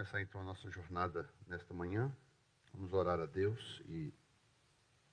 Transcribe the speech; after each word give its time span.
começar 0.00 0.22
então 0.22 0.40
a 0.40 0.44
nossa 0.44 0.70
jornada 0.70 1.28
nesta 1.46 1.74
manhã. 1.74 2.10
Vamos 2.72 2.94
orar 2.94 3.20
a 3.20 3.26
Deus 3.26 3.82
e 3.86 4.10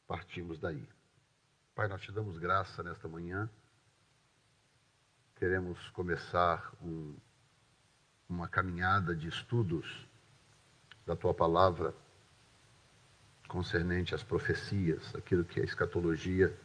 partimos 0.07 0.57
daí. 0.59 0.87
Pai, 1.75 1.89
nós 1.89 2.01
te 2.01 2.09
damos 2.09 2.37
graça 2.37 2.81
nesta 2.81 3.05
manhã. 3.05 3.49
Queremos 5.35 5.89
começar 5.89 6.71
um, 6.81 7.13
uma 8.29 8.47
caminhada 8.47 9.13
de 9.13 9.27
estudos 9.27 10.07
da 11.05 11.17
tua 11.17 11.33
palavra 11.33 11.93
concernente 13.49 14.15
às 14.15 14.23
profecias, 14.23 15.13
aquilo 15.13 15.43
que 15.43 15.59
a 15.59 15.65
escatologia 15.65 16.57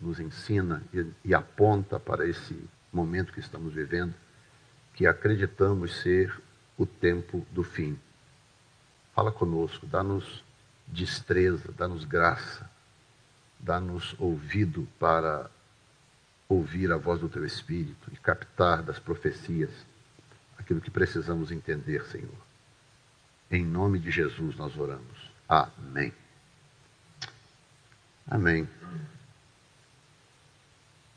nos 0.00 0.20
ensina 0.20 0.80
e, 0.92 1.12
e 1.24 1.34
aponta 1.34 1.98
para 1.98 2.24
esse 2.24 2.70
momento 2.92 3.32
que 3.32 3.40
estamos 3.40 3.74
vivendo, 3.74 4.14
que 4.92 5.08
acreditamos 5.08 5.96
ser 5.96 6.40
o 6.76 6.86
tempo 6.86 7.46
do 7.50 7.62
fim. 7.62 7.98
Fala 9.14 9.30
conosco, 9.30 9.86
dá-nos 9.86 10.42
destreza, 10.86 11.72
dá-nos 11.76 12.04
graça, 12.04 12.68
dá-nos 13.58 14.14
ouvido 14.18 14.86
para 14.98 15.50
ouvir 16.48 16.92
a 16.92 16.96
voz 16.96 17.20
do 17.20 17.28
teu 17.28 17.44
Espírito 17.44 18.10
e 18.12 18.16
captar 18.16 18.82
das 18.82 18.98
profecias 18.98 19.70
aquilo 20.58 20.80
que 20.80 20.90
precisamos 20.90 21.50
entender, 21.50 22.04
Senhor. 22.06 22.44
Em 23.50 23.64
nome 23.64 23.98
de 23.98 24.10
Jesus 24.10 24.56
nós 24.56 24.76
oramos. 24.76 25.30
Amém. 25.48 26.12
Amém. 28.26 28.68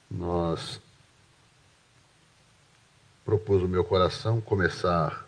Nós 0.09 0.81
propôs 3.25 3.64
o 3.64 3.67
meu 3.67 3.83
coração 3.83 4.39
começar 4.39 5.27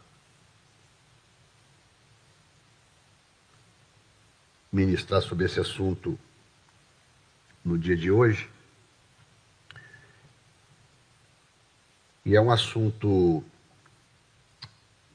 ministrar 4.72 5.22
sobre 5.22 5.46
esse 5.46 5.60
assunto 5.60 6.18
no 7.64 7.78
dia 7.78 7.98
de 7.98 8.12
hoje. 8.12 8.50
E 12.26 12.36
é 12.36 12.42
um 12.42 12.52
assunto 12.52 13.44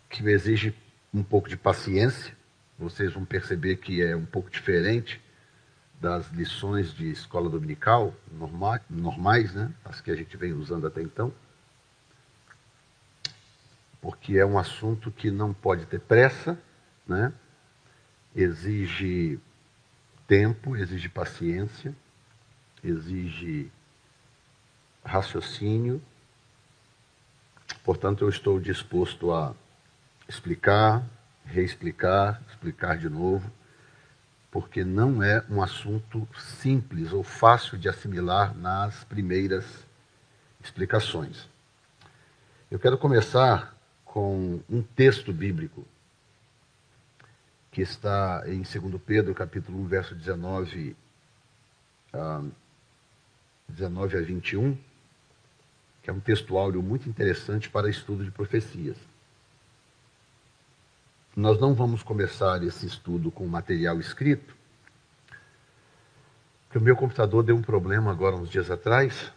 que 0.09 0.23
exige 0.29 0.75
um 1.13 1.23
pouco 1.23 1.49
de 1.49 1.57
paciência. 1.57 2.37
Vocês 2.79 3.13
vão 3.13 3.25
perceber 3.25 3.77
que 3.77 4.03
é 4.03 4.17
um 4.17 4.27
pouco 4.27 4.51
diferente 4.51 5.21
das 6.01 6.29
lições 6.33 6.93
de 6.93 7.11
escola 7.11 7.49
dominical 7.49 8.15
normais, 8.91 9.55
né? 9.55 9.73
as 9.85 10.01
que 10.01 10.11
a 10.11 10.17
gente 10.17 10.37
vem 10.37 10.53
usando 10.53 10.87
até 10.87 11.01
então. 11.01 11.33
Porque 14.01 14.37
é 14.37 14.45
um 14.45 14.59
assunto 14.59 15.11
que 15.11 15.31
não 15.31 15.55
pode 15.55 15.87
ter 15.87 16.01
pressa, 16.01 16.59
né? 17.07 17.33
Exige 18.35 19.39
tempo, 20.27 20.77
exige 20.77 21.09
paciência, 21.09 21.95
exige 22.83 23.71
raciocínio. 25.05 26.03
Portanto, 27.85 28.25
eu 28.25 28.29
estou 28.29 28.59
disposto 28.59 29.33
a 29.33 29.55
explicar, 30.29 31.05
reexplicar, 31.45 32.43
explicar 32.49 32.97
de 32.97 33.09
novo, 33.09 33.51
porque 34.51 34.85
não 34.85 35.23
é 35.23 35.45
um 35.51 35.63
assunto 35.63 36.27
simples 36.39 37.13
ou 37.13 37.23
fácil 37.23 37.77
de 37.77 37.89
assimilar 37.89 38.57
nas 38.57 39.05
primeiras 39.05 39.65
explicações. 40.63 41.49
Eu 42.71 42.79
quero 42.79 42.97
começar 42.97 43.77
com 44.05 44.61
um 44.71 44.83
texto 44.83 45.33
bíblico 45.33 45.87
que 47.75 47.83
está 47.83 48.45
em 48.47 48.63
2 48.63 49.03
Pedro, 49.05 49.35
capítulo 49.35 49.81
1, 49.81 49.87
verso 49.89 50.15
19, 50.15 50.97
uh, 52.15 52.53
19 53.69 54.17
a 54.17 54.21
21, 54.21 54.79
que 56.01 56.09
é 56.09 56.13
um 56.13 56.21
texto 56.21 56.57
áureo 56.57 56.81
muito 56.81 57.09
interessante 57.09 57.69
para 57.69 57.91
estudo 57.91 58.25
de 58.25 58.31
profecias. 58.31 58.97
Nós 61.35 61.61
não 61.61 61.75
vamos 61.75 62.05
começar 62.05 62.63
esse 62.63 62.87
estudo 62.87 63.33
com 63.33 63.45
material 63.45 63.99
escrito, 63.99 64.55
porque 66.67 66.79
o 66.79 66.81
meu 66.81 66.95
computador 66.95 67.43
deu 67.43 67.57
um 67.57 67.63
problema 67.63 68.13
agora 68.13 68.37
uns 68.37 68.51
dias 68.51 68.71
atrás, 68.71 69.33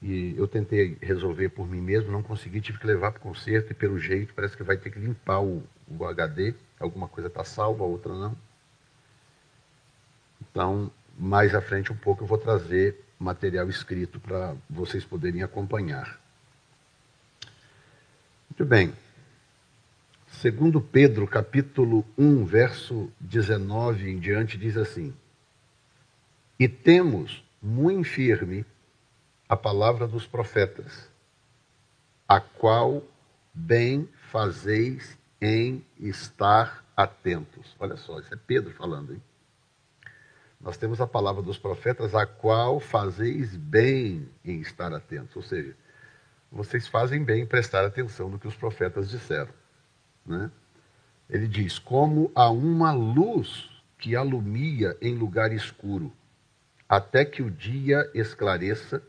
e 0.00 0.34
eu 0.38 0.48
tentei 0.48 0.96
resolver 1.02 1.50
por 1.50 1.68
mim 1.68 1.82
mesmo, 1.82 2.10
não 2.10 2.22
consegui, 2.22 2.62
tive 2.62 2.78
que 2.78 2.86
levar 2.86 3.12
para 3.12 3.20
o 3.20 3.22
conserto 3.22 3.70
e 3.70 3.74
pelo 3.74 3.98
jeito 3.98 4.32
parece 4.32 4.56
que 4.56 4.62
vai 4.62 4.78
ter 4.78 4.88
que 4.88 4.98
limpar 4.98 5.42
o, 5.42 5.62
o 5.86 6.06
HD 6.06 6.54
alguma 6.82 7.08
coisa 7.08 7.28
está 7.28 7.44
salva, 7.44 7.84
outra 7.84 8.12
não. 8.12 8.36
Então, 10.40 10.90
mais 11.18 11.54
à 11.54 11.60
frente 11.60 11.92
um 11.92 11.96
pouco 11.96 12.24
eu 12.24 12.26
vou 12.26 12.38
trazer 12.38 13.04
material 13.18 13.68
escrito 13.68 14.18
para 14.18 14.54
vocês 14.68 15.04
poderem 15.04 15.42
acompanhar. 15.42 16.20
Muito 18.50 18.64
bem. 18.64 18.92
Segundo 20.26 20.80
Pedro, 20.80 21.26
capítulo 21.26 22.04
1, 22.18 22.44
verso 22.44 23.10
19 23.20 24.10
em 24.10 24.18
diante, 24.18 24.58
diz 24.58 24.76
assim: 24.76 25.14
E 26.58 26.68
temos 26.68 27.44
muito 27.62 28.08
firme 28.08 28.66
a 29.48 29.56
palavra 29.56 30.08
dos 30.08 30.26
profetas, 30.26 31.08
a 32.26 32.40
qual 32.40 33.04
bem 33.54 34.08
fazeis 34.30 35.16
em 35.42 35.84
estar 35.98 36.84
atentos. 36.96 37.74
Olha 37.80 37.96
só, 37.96 38.20
isso 38.20 38.32
é 38.32 38.38
Pedro 38.46 38.72
falando, 38.74 39.12
hein? 39.12 39.22
Nós 40.60 40.76
temos 40.76 41.00
a 41.00 41.06
palavra 41.08 41.42
dos 41.42 41.58
profetas, 41.58 42.14
a 42.14 42.24
qual 42.24 42.78
fazeis 42.78 43.56
bem 43.56 44.28
em 44.44 44.60
estar 44.60 44.92
atentos. 44.94 45.34
Ou 45.34 45.42
seja, 45.42 45.74
vocês 46.52 46.86
fazem 46.86 47.24
bem 47.24 47.42
em 47.42 47.46
prestar 47.46 47.84
atenção 47.84 48.28
no 48.28 48.38
que 48.38 48.46
os 48.46 48.54
profetas 48.54 49.10
disseram. 49.10 49.52
Né? 50.24 50.48
Ele 51.28 51.48
diz: 51.48 51.80
como 51.80 52.30
há 52.32 52.48
uma 52.48 52.92
luz 52.92 53.68
que 53.98 54.14
alumia 54.14 54.96
em 55.02 55.16
lugar 55.16 55.52
escuro, 55.52 56.12
até 56.88 57.24
que 57.24 57.42
o 57.42 57.50
dia 57.50 58.08
esclareça 58.14 59.02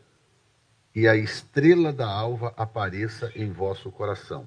e 0.92 1.06
a 1.06 1.14
estrela 1.14 1.92
da 1.92 2.08
alva 2.08 2.52
apareça 2.56 3.30
em 3.36 3.52
vosso 3.52 3.92
coração. 3.92 4.46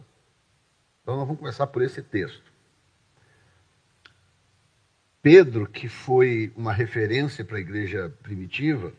Então 1.08 1.16
nós 1.16 1.26
vamos 1.26 1.40
começar 1.40 1.66
por 1.68 1.82
esse 1.82 2.02
texto. 2.02 2.52
Pedro, 5.22 5.66
que 5.66 5.88
foi 5.88 6.52
uma 6.54 6.74
referência 6.74 7.46
para 7.46 7.56
a 7.56 7.62
igreja 7.62 8.14
primitiva, 8.22 8.92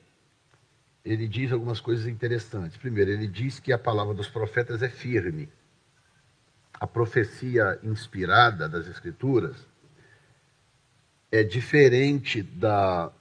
ele 1.04 1.28
diz 1.28 1.52
algumas 1.52 1.82
coisas 1.82 2.06
interessantes. 2.06 2.78
Primeiro, 2.78 3.10
ele 3.10 3.26
diz 3.26 3.60
que 3.60 3.74
a 3.74 3.78
palavra 3.78 4.14
dos 4.14 4.26
profetas 4.26 4.82
é 4.82 4.88
firme. 4.88 5.50
A 6.72 6.86
profecia 6.86 7.78
inspirada 7.82 8.66
das 8.70 8.86
Escrituras 8.86 9.66
é 11.30 11.42
diferente 11.42 12.42
da, 12.42 13.12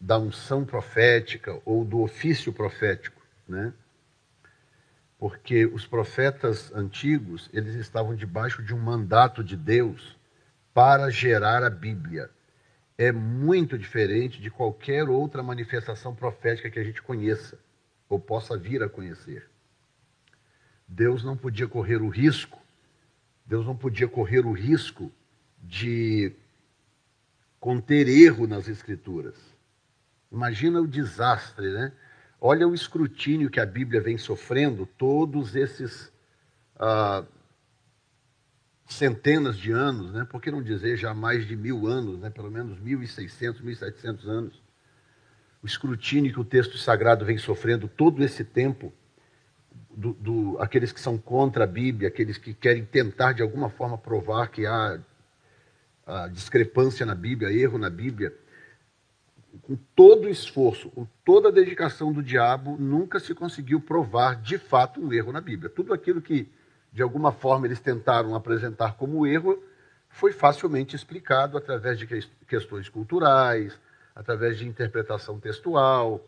da 0.00 0.18
unção 0.18 0.64
profética 0.64 1.62
ou 1.64 1.84
do 1.84 2.00
ofício 2.00 2.52
profético, 2.52 3.22
né? 3.46 3.72
Porque 5.18 5.64
os 5.66 5.86
profetas 5.86 6.72
antigos, 6.74 7.48
eles 7.52 7.74
estavam 7.74 8.14
debaixo 8.14 8.62
de 8.62 8.74
um 8.74 8.78
mandato 8.78 9.42
de 9.42 9.56
Deus 9.56 10.16
para 10.72 11.10
gerar 11.10 11.62
a 11.62 11.70
Bíblia. 11.70 12.30
É 12.98 13.10
muito 13.10 13.78
diferente 13.78 14.40
de 14.40 14.50
qualquer 14.50 15.08
outra 15.08 15.42
manifestação 15.42 16.14
profética 16.14 16.70
que 16.70 16.78
a 16.78 16.84
gente 16.84 17.02
conheça 17.02 17.58
ou 18.08 18.18
possa 18.18 18.56
vir 18.56 18.82
a 18.82 18.88
conhecer. 18.88 19.48
Deus 20.86 21.24
não 21.24 21.36
podia 21.36 21.66
correr 21.66 22.02
o 22.02 22.08
risco, 22.08 22.60
Deus 23.46 23.66
não 23.66 23.76
podia 23.76 24.08
correr 24.08 24.44
o 24.46 24.52
risco 24.52 25.10
de 25.62 26.32
conter 27.58 28.08
erro 28.08 28.46
nas 28.46 28.68
escrituras. 28.68 29.34
Imagina 30.30 30.80
o 30.80 30.86
desastre, 30.86 31.70
né? 31.70 31.92
Olha 32.46 32.68
o 32.68 32.74
escrutínio 32.74 33.48
que 33.48 33.58
a 33.58 33.64
Bíblia 33.64 34.02
vem 34.02 34.18
sofrendo 34.18 34.84
todos 34.84 35.56
esses 35.56 36.12
ah, 36.78 37.24
centenas 38.86 39.56
de 39.56 39.72
anos, 39.72 40.12
né? 40.12 40.26
por 40.30 40.42
que 40.42 40.50
não 40.50 40.62
dizer 40.62 40.98
já 40.98 41.14
mais 41.14 41.46
de 41.46 41.56
mil 41.56 41.86
anos, 41.86 42.18
né? 42.20 42.28
pelo 42.28 42.50
menos 42.50 42.78
1.600, 42.80 43.62
1.700 43.62 44.26
anos. 44.26 44.62
O 45.62 45.66
escrutínio 45.66 46.34
que 46.34 46.38
o 46.38 46.44
texto 46.44 46.76
sagrado 46.76 47.24
vem 47.24 47.38
sofrendo 47.38 47.88
todo 47.88 48.22
esse 48.22 48.44
tempo, 48.44 48.92
do, 49.96 50.12
do, 50.12 50.58
aqueles 50.60 50.92
que 50.92 51.00
são 51.00 51.16
contra 51.16 51.64
a 51.64 51.66
Bíblia, 51.66 52.08
aqueles 52.08 52.36
que 52.36 52.52
querem 52.52 52.84
tentar 52.84 53.32
de 53.32 53.40
alguma 53.40 53.70
forma 53.70 53.96
provar 53.96 54.48
que 54.48 54.66
há 54.66 55.00
a 56.06 56.28
discrepância 56.28 57.06
na 57.06 57.14
Bíblia, 57.14 57.50
erro 57.50 57.78
na 57.78 57.88
Bíblia, 57.88 58.36
com 59.62 59.76
todo 59.94 60.26
o 60.26 60.30
esforço, 60.30 60.90
com 60.90 61.06
toda 61.24 61.48
a 61.48 61.52
dedicação 61.52 62.12
do 62.12 62.22
diabo, 62.22 62.76
nunca 62.78 63.18
se 63.18 63.34
conseguiu 63.34 63.80
provar 63.80 64.40
de 64.40 64.58
fato 64.58 65.00
um 65.00 65.12
erro 65.12 65.32
na 65.32 65.40
Bíblia. 65.40 65.70
Tudo 65.70 65.92
aquilo 65.92 66.20
que 66.20 66.48
de 66.94 67.02
alguma 67.02 67.32
forma 67.32 67.66
eles 67.66 67.80
tentaram 67.80 68.36
apresentar 68.36 68.94
como 68.94 69.26
erro, 69.26 69.60
foi 70.08 70.32
facilmente 70.32 70.94
explicado 70.94 71.58
através 71.58 71.98
de 71.98 72.06
questões 72.46 72.88
culturais, 72.88 73.76
através 74.14 74.56
de 74.56 74.68
interpretação 74.68 75.40
textual 75.40 76.24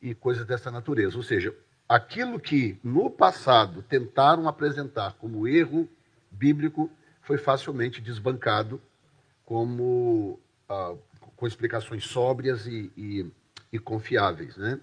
e 0.00 0.14
coisas 0.14 0.46
dessa 0.46 0.70
natureza. 0.70 1.14
Ou 1.18 1.22
seja, 1.22 1.54
aquilo 1.86 2.40
que 2.40 2.78
no 2.82 3.10
passado 3.10 3.82
tentaram 3.82 4.48
apresentar 4.48 5.12
como 5.18 5.46
erro 5.46 5.86
bíblico 6.30 6.90
foi 7.20 7.36
facilmente 7.36 8.00
desbancado 8.00 8.80
como 9.44 10.40
ah, 10.70 10.94
com 11.38 11.46
explicações 11.46 12.04
sóbrias 12.04 12.66
e, 12.66 12.92
e, 12.96 13.26
e 13.72 13.78
confiáveis, 13.78 14.56
né? 14.56 14.80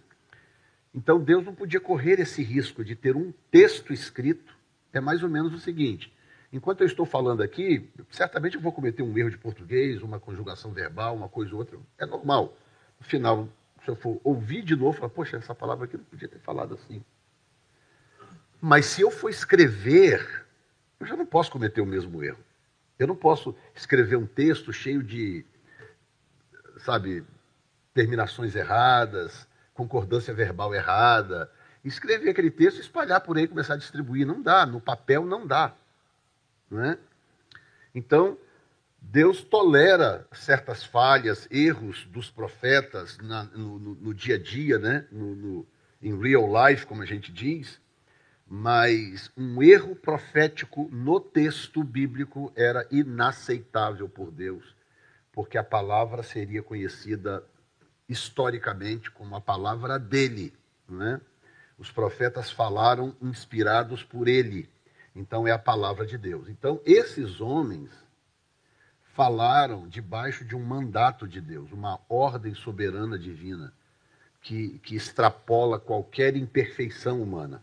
Então 0.93 1.19
Deus 1.19 1.45
não 1.45 1.53
podia 1.53 1.81
correr 1.81 2.21
esse 2.21 2.41
risco 2.41 2.83
de 2.83 2.95
ter 2.95 3.17
um 3.17 3.33
texto 3.51 3.91
escrito. 3.91 4.55
É 4.93 5.01
mais 5.01 5.21
ou 5.21 5.29
menos 5.29 5.53
o 5.53 5.59
seguinte: 5.59 6.11
enquanto 6.53 6.79
eu 6.79 6.87
estou 6.87 7.05
falando 7.05 7.43
aqui, 7.43 7.89
certamente 8.09 8.55
eu 8.55 8.61
vou 8.61 8.71
cometer 8.71 9.03
um 9.03 9.17
erro 9.17 9.29
de 9.29 9.37
português, 9.37 10.01
uma 10.01 10.17
conjugação 10.17 10.71
verbal, 10.71 11.13
uma 11.13 11.27
coisa 11.27 11.51
ou 11.51 11.59
outra. 11.59 11.77
É 11.97 12.05
normal. 12.05 12.57
No 12.97 13.05
final, 13.05 13.49
se 13.83 13.89
eu 13.91 13.95
for 13.97 14.21
ouvir 14.23 14.63
de 14.63 14.77
novo, 14.77 14.97
falar, 14.97 15.09
poxa, 15.09 15.35
essa 15.35 15.53
palavra 15.53 15.83
aqui 15.83 15.97
não 15.97 16.05
podia 16.05 16.29
ter 16.29 16.39
falado 16.39 16.73
assim. 16.75 17.03
Mas 18.61 18.85
se 18.85 19.01
eu 19.01 19.11
for 19.11 19.29
escrever, 19.29 20.45
eu 21.01 21.05
já 21.05 21.17
não 21.17 21.25
posso 21.25 21.51
cometer 21.51 21.81
o 21.81 21.85
mesmo 21.85 22.23
erro. 22.23 22.39
Eu 22.97 23.07
não 23.07 23.15
posso 23.15 23.53
escrever 23.75 24.15
um 24.15 24.25
texto 24.25 24.71
cheio 24.71 25.03
de, 25.03 25.45
sabe, 26.77 27.23
terminações 27.93 28.55
erradas, 28.55 29.47
concordância 29.73 30.33
verbal 30.33 30.73
errada, 30.73 31.51
escrever 31.83 32.29
aquele 32.29 32.51
texto, 32.51 32.79
espalhar 32.79 33.21
por 33.21 33.37
aí, 33.37 33.47
começar 33.47 33.75
a 33.75 33.77
distribuir. 33.77 34.25
Não 34.25 34.41
dá, 34.41 34.65
no 34.65 34.81
papel 34.81 35.25
não 35.25 35.45
dá. 35.45 35.75
Não 36.69 36.83
é? 36.83 36.97
Então, 37.93 38.37
Deus 38.99 39.41
tolera 39.41 40.27
certas 40.31 40.83
falhas, 40.83 41.47
erros 41.51 42.05
dos 42.11 42.29
profetas 42.29 43.17
na, 43.19 43.43
no, 43.43 43.79
no, 43.79 43.95
no, 43.95 44.13
dia 44.13 44.35
a 44.35 44.39
dia, 44.39 44.79
né? 44.79 45.05
no, 45.11 45.35
no, 45.35 45.67
em 46.01 46.19
real 46.19 46.47
life, 46.67 46.85
como 46.85 47.03
a 47.03 47.05
gente 47.05 47.31
diz, 47.31 47.79
mas 48.47 49.31
um 49.37 49.61
erro 49.61 49.95
profético 49.95 50.89
no 50.91 51.19
texto 51.19 51.83
bíblico 51.83 52.51
era 52.55 52.87
inaceitável 52.91 54.09
por 54.09 54.31
Deus, 54.31 54.75
porque 55.35 55.57
a 55.57 55.63
palavra 55.63 56.23
seria 56.23 56.63
conhecida 56.63 57.43
historicamente 58.07 59.11
como 59.11 59.35
a 59.35 59.41
palavra 59.41 59.99
dele. 59.99 60.53
Né? 60.87 61.19
Os 61.77 61.91
profetas 61.91 62.49
falaram 62.49 63.13
inspirados 63.21 64.01
por 64.01 64.29
ele. 64.29 64.69
Então 65.13 65.45
é 65.45 65.51
a 65.51 65.59
palavra 65.59 66.05
de 66.05 66.17
Deus. 66.17 66.47
Então 66.47 66.79
esses 66.85 67.41
homens 67.41 67.91
falaram 69.13 69.89
debaixo 69.89 70.45
de 70.45 70.55
um 70.55 70.63
mandato 70.63 71.27
de 71.27 71.41
Deus, 71.41 71.69
uma 71.73 71.99
ordem 72.07 72.53
soberana 72.53 73.19
divina 73.19 73.73
que, 74.41 74.79
que 74.79 74.95
extrapola 74.95 75.77
qualquer 75.77 76.37
imperfeição 76.37 77.21
humana. 77.21 77.61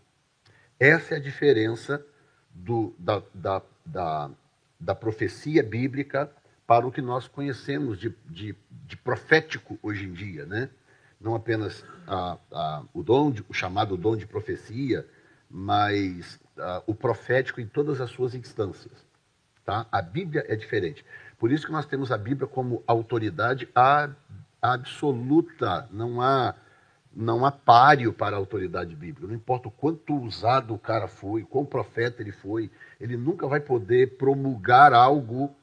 Essa 0.79 1.15
é 1.15 1.17
a 1.17 1.21
diferença 1.21 2.05
do, 2.51 2.95
da, 2.99 3.23
da, 3.33 3.63
da, 3.87 4.31
da 4.79 4.95
profecia 4.95 5.63
bíblica 5.63 6.31
para 6.73 6.87
o 6.87 6.91
que 6.91 7.03
nós 7.03 7.29
conhecemos 7.29 7.99
de, 7.99 8.17
de, 8.31 8.57
de 8.87 8.97
profético 8.97 9.79
hoje 9.83 10.07
em 10.07 10.13
dia, 10.15 10.47
né? 10.47 10.71
Não 11.21 11.35
apenas 11.35 11.85
o 12.95 13.03
dom, 13.03 13.31
de, 13.31 13.45
o 13.47 13.53
chamado 13.53 13.95
dom 13.95 14.17
de 14.17 14.27
profecia, 14.27 15.07
mas 15.51 16.41
o 16.87 16.95
profético 16.95 17.61
em 17.61 17.67
todas 17.67 18.01
as 18.01 18.09
suas 18.09 18.35
instâncias. 18.35 19.07
Tá? 19.67 19.85
A 19.93 20.01
Bíblia 20.01 20.47
é 20.49 20.57
diferente. 20.57 21.05
Por 21.39 21.53
isso 21.53 21.67
que 21.67 21.73
nós 21.73 21.85
temos 21.85 22.11
a 22.11 22.17
Bíblia 22.17 22.49
como 22.49 22.83
autoridade 22.87 23.69
absoluta. 24.63 25.87
Não 25.91 26.23
há, 26.23 26.55
não 27.15 27.45
há 27.45 27.53
páreo 27.53 28.15
para 28.15 28.35
a 28.35 28.39
autoridade 28.39 28.97
bíblica. 28.97 29.27
Não 29.27 29.35
importa 29.35 29.69
o 29.69 29.71
quanto 29.71 30.17
usado 30.17 30.73
o 30.73 30.79
cara 30.79 31.07
foi, 31.07 31.43
quão 31.43 31.67
profeta 31.67 32.23
ele 32.23 32.33
foi, 32.33 32.71
ele 32.99 33.19
nunca 33.19 33.47
vai 33.47 33.61
poder 33.61 34.17
promulgar 34.17 34.95
algo 34.95 35.55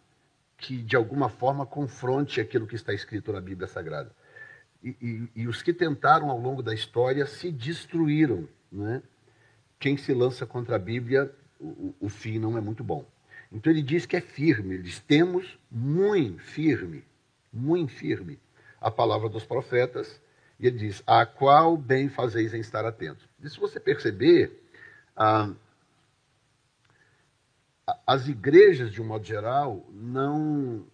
que 0.59 0.77
de 0.77 0.95
alguma 0.95 1.29
forma 1.29 1.65
confronte 1.65 2.41
aquilo 2.41 2.67
que 2.67 2.75
está 2.75 2.93
escrito 2.93 3.31
na 3.31 3.41
Bíblia 3.41 3.67
Sagrada. 3.67 4.11
E, 4.83 4.89
e, 5.01 5.41
e 5.41 5.47
os 5.47 5.61
que 5.61 5.73
tentaram 5.73 6.29
ao 6.29 6.39
longo 6.39 6.61
da 6.61 6.73
história 6.73 7.25
se 7.25 7.51
destruíram. 7.51 8.47
Né? 8.71 9.01
Quem 9.79 9.97
se 9.97 10.13
lança 10.13 10.45
contra 10.45 10.75
a 10.75 10.79
Bíblia, 10.79 11.33
o, 11.59 11.95
o 11.99 12.09
fim 12.09 12.37
não 12.37 12.57
é 12.57 12.61
muito 12.61 12.83
bom. 12.83 13.05
Então 13.51 13.71
ele 13.71 13.81
diz 13.81 14.05
que 14.05 14.15
é 14.15 14.21
firme, 14.21 14.75
ele 14.75 14.83
diz: 14.83 14.99
temos 14.99 15.57
muito 15.71 16.43
firme, 16.43 17.03
muito 17.51 17.93
firme 17.93 18.37
a 18.79 18.91
palavra 18.91 19.27
dos 19.27 19.43
profetas, 19.43 20.21
e 20.59 20.67
ele 20.67 20.77
diz: 20.77 21.01
a 21.07 21.25
qual 21.25 21.75
bem 21.75 22.09
fazeis 22.09 22.53
em 22.53 22.59
estar 22.59 22.85
atentos. 22.85 23.27
E 23.41 23.49
se 23.49 23.59
você 23.59 23.79
perceber, 23.79 24.63
ah, 25.15 25.49
as 28.05 28.27
igrejas, 28.27 28.91
de 28.91 29.01
um 29.01 29.05
modo 29.05 29.25
geral, 29.25 29.85
não 29.91 30.85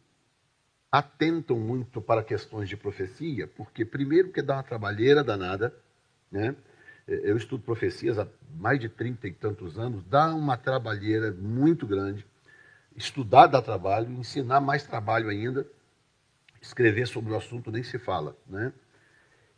atentam 0.91 1.59
muito 1.59 2.01
para 2.01 2.23
questões 2.23 2.69
de 2.69 2.77
profecia, 2.77 3.47
porque, 3.47 3.83
primeiro, 3.83 4.31
que 4.31 4.41
dá 4.41 4.55
uma 4.55 4.63
trabalheira 4.63 5.23
danada, 5.23 5.73
né? 6.31 6.55
Eu 7.07 7.37
estudo 7.37 7.63
profecias 7.63 8.17
há 8.17 8.27
mais 8.57 8.79
de 8.79 8.89
trinta 8.89 9.27
e 9.27 9.31
tantos 9.31 9.77
anos, 9.77 10.03
dá 10.05 10.33
uma 10.33 10.57
trabalheira 10.57 11.31
muito 11.31 11.85
grande. 11.85 12.25
Estudar 12.95 13.47
dá 13.47 13.61
trabalho, 13.61 14.11
ensinar 14.11 14.59
mais 14.59 14.87
trabalho 14.87 15.29
ainda, 15.29 15.67
escrever 16.61 17.07
sobre 17.07 17.31
o 17.33 17.35
assunto 17.35 17.71
nem 17.71 17.83
se 17.83 17.99
fala, 17.99 18.35
né? 18.47 18.73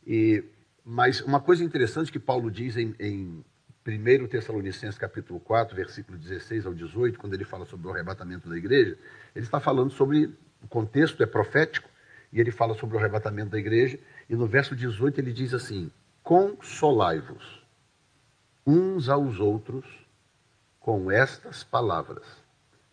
E, 0.05 0.43
mas 0.83 1.21
uma 1.21 1.39
coisa 1.39 1.63
interessante 1.63 2.11
que 2.11 2.19
Paulo 2.19 2.49
diz 2.49 2.75
em, 2.75 2.95
em 2.99 3.45
1 3.89 4.27
Tessalonicenses 4.27 4.97
capítulo 4.97 5.39
4, 5.39 5.73
versículo 5.73 6.17
16 6.17 6.65
ao 6.65 6.73
18, 6.73 7.17
quando 7.17 7.33
ele 7.33 7.45
fala 7.45 7.65
sobre 7.65 7.87
o 7.87 7.91
arrebatamento 7.91 8.49
da 8.49 8.57
igreja, 8.57 8.97
ele 9.33 9.45
está 9.45 9.61
falando 9.61 9.91
sobre, 9.91 10.25
o 10.61 10.67
contexto 10.67 11.23
é 11.23 11.25
profético, 11.25 11.89
e 12.33 12.41
ele 12.41 12.51
fala 12.51 12.73
sobre 12.73 12.97
o 12.97 12.99
arrebatamento 12.99 13.51
da 13.51 13.57
igreja, 13.57 13.97
e 14.29 14.35
no 14.35 14.45
verso 14.45 14.75
18 14.75 15.21
ele 15.21 15.31
diz 15.31 15.53
assim: 15.53 15.89
Consolai-vos 16.21 17.65
uns 18.65 19.07
aos 19.07 19.39
outros 19.39 19.85
com 20.81 21.09
estas 21.09 21.63
palavras. 21.63 22.25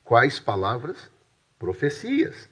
Quais 0.05 0.39
palavras? 0.39 1.11
Profecias. 1.59 2.49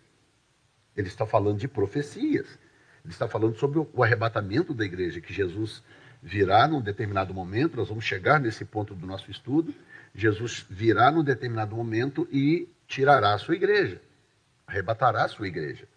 Ele 0.96 1.06
está 1.06 1.24
falando 1.24 1.58
de 1.58 1.68
profecias. 1.68 2.58
Ele 3.04 3.12
está 3.12 3.28
falando 3.28 3.56
sobre 3.56 3.78
o 3.78 4.02
arrebatamento 4.02 4.74
da 4.74 4.84
igreja, 4.84 5.20
que 5.20 5.32
Jesus 5.32 5.82
virá 6.22 6.68
num 6.68 6.80
determinado 6.80 7.34
momento, 7.34 7.76
nós 7.76 7.88
vamos 7.88 8.04
chegar 8.04 8.38
nesse 8.38 8.64
ponto 8.64 8.94
do 8.94 9.04
nosso 9.06 9.28
estudo. 9.30 9.74
Jesus 10.14 10.64
virá 10.70 11.10
num 11.10 11.24
determinado 11.24 11.74
momento 11.74 12.28
e 12.30 12.68
tirará 12.86 13.34
a 13.34 13.38
sua 13.38 13.56
igreja, 13.56 14.00
arrebatará 14.66 15.24
a 15.24 15.28
sua 15.28 15.48
igreja. 15.48 15.88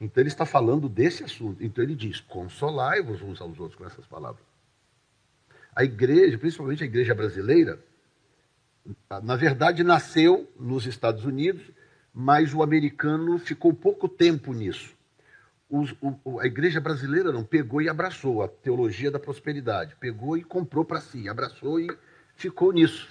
Então 0.00 0.20
ele 0.20 0.28
está 0.28 0.44
falando 0.44 0.88
desse 0.88 1.22
assunto. 1.22 1.62
Então 1.62 1.84
ele 1.84 1.94
diz: 1.94 2.20
consolai-vos 2.20 3.22
uns 3.22 3.40
aos 3.40 3.58
outros 3.60 3.78
com 3.78 3.86
essas 3.86 4.06
palavras. 4.06 4.42
A 5.74 5.84
igreja, 5.84 6.36
principalmente 6.38 6.82
a 6.82 6.86
igreja 6.86 7.14
brasileira, 7.14 7.78
na 9.22 9.36
verdade 9.36 9.84
nasceu 9.84 10.50
nos 10.58 10.86
Estados 10.86 11.24
Unidos, 11.24 11.62
mas 12.12 12.52
o 12.52 12.62
americano 12.62 13.38
ficou 13.38 13.72
pouco 13.72 14.08
tempo 14.08 14.52
nisso 14.52 14.97
os, 15.68 15.94
o, 16.00 16.40
a 16.40 16.46
igreja 16.46 16.80
brasileira 16.80 17.30
não 17.30 17.44
pegou 17.44 17.82
e 17.82 17.88
abraçou 17.88 18.42
a 18.42 18.48
teologia 18.48 19.10
da 19.10 19.18
prosperidade, 19.18 19.96
pegou 19.96 20.36
e 20.36 20.42
comprou 20.42 20.84
para 20.84 21.00
si, 21.00 21.28
abraçou 21.28 21.78
e 21.78 21.88
ficou 22.34 22.72
nisso. 22.72 23.08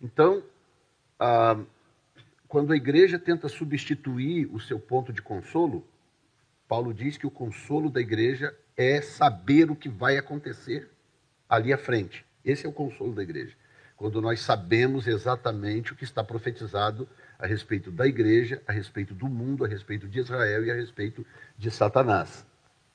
Então, 0.00 0.42
quando 2.48 2.72
a 2.72 2.76
igreja 2.76 3.18
tenta 3.18 3.48
substituir 3.48 4.48
o 4.52 4.58
seu 4.58 4.78
ponto 4.78 5.12
de 5.12 5.20
consolo, 5.20 5.86
Paulo 6.66 6.94
diz 6.94 7.18
que 7.18 7.26
o 7.26 7.30
consolo 7.30 7.90
da 7.90 8.00
igreja 8.00 8.56
é 8.76 9.02
saber 9.02 9.70
o 9.70 9.76
que 9.76 9.88
vai 9.88 10.16
acontecer 10.16 10.88
ali 11.48 11.72
à 11.72 11.78
frente. 11.78 12.24
Esse 12.44 12.64
é 12.64 12.68
o 12.68 12.72
consolo 12.72 13.12
da 13.12 13.22
igreja. 13.22 13.54
Quando 13.96 14.22
nós 14.22 14.40
sabemos 14.40 15.06
exatamente 15.06 15.92
o 15.92 15.96
que 15.96 16.04
está 16.04 16.24
profetizado 16.24 17.06
a 17.40 17.46
respeito 17.46 17.90
da 17.90 18.06
igreja, 18.06 18.62
a 18.66 18.72
respeito 18.72 19.14
do 19.14 19.26
mundo, 19.26 19.64
a 19.64 19.68
respeito 19.68 20.06
de 20.06 20.20
Israel 20.20 20.64
e 20.64 20.70
a 20.70 20.74
respeito 20.74 21.24
de 21.56 21.70
Satanás. 21.70 22.46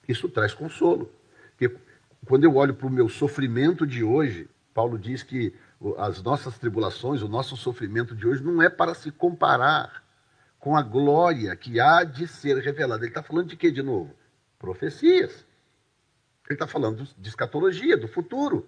Isso 0.08 0.30
traz 0.30 0.54
consolo. 0.54 1.12
Porque 1.58 1.76
quando 2.26 2.44
eu 2.44 2.56
olho 2.56 2.76
para 2.76 2.88
o 2.88 2.92
meu 2.92 3.10
sofrimento 3.10 3.88
de 3.88 4.04
hoje, 4.04 4.48
Paulo 4.74 5.00
diz 5.00 5.24
que 5.24 5.54
as 5.98 6.22
nossas 6.22 6.60
tribulações, 6.60 7.22
o 7.22 7.28
nosso 7.28 7.58
sofrimento 7.58 8.16
de 8.16 8.28
hoje 8.28 8.44
não 8.44 8.62
é 8.62 8.70
para 8.70 8.94
se 8.94 9.12
comparar 9.12 10.04
com 10.60 10.76
a 10.76 10.82
glória 10.82 11.56
que 11.56 11.80
há 11.80 12.04
de 12.04 12.28
ser 12.28 12.58
revelada. 12.58 13.04
Ele 13.04 13.10
está 13.10 13.24
falando 13.24 13.48
de 13.48 13.58
quê 13.58 13.72
de 13.72 13.82
novo? 13.82 14.16
Profecias. 14.60 15.46
Ele 16.48 16.56
está 16.56 16.68
falando 16.68 17.08
de 17.18 17.30
escatologia, 17.30 17.98
do 17.98 18.08
futuro. 18.08 18.68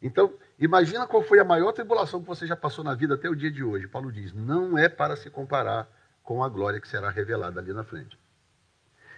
Então, 0.00 0.32
imagina 0.58 1.06
qual 1.06 1.22
foi 1.22 1.38
a 1.38 1.44
maior 1.44 1.72
tribulação 1.72 2.20
que 2.20 2.26
você 2.26 2.46
já 2.46 2.56
passou 2.56 2.84
na 2.84 2.94
vida 2.94 3.14
até 3.14 3.28
o 3.28 3.34
dia 3.34 3.50
de 3.50 3.62
hoje. 3.62 3.86
Paulo 3.86 4.12
diz: 4.12 4.32
não 4.32 4.76
é 4.76 4.88
para 4.88 5.16
se 5.16 5.30
comparar 5.30 5.88
com 6.22 6.42
a 6.42 6.48
glória 6.48 6.80
que 6.80 6.88
será 6.88 7.10
revelada 7.10 7.60
ali 7.60 7.72
na 7.72 7.84
frente. 7.84 8.18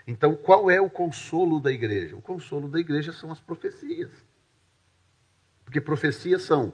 Então, 0.06 0.36
qual 0.36 0.70
é 0.70 0.80
o 0.80 0.88
consolo 0.88 1.60
da 1.60 1.72
igreja? 1.72 2.16
O 2.16 2.22
consolo 2.22 2.68
da 2.68 2.78
igreja 2.78 3.12
são 3.12 3.32
as 3.32 3.40
profecias. 3.40 4.10
Porque 5.64 5.80
profecias 5.80 6.42
são 6.42 6.72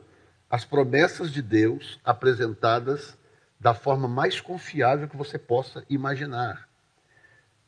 as 0.51 0.67
promessas 0.67 1.31
de 1.31 1.41
Deus 1.41 1.99
apresentadas 2.05 3.17
da 3.59 3.73
forma 3.73 4.07
mais 4.07 4.39
confiável 4.39 5.09
que 5.09 5.17
você 5.17 5.39
possa 5.39 5.83
imaginar. 5.89 6.69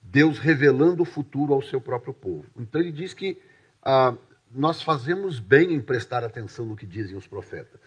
Deus 0.02 0.38
revelando 0.38 1.02
o 1.02 1.06
futuro 1.06 1.54
ao 1.54 1.62
seu 1.62 1.80
próprio 1.80 2.12
povo. 2.12 2.44
Então 2.58 2.80
ele 2.80 2.92
diz 2.92 3.14
que 3.14 3.40
ah, 3.82 4.14
nós 4.54 4.80
fazemos 4.80 5.40
bem 5.40 5.74
em 5.74 5.80
prestar 5.80 6.22
atenção 6.22 6.64
no 6.64 6.76
que 6.76 6.86
dizem 6.86 7.16
os 7.16 7.26
profetas. 7.26 7.80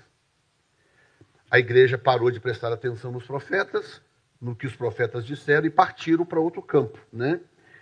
A 1.49 1.57
igreja 1.57 1.97
parou 1.97 2.29
de 2.29 2.41
prestar 2.41 2.73
atenção 2.73 3.09
nos 3.09 3.25
profetas, 3.25 4.01
no 4.39 4.53
que 4.53 4.67
os 4.67 4.75
profetas 4.75 5.25
disseram 5.25 5.65
e 5.65 5.69
partiram 5.69 6.25
para 6.25 6.41
outro 6.41 6.61
campo, 6.61 6.99
né? 7.11 7.39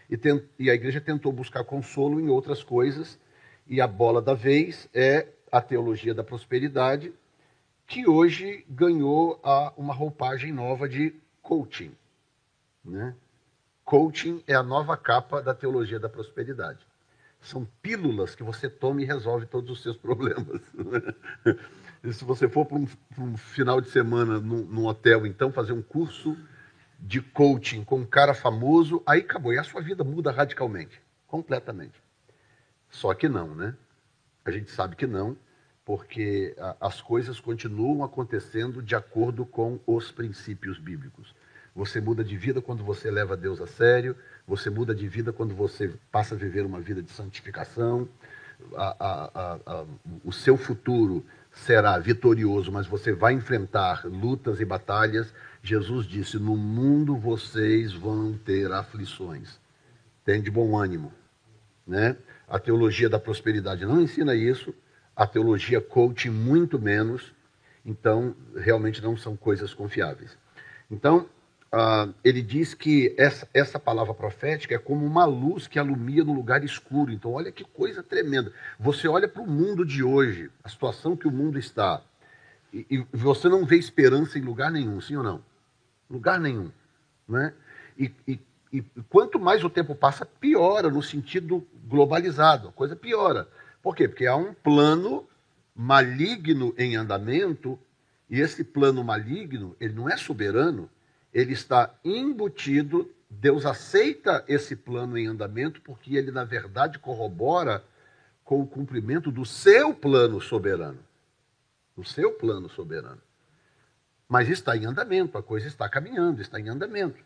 E, 0.08 0.20
e, 0.60 0.70
a 0.70 0.75
igreja 0.75 1.01
tentou 1.01 1.32
buscar 1.32 1.63
consolo 1.63 2.22
em 2.22 2.30
outras 2.30 2.63
coisas, 2.63 3.20
e 3.65 3.82
a 3.82 3.88
bola 3.88 4.22
da 4.22 4.36
vez 4.36 4.88
é 4.94 5.30
a 5.51 5.60
teologia 5.60 6.13
da 6.13 6.24
prosperidade, 6.24 7.12
que 7.88 8.08
hoje 8.08 8.63
ganhou 8.70 9.39
a, 9.44 9.74
uma 9.75 9.96
roupagem 9.96 10.51
nova 10.51 10.88
de 10.88 11.15
coaching. 11.42 11.92
Né? 12.84 13.15
Coaching 13.84 14.44
é 14.46 14.54
a 14.54 14.62
nova 14.62 14.96
capa 14.96 15.42
da 15.42 15.56
teologia 15.56 16.00
da 16.00 16.08
prosperidade. 16.08 16.86
São 17.46 17.66
pílulas 17.82 18.34
que 18.34 18.44
você 18.44 18.68
toma 18.68 19.02
e 19.02 19.06
resolve 19.06 19.46
todos 19.46 19.70
os 19.70 19.82
seus 19.82 19.96
problemas. 19.98 20.62
e 22.04 22.12
se 22.12 22.25
você 22.25 22.50
for 22.50 22.66
para 22.66 22.78
um, 22.78 22.88
um, 23.20 23.38
final 23.38 23.80
de 23.80 23.90
semana 23.90 24.40
num, 24.40 24.66
num 24.66 24.86
hotel, 24.86 25.25
então, 25.25 25.52
fazer 25.52 25.72
um 25.72 25.82
curso 25.82 26.36
de 27.00 27.22
coaching 27.22 27.84
com 27.84 28.00
um 28.00 28.06
cara 28.06 28.34
famoso, 28.34 29.02
aí 29.06 29.20
acabou. 29.22 29.54
E 29.54 29.60
a 29.60 29.64
sua 29.64 29.82
vida 29.82 30.04
muda 30.04 30.32
radicalmente, 30.32 31.00
completamente. 31.28 32.02
Só 32.90 33.14
que 33.14 33.30
não, 33.30 33.54
né? 33.54 33.75
A 34.44 34.50
gente 34.50 34.72
sabe 34.72 34.96
que 34.96 35.06
não, 35.06 35.38
porque 35.84 36.56
as 36.82 37.00
coisas 37.00 37.40
continuam 37.40 38.04
acontecendo 38.04 38.82
de 38.82 38.96
acordo 38.96 39.46
com 39.46 39.80
os 39.86 40.12
princípios 40.12 40.80
bíblicos. 40.80 41.36
Você 41.75 42.00
muda 42.00 42.24
de 42.24 42.38
vida 42.38 42.62
quando 42.62 42.84
você 42.84 43.12
leva 43.12 43.36
Deus 43.36 43.60
a 43.60 43.67
sério, 43.67 44.15
você 44.48 44.70
muda 44.70 44.96
de 44.96 45.08
vida 45.08 45.34
quando 45.34 45.53
você 45.53 45.94
passa 46.12 46.36
a 46.36 46.38
viver 46.38 46.65
uma 46.65 46.79
vida 46.79 47.03
de 47.03 47.12
santificação. 47.12 48.08
A, 48.75 48.96
a, 49.00 49.60
a, 49.65 49.86
o 50.24 50.32
seu 50.32 50.55
futuro 50.55 51.25
será 51.51 52.00
vitorioso, 52.00 52.72
mas 52.72 52.88
você 52.88 53.12
vai 53.12 53.34
enfrentar 53.34 54.05
lutas 54.05 54.62
e 54.62 54.65
batalhas. 54.65 55.34
Jesus 55.62 56.05
disse: 56.05 56.39
No 56.39 56.55
mundo 56.55 57.17
vocês 57.17 57.94
vão 57.94 58.34
ter 58.34 58.72
aflições. 58.72 59.60
Tem 60.24 60.41
de 60.41 60.50
bom 60.50 60.77
ânimo. 60.77 61.12
Né? 61.86 62.15
A 62.48 62.58
teologia 62.58 63.10
da 63.10 63.20
prosperidade 63.20 63.86
não 63.86 64.01
ensina 64.01 64.34
isso 64.34 64.74
a 65.15 65.25
teologia 65.25 65.79
coaching 65.79 66.29
muito 66.29 66.77
menos, 66.77 67.34
então 67.86 68.36
realmente 68.58 69.01
não 69.01 69.15
são 69.15 69.38
coisas 69.38 69.74
confiáveis. 69.74 70.38
Então, 70.91 71.27
uh, 71.75 72.13
ele 72.24 72.41
diz 72.41 72.74
que 72.74 73.13
essa, 73.17 73.48
essa 73.53 73.77
palavra 73.77 74.13
profética 74.13 74.74
é 74.74 74.79
como 74.79 75.05
uma 75.05 75.25
luz 75.25 75.67
que 75.67 75.77
alumia 75.77 76.24
no 76.24 76.34
lugar 76.34 76.63
escuro. 76.63 77.12
Então, 77.12 77.34
olha 77.34 77.51
que 77.51 77.65
coisa 77.65 78.01
tremenda. 78.01 78.53
Você 78.79 79.08
olha 79.08 79.27
para 79.27 79.41
o 79.41 79.48
mundo 79.48 79.86
de 79.86 80.01
hoje, 80.01 80.50
a 80.63 80.70
situação 80.70 81.17
que 81.17 81.27
o 81.27 81.32
mundo 81.32 81.60
está, 81.60 82.01
e, 82.74 82.86
e, 82.89 83.05
você 83.12 83.50
não 83.50 83.65
vê 83.65 83.77
esperança 83.77 84.39
em 84.39 84.41
lugar 84.41 84.72
nenhum, 84.72 85.00
sim 85.01 85.15
ou 85.15 85.24
não? 85.24 85.44
Lugar 86.10 86.39
nenhum. 86.39 86.72
Né? 87.27 87.53
E, 87.98 88.12
e, 88.27 88.39
e 88.72 88.82
quanto 89.10 89.39
mais 89.39 89.63
o 89.63 89.70
tempo 89.70 89.96
passa, 89.96 90.25
piora 90.25 90.89
no 90.89 91.01
sentido 91.01 91.65
globalizado, 91.86 92.70
a 92.70 92.72
coisa 92.72 92.96
piora. 92.96 93.48
Por 93.82 93.96
quê? 93.96 94.08
Porque 94.08 94.25
há 94.25 94.36
um 94.36 94.53
plano 94.53 95.27
maligno 95.75 96.74
em 96.77 96.96
andamento, 96.96 97.77
e 98.29 98.39
esse 98.39 98.63
plano 98.63 99.03
maligno, 99.03 99.75
ele 99.79 99.94
não 99.94 100.10
é 100.10 100.17
soberano, 100.17 100.89
ele 101.36 101.54
está 101.54 101.94
embutido, 102.04 103.13
Deus 103.30 103.65
aceita 103.65 104.44
esse 104.48 104.75
plano 104.75 105.18
em 105.18 105.27
andamento, 105.27 105.82
porque 105.82 106.15
ele, 106.15 106.32
na 106.32 106.46
verdade, 106.46 106.98
corrobora 106.98 107.84
com 108.44 108.62
o 108.62 108.68
cumprimento 108.68 109.30
do 109.30 109.46
seu 109.46 109.94
plano 109.94 110.39
soberano. 110.39 111.00
Do 111.96 112.06
seu 112.06 112.32
plano 112.32 112.70
soberano. 112.70 113.22
Mas 114.30 114.50
está 114.50 114.77
em 114.77 114.86
andamento, 114.86 115.38
a 115.38 115.44
coisa 115.44 115.68
está 115.68 115.88
caminhando, 115.89 116.42
está 116.42 116.60
em 116.60 116.70
andamento. 116.70 117.22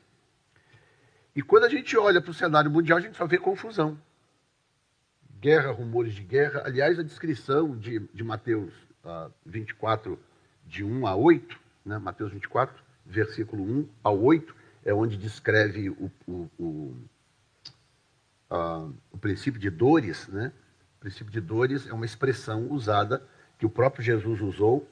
E 1.36 1.44
quando 1.44 1.66
a 1.66 1.70
gente 1.70 1.96
olha 1.96 2.20
para 2.20 2.32
o 2.32 2.34
cenário 2.34 2.72
mundial, 2.72 2.98
a 2.98 3.02
gente 3.02 3.16
só 3.16 3.28
vê 3.28 3.38
confusão 3.38 3.98
guerra, 5.40 5.72
rumores 5.72 6.14
de 6.14 6.24
guerra. 6.24 6.64
Aliás, 6.66 7.00
a 7.00 7.04
descrição 7.04 7.78
de, 7.78 8.00
de 8.14 8.24
Mateus 8.24 8.74
uh, 9.04 9.32
24, 9.46 10.20
de 10.66 10.84
1 10.84 11.08
a 11.08 11.16
8, 11.16 11.60
né? 11.86 11.98
Mateus 11.98 12.32
24, 12.32 12.76
versículo 13.10 13.64
1 13.64 13.90
a 14.04 14.12
8, 14.12 14.56
é 14.86 14.94
onde 14.94 15.18
descreve 15.18 15.90
o, 15.90 16.12
o, 16.28 16.50
o, 16.58 16.96
uh, 18.52 18.94
o 19.12 19.18
princípio 19.18 19.60
de 19.60 19.70
dores. 19.70 20.28
Né? 20.28 20.52
O 20.98 21.00
princípio 21.00 21.32
de 21.32 21.42
dores 21.42 21.88
é 21.88 21.94
uma 21.94 22.06
expressão 22.06 22.72
usada 22.72 23.22
que 23.58 23.66
o 23.66 23.70
próprio 23.70 24.04
Jesus 24.04 24.40
usou 24.42 24.88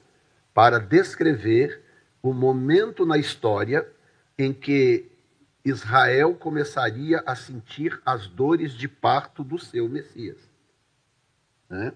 para 0.52 0.78
descrever 0.78 1.82
o 2.22 2.32
momento 2.34 3.06
na 3.06 3.16
história 3.16 3.86
em 4.36 4.52
que 4.52 5.10
Israel 5.64 6.34
começaria 6.34 7.22
a 7.24 7.34
sentir 7.34 8.00
as 8.04 8.26
dores 8.26 8.72
de 8.72 8.88
parto 8.88 9.44
do 9.44 9.58
seu 9.58 9.88
Messias. 9.88 10.38
Né? 11.68 11.92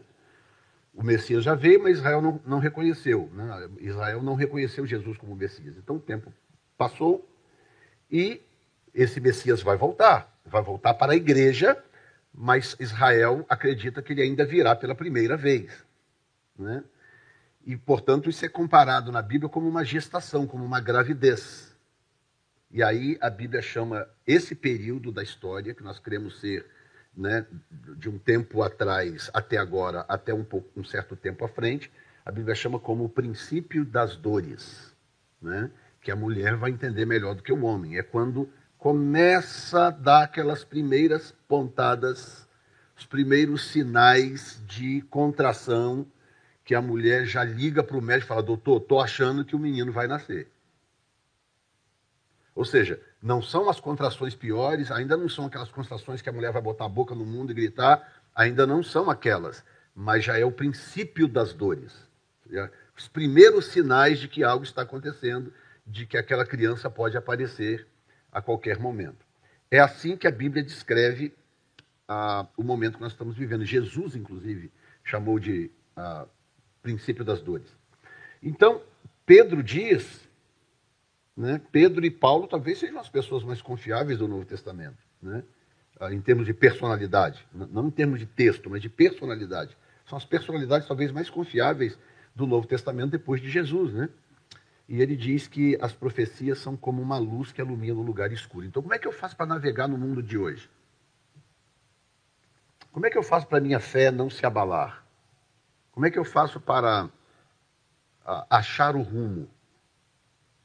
O 0.95 1.03
Messias 1.03 1.43
já 1.43 1.55
veio, 1.55 1.83
mas 1.83 1.99
Israel 1.99 2.21
não, 2.21 2.41
não 2.45 2.59
reconheceu. 2.59 3.31
Né? 3.33 3.69
Israel 3.81 4.23
não 4.23 4.35
reconheceu 4.35 4.87
Jesus 4.87 5.17
como 5.17 5.35
Messias. 5.35 5.77
Então 5.77 5.97
o 5.97 6.01
tempo 6.01 6.33
passou 6.77 7.27
e 8.11 8.43
esse 8.95 9.21
Messias 9.21 9.63
vai 9.63 9.77
voltar. 9.77 10.39
Vai 10.45 10.63
voltar 10.63 10.95
para 10.95 11.13
a 11.13 11.17
igreja, 11.17 11.83
mas 12.33 12.77
Israel 12.79 13.47
acredita 13.49 14.03
que 14.03 14.13
ele 14.13 14.23
ainda 14.23 14.45
virá 14.45 14.77
pela 14.77 14.95
primeira 14.95 15.37
vez. 15.37 15.85
Né? 16.59 16.85
E, 17.65 17.77
portanto, 17.77 18.29
isso 18.29 18.45
é 18.45 18.49
comparado 18.49 19.13
na 19.13 19.23
Bíblia 19.23 19.49
como 19.49 19.69
uma 19.69 19.85
gestação, 19.85 20.47
como 20.47 20.65
uma 20.65 20.81
gravidez. 20.81 21.75
E 22.71 22.83
aí 22.83 23.17
a 23.21 23.31
Bíblia 23.31 23.63
chama 23.63 24.09
esse 24.27 24.55
período 24.55 25.13
da 25.13 25.23
história, 25.23 25.75
que 25.75 25.83
nós 25.83 25.99
queremos 25.99 26.41
ser 26.41 26.67
né, 27.17 27.47
de 27.71 28.09
um 28.09 28.19
tempo 28.19 28.63
atrás 28.63 29.31
até 29.33 29.57
agora, 29.57 30.05
até 30.09 30.33
um, 30.33 30.45
pouco, 30.45 30.69
um 30.79 30.85
certo 30.85 31.15
tempo 31.15 31.45
à 31.45 31.49
frente, 31.49 31.91
a 32.25 32.31
Bíblia 32.31 32.55
chama 32.55 32.79
como 32.79 33.05
o 33.05 33.09
princípio 33.09 33.85
das 33.85 34.17
dores, 34.17 34.95
né, 35.41 35.71
que 36.01 36.11
a 36.11 36.17
mulher 36.17 36.57
vai 36.57 36.71
entender 36.71 37.05
melhor 37.05 37.35
do 37.35 37.43
que 37.43 37.53
o 37.53 37.65
homem. 37.65 37.99
É 37.99 38.03
quando 38.03 38.49
começa 38.79 39.87
a 39.87 39.91
dar 39.91 40.25
aquelas 40.25 40.65
primeiras 40.65 41.35
pontadas, 41.47 42.49
os 42.97 43.07
primeiros 43.07 43.69
sinais 43.69 44.61
de 44.67 45.03
contração, 45.03 46.07
que 46.65 46.75
a 46.75 46.83
mulher 46.83 47.27
já 47.27 47.45
liga 47.45 47.83
para 47.83 47.97
o 47.97 48.03
médico 48.03 48.27
e 48.27 48.29
fala: 48.29 48.43
Doutor, 48.43 48.81
estou 48.81 49.01
achando 49.01 49.45
que 49.45 49.57
o 49.57 49.59
menino 49.59 49.93
vai 49.93 50.07
nascer. 50.07 50.49
Ou 52.55 52.65
seja, 52.65 53.01
não 53.23 53.41
são 53.41 53.69
as 53.71 53.81
contrações 53.81 54.35
piores, 54.35 54.91
ainda 54.91 55.17
não 55.17 55.29
são 55.29 55.47
aquelas 55.47 55.71
contrações 55.71 56.21
que 56.21 56.29
a 56.29 56.33
mulher 56.33 56.53
vai 56.53 56.61
botar 56.61 56.85
a 56.85 56.89
boca 56.89 57.15
no 57.15 57.25
mundo 57.25 57.51
e 57.51 57.55
gritar, 57.55 58.13
ainda 58.35 58.67
não 58.67 58.83
são 58.83 59.11
aquelas, 59.11 59.65
mas 59.95 60.25
já 60.25 60.39
é 60.39 60.45
o 60.45 60.53
princípio 60.53 61.27
das 61.27 61.53
dores. 61.53 61.95
Os 62.97 63.09
primeiros 63.09 63.67
sinais 63.67 64.19
de 64.19 64.29
que 64.29 64.45
algo 64.45 64.65
está 64.65 64.83
acontecendo, 64.83 65.53
de 65.87 66.07
que 66.07 66.17
aquela 66.17 66.45
criança 66.45 66.91
pode 66.91 67.17
aparecer 67.17 67.87
a 68.31 68.41
qualquer 68.41 68.79
momento. 68.79 69.25
É 69.71 69.79
assim 69.79 70.17
que 70.17 70.27
a 70.27 70.31
Bíblia 70.31 70.63
descreve 70.63 71.35
ah, 72.07 72.47
o 72.57 72.63
momento 72.63 72.97
que 72.97 73.03
nós 73.03 73.13
estamos 73.13 73.37
vivendo. 73.37 73.65
Jesus, 73.65 74.15
inclusive, 74.15 74.71
chamou 75.03 75.39
de 75.39 75.71
ah, 75.97 76.27
princípio 76.83 77.25
das 77.25 77.41
dores. 77.41 77.75
Então, 78.43 78.83
Pedro 79.25 79.63
diz 79.63 80.29
né? 81.37 81.61
Pedro 81.71 82.05
e 82.05 82.11
Paulo 82.11 82.47
talvez 82.47 82.79
sejam 82.79 83.01
as 83.01 83.09
pessoas 83.09 83.45
mais 83.45 83.63
confiáveis 83.63 84.19
do 84.19 84.29
Novo 84.29 84.45
Testamento, 84.45 84.99
né? 85.21 85.43
Ah, 86.01 86.13
em 86.13 86.21
termos 86.21 86.47
de 86.47 86.53
personalidade, 86.53 87.47
não 87.53 87.87
em 87.87 87.91
termos 87.91 88.19
de 88.19 88.27
texto, 88.27 88.69
mas 88.69 88.83
de 88.83 88.89
personalidade. 88.89 89.77
São 90.07 90.19
as 90.19 90.25
personalidades 90.25 90.89
talvez 90.89 91.13
mais 91.13 91.31
confiáveis 91.31 91.97
do 92.35 92.47
Novo 92.47 92.67
Testamento 92.67 93.11
depois 93.11 93.41
de 93.41 93.49
Jesus. 93.49 93.93
Né? 93.93 94.09
E 94.89 95.01
ele 95.01 95.15
diz 95.15 95.47
que 95.47 95.79
as 95.81 95.93
profecias 95.93 96.59
são 96.59 96.77
como 96.77 97.01
uma 97.01 97.19
luz 97.19 97.53
que 97.53 97.61
alumia 97.61 97.95
no 97.95 98.03
lugar 98.03 98.33
escuro. 98.33 98.67
Então, 98.67 98.83
como 98.83 98.95
é 98.95 98.99
que 98.99 99.07
eu 99.07 99.13
faço 99.13 99.37
para 99.37 99.47
navegar 99.47 99.87
no 99.87 99.97
mundo 99.97 100.23
de 100.23 100.37
hoje? 100.37 100.69
Como 102.91 103.07
é 103.07 103.11
que 103.11 103.17
eu 103.17 103.23
faço 103.23 103.47
para 103.47 103.61
minha 103.61 103.81
fé 103.81 104.11
não 104.11 104.29
se 104.29 104.45
abalar? 104.45 105.05
Como 105.93 106.05
é 106.05 106.11
que 106.11 106.19
eu 106.19 106.25
faço 106.25 106.61
para 106.61 107.09
achar 108.51 108.97
o 108.97 109.03
rumo, 109.03 109.49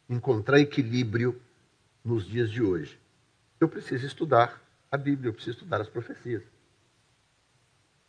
encontrar 0.10 0.60
equilíbrio 0.60 1.40
nos 2.04 2.26
dias 2.26 2.50
de 2.50 2.62
hoje? 2.62 3.00
Eu 3.60 3.68
preciso 3.68 4.06
estudar 4.06 4.62
a 4.92 4.98
Bíblia, 4.98 5.30
eu 5.30 5.34
preciso 5.34 5.58
estudar 5.58 5.82
as 5.82 5.90
profecias. 5.90 6.44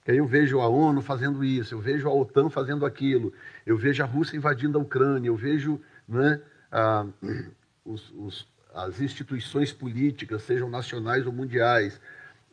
Que 0.04 0.12
aí 0.12 0.18
eu 0.18 0.26
vejo 0.26 0.60
a 0.60 0.68
ONU 0.68 1.02
fazendo 1.02 1.44
isso, 1.44 1.74
eu 1.74 1.80
vejo 1.80 2.08
a 2.08 2.12
OTAN 2.12 2.48
fazendo 2.48 2.86
aquilo, 2.86 3.32
eu 3.66 3.76
vejo 3.76 4.02
a 4.02 4.06
Rússia 4.06 4.36
invadindo 4.36 4.78
a 4.78 4.80
Ucrânia, 4.80 5.28
eu 5.28 5.36
vejo 5.36 5.80
né, 6.08 6.40
ah, 6.70 7.06
os, 7.84 8.10
os, 8.16 8.48
as 8.74 9.00
instituições 9.00 9.72
políticas, 9.72 10.42
sejam 10.42 10.68
nacionais 10.70 11.26
ou 11.26 11.32
mundiais, 11.32 12.00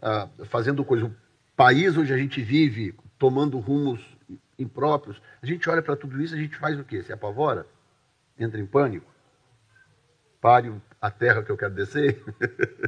ah, 0.02 0.28
fazendo 0.46 0.84
coisa. 0.84 1.06
O 1.06 1.16
país 1.56 1.96
onde 1.96 2.12
a 2.12 2.18
gente 2.18 2.42
vive 2.42 2.94
tomando 3.18 3.60
rumos 3.60 4.02
impróprios. 4.58 5.22
A 5.42 5.46
gente 5.46 5.70
olha 5.70 5.82
para 5.82 5.96
tudo 5.96 6.22
isso, 6.22 6.34
a 6.34 6.38
gente 6.38 6.56
faz 6.58 6.80
o 6.80 6.84
quê? 6.84 7.02
Se 7.04 7.14
apavora? 7.14 7.66
Entra 8.38 8.60
em 8.60 8.66
pânico? 8.66 9.15
Pare 10.46 10.72
a 11.02 11.10
terra 11.10 11.42
que 11.42 11.52
eu 11.52 11.58
quero 11.58 11.74
descer? 11.74 12.22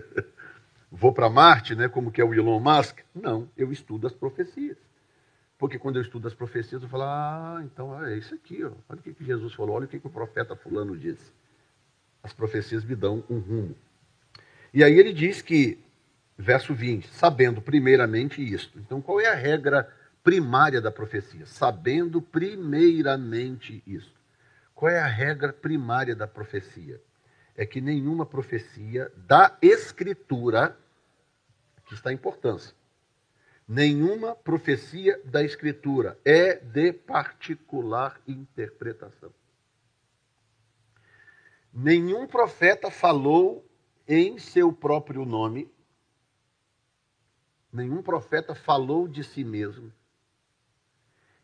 Vou 0.91 1.11
para 1.11 1.27
Marte, 1.27 1.73
né, 1.73 1.89
como 1.89 2.11
que 2.11 2.21
é 2.21 2.23
o 2.23 2.31
Elon 2.31 2.59
Musk? 2.59 2.99
Não, 3.15 3.49
eu 3.57 3.71
estudo 3.71 4.05
as 4.05 4.13
profecias. 4.13 4.77
Porque 5.57 5.79
quando 5.79 5.95
eu 5.95 6.03
estudo 6.03 6.27
as 6.27 6.35
profecias, 6.35 6.83
eu 6.83 6.87
falo, 6.87 7.05
ah, 7.05 7.59
então 7.63 8.05
é 8.05 8.15
isso 8.15 8.35
aqui, 8.35 8.63
ó. 8.63 8.69
olha 8.87 8.99
o 8.99 9.01
que, 9.01 9.11
que 9.11 9.25
Jesus 9.25 9.55
falou, 9.55 9.75
olha 9.75 9.85
o 9.85 9.87
que, 9.87 9.99
que 9.99 10.05
o 10.05 10.09
profeta 10.11 10.55
fulano 10.55 10.95
disse. 10.95 11.33
As 12.21 12.31
profecias 12.31 12.85
me 12.85 12.93
dão 12.93 13.23
um 13.27 13.39
rumo. 13.39 13.75
E 14.71 14.83
aí 14.83 14.93
ele 14.93 15.11
diz 15.11 15.41
que, 15.41 15.79
verso 16.37 16.75
20, 16.75 17.07
sabendo 17.07 17.59
primeiramente 17.59 18.39
isto. 18.39 18.77
Então, 18.77 19.01
qual 19.01 19.19
é 19.19 19.29
a 19.29 19.35
regra 19.35 19.91
primária 20.23 20.79
da 20.79 20.91
profecia? 20.91 21.47
Sabendo 21.47 22.21
primeiramente 22.21 23.81
isto. 23.87 24.13
Qual 24.75 24.91
é 24.91 24.99
a 24.99 25.07
regra 25.07 25.51
primária 25.51 26.15
da 26.15 26.27
profecia? 26.27 27.01
É 27.57 27.65
que 27.65 27.81
nenhuma 27.81 28.25
profecia 28.25 29.11
da 29.17 29.57
Escritura, 29.61 30.77
que 31.87 31.95
está 31.95 32.11
a 32.11 32.13
importância, 32.13 32.73
nenhuma 33.67 34.35
profecia 34.35 35.19
da 35.25 35.43
Escritura 35.43 36.17
é 36.23 36.55
de 36.55 36.93
particular 36.93 38.21
interpretação. 38.25 39.33
Nenhum 41.73 42.25
profeta 42.25 42.89
falou 42.89 43.67
em 44.07 44.39
seu 44.39 44.71
próprio 44.71 45.25
nome, 45.25 45.69
nenhum 47.73 48.01
profeta 48.01 48.55
falou 48.55 49.07
de 49.07 49.23
si 49.23 49.43
mesmo, 49.43 49.91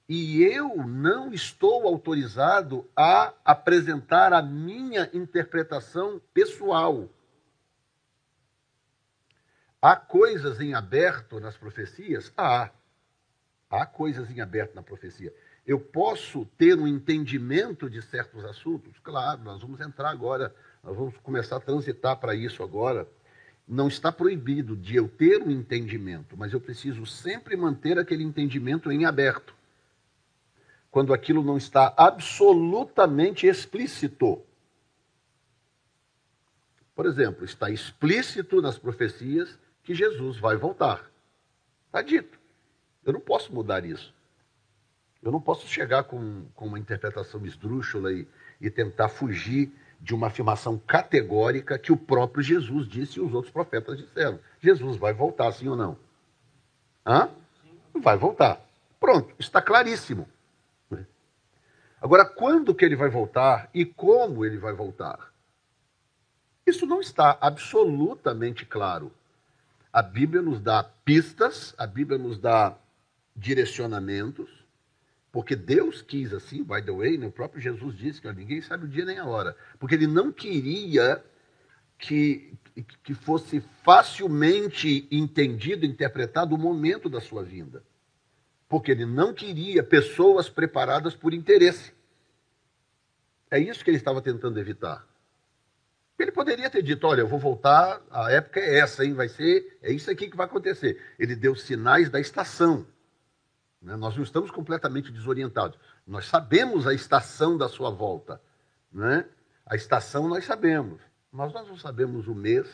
e 0.08 0.44
eu 0.44 0.76
não 0.86 1.34
estou 1.34 1.88
autorizado 1.88 2.90
a 2.96 3.34
apresentar 3.44 4.34
a 4.34 4.42
minha 4.42 5.10
interpretação 5.14 6.22
pessoal. 6.34 7.10
Há 9.82 9.96
coisas 9.96 10.60
em 10.60 10.74
aberto 10.74 11.40
nas 11.40 11.58
profecias? 11.58 12.32
Há. 12.38 12.70
Há 13.70 13.86
coisas 13.86 14.30
em 14.30 14.40
aberto 14.40 14.76
na 14.76 14.84
profecia. 14.84 15.34
Eu 15.66 15.80
posso 15.80 16.46
ter 16.58 16.78
um 16.78 16.88
entendimento 16.88 17.90
de 17.90 18.02
certos 18.02 18.44
assuntos? 18.46 19.00
Claro, 19.00 19.42
nós 19.44 19.62
vamos 19.62 19.80
entrar 19.80 20.10
agora, 20.10 20.54
nós 20.84 20.96
vamos 20.96 21.18
começar 21.18 21.56
a 21.56 21.62
transitar 21.62 22.18
para 22.18 22.36
isso 22.36 22.62
agora. 22.62 23.08
Não 23.66 23.88
está 23.88 24.12
proibido 24.12 24.76
de 24.76 24.98
eu 24.98 25.08
ter 25.08 25.42
um 25.42 25.50
entendimento, 25.50 26.36
mas 26.38 26.52
eu 26.52 26.60
preciso 26.60 27.06
sempre 27.06 27.56
manter 27.56 27.98
aquele 27.98 28.24
entendimento 28.24 28.92
em 28.92 29.06
aberto. 29.06 29.56
Quando 30.94 31.12
aquilo 31.12 31.44
não 31.44 31.58
está 31.58 31.92
absolutamente 31.98 33.48
explícito. 33.48 34.44
Por 36.96 37.08
exemplo, 37.08 37.44
está 37.44 37.72
explícito 37.72 38.62
nas 38.62 38.78
profecias 38.78 39.58
que 39.82 39.96
Jesus 39.96 40.38
vai 40.38 40.56
voltar. 40.56 41.10
Está 41.88 42.04
dito. 42.04 42.40
Eu 43.04 43.14
não 43.14 43.20
posso 43.20 43.52
mudar 43.52 43.84
isso. 43.84 44.14
Eu 45.24 45.32
não 45.32 45.42
posso 45.42 45.66
chegar 45.68 46.04
com, 46.04 46.46
com 46.54 46.68
uma 46.68 46.78
interpretação 46.78 47.44
esdrúxula 47.44 48.14
e, 48.14 48.28
e 48.62 48.70
tentar 48.70 49.10
fugir 49.10 49.72
de 50.00 50.14
uma 50.14 50.28
afirmação 50.28 50.78
categórica 50.78 51.80
que 51.80 51.92
o 51.92 51.98
próprio 51.98 52.44
Jesus 52.44 52.88
disse 52.88 53.18
e 53.18 53.22
os 53.24 53.34
outros 53.34 53.52
profetas 53.52 53.98
disseram. 53.98 54.40
Jesus 54.60 54.98
vai 54.98 55.12
voltar, 55.12 55.52
sim 55.54 55.68
ou 55.68 55.76
não? 55.76 55.98
Hã? 57.04 57.32
Vai 57.96 58.16
voltar. 58.16 58.64
Pronto, 59.00 59.34
está 59.40 59.60
claríssimo. 59.60 60.30
Agora, 62.04 62.26
quando 62.26 62.76
que 62.76 62.84
ele 62.84 62.98
vai 62.98 63.08
voltar 63.08 63.70
e 63.74 63.86
como 63.86 64.44
ele 64.44 64.58
vai 64.58 64.74
voltar? 64.74 65.32
Isso 66.68 66.86
não 66.86 67.00
está 67.00 67.38
absolutamente 67.40 68.66
claro. 68.66 69.10
A 69.92 70.02
Bíblia 70.02 70.42
nos 70.42 70.60
dá 70.60 70.84
pistas, 70.84 71.74
a 71.78 71.88
Bíblia 71.88 72.18
nos 72.18 72.38
dá 72.38 72.76
direcionamentos, 73.34 74.50
porque 75.32 75.56
Deus 75.56 76.02
quis 76.02 76.34
assim, 76.34 76.62
by 76.62 76.82
the 76.82 76.92
way, 76.92 77.18
né? 77.18 77.28
o 77.28 77.32
próprio 77.32 77.62
Jesus 77.62 77.98
disse 77.98 78.20
que 78.20 78.30
ninguém 78.34 78.62
sabe 78.62 78.84
o 78.84 78.90
dia 78.90 79.06
nem 79.06 79.18
a 79.18 79.26
hora. 79.26 79.56
Porque 79.80 79.96
ele 79.96 80.06
não 80.06 80.30
queria 80.30 81.24
que, 81.98 82.54
que 83.02 83.14
fosse 83.14 83.62
facilmente 83.82 85.08
entendido, 85.10 85.86
interpretado 85.86 86.54
o 86.54 86.58
momento 86.58 87.08
da 87.08 87.22
sua 87.22 87.44
vinda. 87.44 87.82
Porque 88.68 88.92
ele 88.92 89.06
não 89.06 89.34
queria 89.34 89.82
pessoas 89.82 90.50
preparadas 90.50 91.16
por 91.16 91.34
interesse. 91.34 91.93
É 93.54 93.60
isso 93.60 93.84
que 93.84 93.92
ele 93.92 93.98
estava 93.98 94.20
tentando 94.20 94.60
evitar. 94.60 95.06
Ele 96.18 96.32
poderia 96.32 96.72
ter 96.72 96.82
dito: 96.82 97.06
olha, 97.06 97.22
eu 97.22 97.28
vou 97.28 97.38
voltar, 97.38 98.02
a 98.10 98.32
época 98.32 98.60
é 98.60 98.80
essa, 98.80 99.06
hein? 99.06 99.14
vai 99.14 99.30
ser, 99.30 99.78
é 99.80 99.94
isso 99.94 100.10
aqui 100.10 100.28
que 100.28 100.36
vai 100.36 100.48
acontecer. 100.48 101.00
Ele 101.20 101.36
deu 101.36 101.54
sinais 101.54 102.10
da 102.10 102.20
estação. 102.20 102.84
Né? 103.80 103.96
Nós 103.96 104.16
não 104.16 104.24
estamos 104.24 104.50
completamente 104.50 105.12
desorientados. 105.12 105.78
Nós 106.08 106.26
sabemos 106.26 106.88
a 106.88 106.96
estação 106.96 107.56
da 107.56 107.70
sua 107.70 107.92
volta. 107.92 108.42
Né? 108.92 109.24
A 109.68 109.76
estação 109.76 110.28
nós 110.28 110.46
sabemos, 110.46 111.00
mas 111.32 111.54
nós 111.54 111.68
não 111.68 111.78
sabemos 111.78 112.28
o 112.28 112.34
mês, 112.34 112.68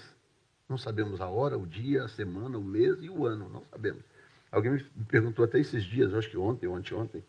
não 0.69 0.77
sabemos 0.77 1.19
a 1.19 1.27
hora, 1.27 1.57
o 1.57 1.67
dia, 1.67 2.05
a 2.05 2.07
semana, 2.07 2.57
o 2.57 2.63
mês 2.63 2.99
e 3.01 3.09
o 3.09 3.25
ano, 3.25 3.49
não 3.49 3.65
sabemos. 3.65 4.01
Alguém 4.49 4.71
me 4.71 5.05
perguntou 5.09 5.43
até 5.43 5.59
esses 5.59 5.83
dias, 5.83 6.13
acho 6.13 6.29
que 6.29 6.37
ontem 6.37 6.67
ou 6.67 6.75
anteontem, 6.77 7.21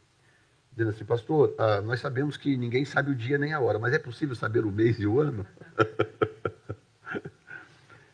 dizendo 0.73 0.91
assim, 0.91 1.05
pastor, 1.05 1.55
ah, 1.59 1.81
nós 1.81 2.01
sabemos 2.01 2.37
que 2.37 2.57
ninguém 2.57 2.85
sabe 2.85 3.11
o 3.11 3.15
dia 3.15 3.39
nem 3.39 3.53
a 3.53 3.61
hora, 3.61 3.79
mas 3.79 3.93
é 3.93 3.99
possível 3.99 4.35
saber 4.35 4.65
o 4.65 4.71
mês 4.71 4.99
e 5.01 5.07
o 5.07 5.21
ano? 5.21 5.47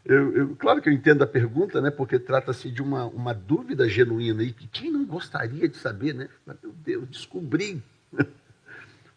Eu, 0.08 0.32
eu, 0.36 0.56
claro 0.56 0.80
que 0.80 0.88
eu 0.88 0.92
entendo 0.92 1.24
a 1.24 1.26
pergunta, 1.26 1.80
né, 1.80 1.90
porque 1.90 2.16
trata-se 2.16 2.70
de 2.70 2.80
uma, 2.80 3.06
uma 3.06 3.34
dúvida 3.34 3.88
genuína 3.88 4.44
e 4.44 4.52
que 4.52 4.68
quem 4.68 4.88
não 4.88 5.04
gostaria 5.04 5.68
de 5.68 5.76
saber, 5.76 6.14
né? 6.14 6.28
Meu 6.46 6.72
Deus, 6.72 7.08
descobri 7.08 7.82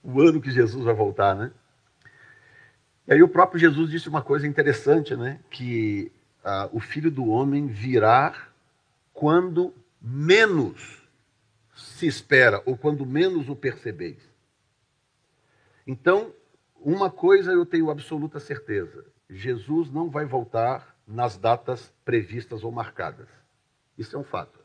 o 0.03 0.19
ano 0.19 0.41
que 0.41 0.49
Jesus 0.49 0.83
vai 0.83 0.95
voltar, 0.95 1.35
né? 1.35 1.51
E 3.07 3.13
aí 3.13 3.21
o 3.21 3.27
próprio 3.27 3.59
Jesus 3.59 3.91
disse 3.91 4.09
uma 4.09 4.23
coisa 4.23 4.47
interessante, 4.47 5.15
né? 5.15 5.39
Que 5.51 6.11
ah, 6.43 6.67
o 6.71 6.79
Filho 6.79 7.11
do 7.11 7.27
Homem 7.27 7.67
virá 7.67 8.33
quando 9.13 9.71
menos 10.01 10.98
se 11.99 12.07
espera 12.07 12.63
ou 12.65 12.77
quando 12.77 13.05
menos 13.05 13.49
o 13.49 13.55
percebeis. 13.55 14.17
Então, 15.85 16.33
uma 16.79 17.11
coisa 17.11 17.51
eu 17.51 17.65
tenho 17.65 17.91
absoluta 17.91 18.39
certeza: 18.39 19.05
Jesus 19.29 19.91
não 19.91 20.09
vai 20.09 20.25
voltar 20.25 20.95
nas 21.05 21.37
datas 21.37 21.93
previstas 22.05 22.63
ou 22.63 22.71
marcadas. 22.71 23.27
Isso 23.97 24.15
é 24.15 24.19
um 24.19 24.23
fato. 24.23 24.59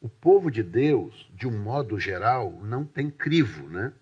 O 0.00 0.08
povo 0.08 0.50
de 0.50 0.62
Deus, 0.62 1.30
de 1.34 1.46
um 1.46 1.62
modo 1.62 1.98
geral, 1.98 2.52
não 2.62 2.86
tem 2.86 3.10
crivo, 3.10 3.68
né? 3.68 3.92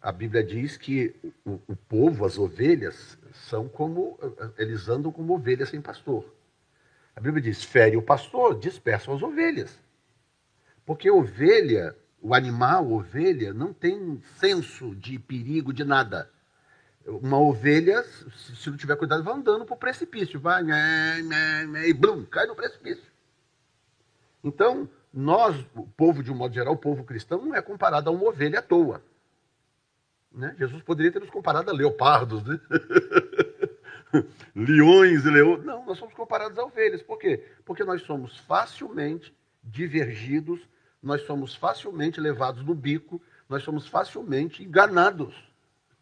A 0.00 0.10
Bíblia 0.10 0.42
diz 0.42 0.76
que 0.76 1.14
o, 1.44 1.60
o 1.68 1.76
povo, 1.76 2.24
as 2.24 2.36
ovelhas, 2.38 3.16
são 3.32 3.68
como 3.68 4.18
eles 4.58 4.88
andam 4.88 5.12
como 5.12 5.34
ovelhas 5.34 5.68
sem 5.68 5.80
pastor. 5.80 6.24
A 7.14 7.20
Bíblia 7.20 7.40
diz: 7.40 7.62
fere 7.62 7.96
o 7.96 8.02
pastor, 8.02 8.58
dispersa 8.58 9.14
as 9.14 9.22
ovelhas. 9.22 9.78
Porque 10.84 11.10
ovelha, 11.10 11.96
o 12.20 12.34
animal, 12.34 12.90
ovelha, 12.90 13.52
não 13.52 13.72
tem 13.72 14.20
senso 14.38 14.94
de 14.96 15.18
perigo 15.18 15.72
de 15.72 15.84
nada. 15.84 16.30
Uma 17.06 17.38
ovelha, 17.38 18.02
se 18.02 18.70
não 18.70 18.76
tiver 18.76 18.96
cuidado, 18.96 19.24
vai 19.24 19.34
andando 19.34 19.64
para 19.64 19.74
o 19.74 19.78
precipício. 19.78 20.38
Vai, 20.38 20.62
né, 20.62 21.22
né, 21.22 21.66
né, 21.66 21.88
e 21.88 21.92
blum, 21.92 22.24
cai 22.24 22.46
no 22.46 22.54
precipício. 22.54 23.10
Então, 24.42 24.88
nós, 25.12 25.56
o 25.74 25.86
povo 25.86 26.22
de 26.22 26.32
um 26.32 26.34
modo 26.36 26.54
geral, 26.54 26.74
o 26.74 26.78
povo 26.78 27.04
cristão, 27.04 27.44
não 27.44 27.54
é 27.54 27.62
comparado 27.62 28.08
a 28.08 28.12
uma 28.12 28.28
ovelha 28.28 28.58
à 28.60 28.62
toa. 28.62 29.02
Né? 30.32 30.54
Jesus 30.58 30.82
poderia 30.82 31.12
ter 31.12 31.20
nos 31.20 31.30
comparado 31.30 31.70
a 31.70 31.74
leopardos, 31.74 32.42
né? 32.44 32.58
leões 34.54 35.24
e 35.24 35.30
leões. 35.30 35.64
Não, 35.64 35.84
nós 35.84 35.98
somos 35.98 36.14
comparados 36.14 36.58
a 36.58 36.64
ovelhas. 36.64 37.02
Por 37.02 37.18
quê? 37.18 37.44
Porque 37.64 37.84
nós 37.84 38.02
somos 38.02 38.38
facilmente 38.38 39.34
divergidos 39.62 40.60
nós 41.02 41.22
somos 41.22 41.54
facilmente 41.54 42.20
levados 42.20 42.64
no 42.64 42.74
bico, 42.74 43.20
nós 43.48 43.64
somos 43.64 43.88
facilmente 43.88 44.62
enganados 44.62 45.34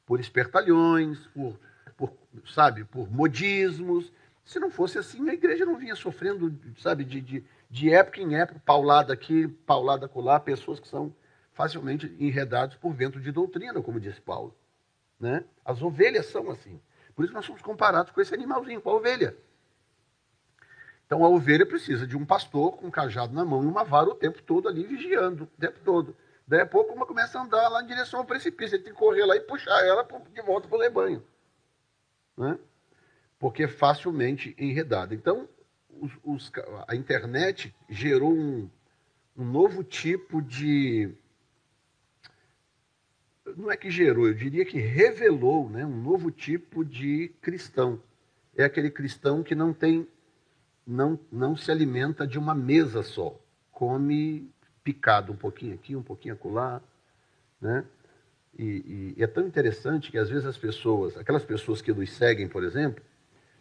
por 0.04 0.20
espertalhões, 0.20 1.18
por, 1.28 1.58
por 1.96 2.12
sabe, 2.46 2.84
por 2.84 3.10
modismos. 3.10 4.12
Se 4.44 4.60
não 4.60 4.70
fosse 4.70 4.98
assim, 4.98 5.28
a 5.30 5.34
igreja 5.34 5.64
não 5.64 5.76
vinha 5.76 5.96
sofrendo, 5.96 6.54
sabe, 6.76 7.04
de, 7.04 7.20
de, 7.20 7.44
de 7.70 7.92
época 7.92 8.20
em 8.20 8.36
época, 8.36 8.60
paulada 8.64 9.12
aqui, 9.12 9.48
paulada 9.48 10.06
colar, 10.06 10.40
pessoas 10.40 10.78
que 10.78 10.88
são 10.88 11.14
facilmente 11.52 12.14
enredados 12.18 12.76
por 12.76 12.92
vento 12.92 13.20
de 13.20 13.32
doutrina, 13.32 13.80
como 13.80 13.98
disse 13.98 14.20
Paulo. 14.20 14.54
Né? 15.18 15.44
As 15.64 15.80
ovelhas 15.82 16.26
são 16.26 16.50
assim. 16.50 16.80
Por 17.14 17.24
isso 17.24 17.34
nós 17.34 17.44
somos 17.44 17.62
comparados 17.62 18.12
com 18.12 18.20
esse 18.20 18.34
animalzinho, 18.34 18.80
com 18.80 18.90
a 18.90 18.94
ovelha. 18.94 19.36
Então 21.10 21.24
a 21.24 21.28
ovelha 21.28 21.66
precisa 21.66 22.06
de 22.06 22.16
um 22.16 22.24
pastor 22.24 22.76
com 22.76 22.86
um 22.86 22.90
cajado 22.90 23.34
na 23.34 23.44
mão 23.44 23.64
e 23.64 23.66
uma 23.66 23.82
vara 23.82 24.08
o 24.08 24.14
tempo 24.14 24.40
todo 24.44 24.68
ali 24.68 24.84
vigiando, 24.84 25.42
o 25.42 25.60
tempo 25.60 25.80
todo. 25.84 26.16
Daí 26.46 26.60
a 26.60 26.66
pouco 26.66 26.92
uma 26.92 27.04
começa 27.04 27.36
a 27.36 27.42
andar 27.42 27.68
lá 27.68 27.82
em 27.82 27.86
direção 27.88 28.20
ao 28.20 28.24
precipício, 28.24 28.76
ele 28.76 28.84
tem 28.84 28.92
que 28.92 28.98
correr 28.98 29.24
lá 29.24 29.34
e 29.34 29.40
puxar 29.40 29.84
ela 29.84 30.06
de 30.32 30.40
volta 30.40 30.68
para 30.68 30.78
o 30.78 30.80
rebanho. 30.80 31.20
Né? 32.36 32.56
Porque 33.40 33.64
é 33.64 33.68
facilmente 33.68 34.54
enredada. 34.56 35.12
Então, 35.12 35.48
os, 36.00 36.12
os, 36.22 36.52
a 36.86 36.94
internet 36.94 37.74
gerou 37.88 38.32
um, 38.32 38.70
um 39.36 39.44
novo 39.44 39.82
tipo 39.82 40.40
de. 40.40 41.12
Não 43.56 43.68
é 43.68 43.76
que 43.76 43.90
gerou, 43.90 44.28
eu 44.28 44.34
diria 44.34 44.64
que 44.64 44.78
revelou 44.78 45.68
né, 45.68 45.84
um 45.84 46.00
novo 46.00 46.30
tipo 46.30 46.84
de 46.84 47.32
cristão. 47.40 48.00
É 48.56 48.62
aquele 48.62 48.92
cristão 48.92 49.42
que 49.42 49.56
não 49.56 49.72
tem 49.72 50.06
não, 50.90 51.18
não 51.30 51.56
se 51.56 51.70
alimenta 51.70 52.26
de 52.26 52.38
uma 52.38 52.54
mesa 52.54 53.02
só. 53.02 53.38
Come 53.70 54.50
picado 54.82 55.32
um 55.32 55.36
pouquinho 55.36 55.74
aqui, 55.74 55.94
um 55.94 56.02
pouquinho 56.02 56.34
acolá. 56.34 56.82
Né? 57.60 57.84
E, 58.58 59.14
e, 59.16 59.22
é 59.22 59.26
tão 59.26 59.46
interessante 59.46 60.10
que 60.10 60.18
às 60.18 60.28
vezes 60.28 60.44
as 60.44 60.58
pessoas, 60.58 61.16
aquelas 61.16 61.44
pessoas 61.44 61.80
que 61.80 61.92
nos 61.92 62.10
seguem, 62.12 62.48
por 62.48 62.64
exemplo, 62.64 63.02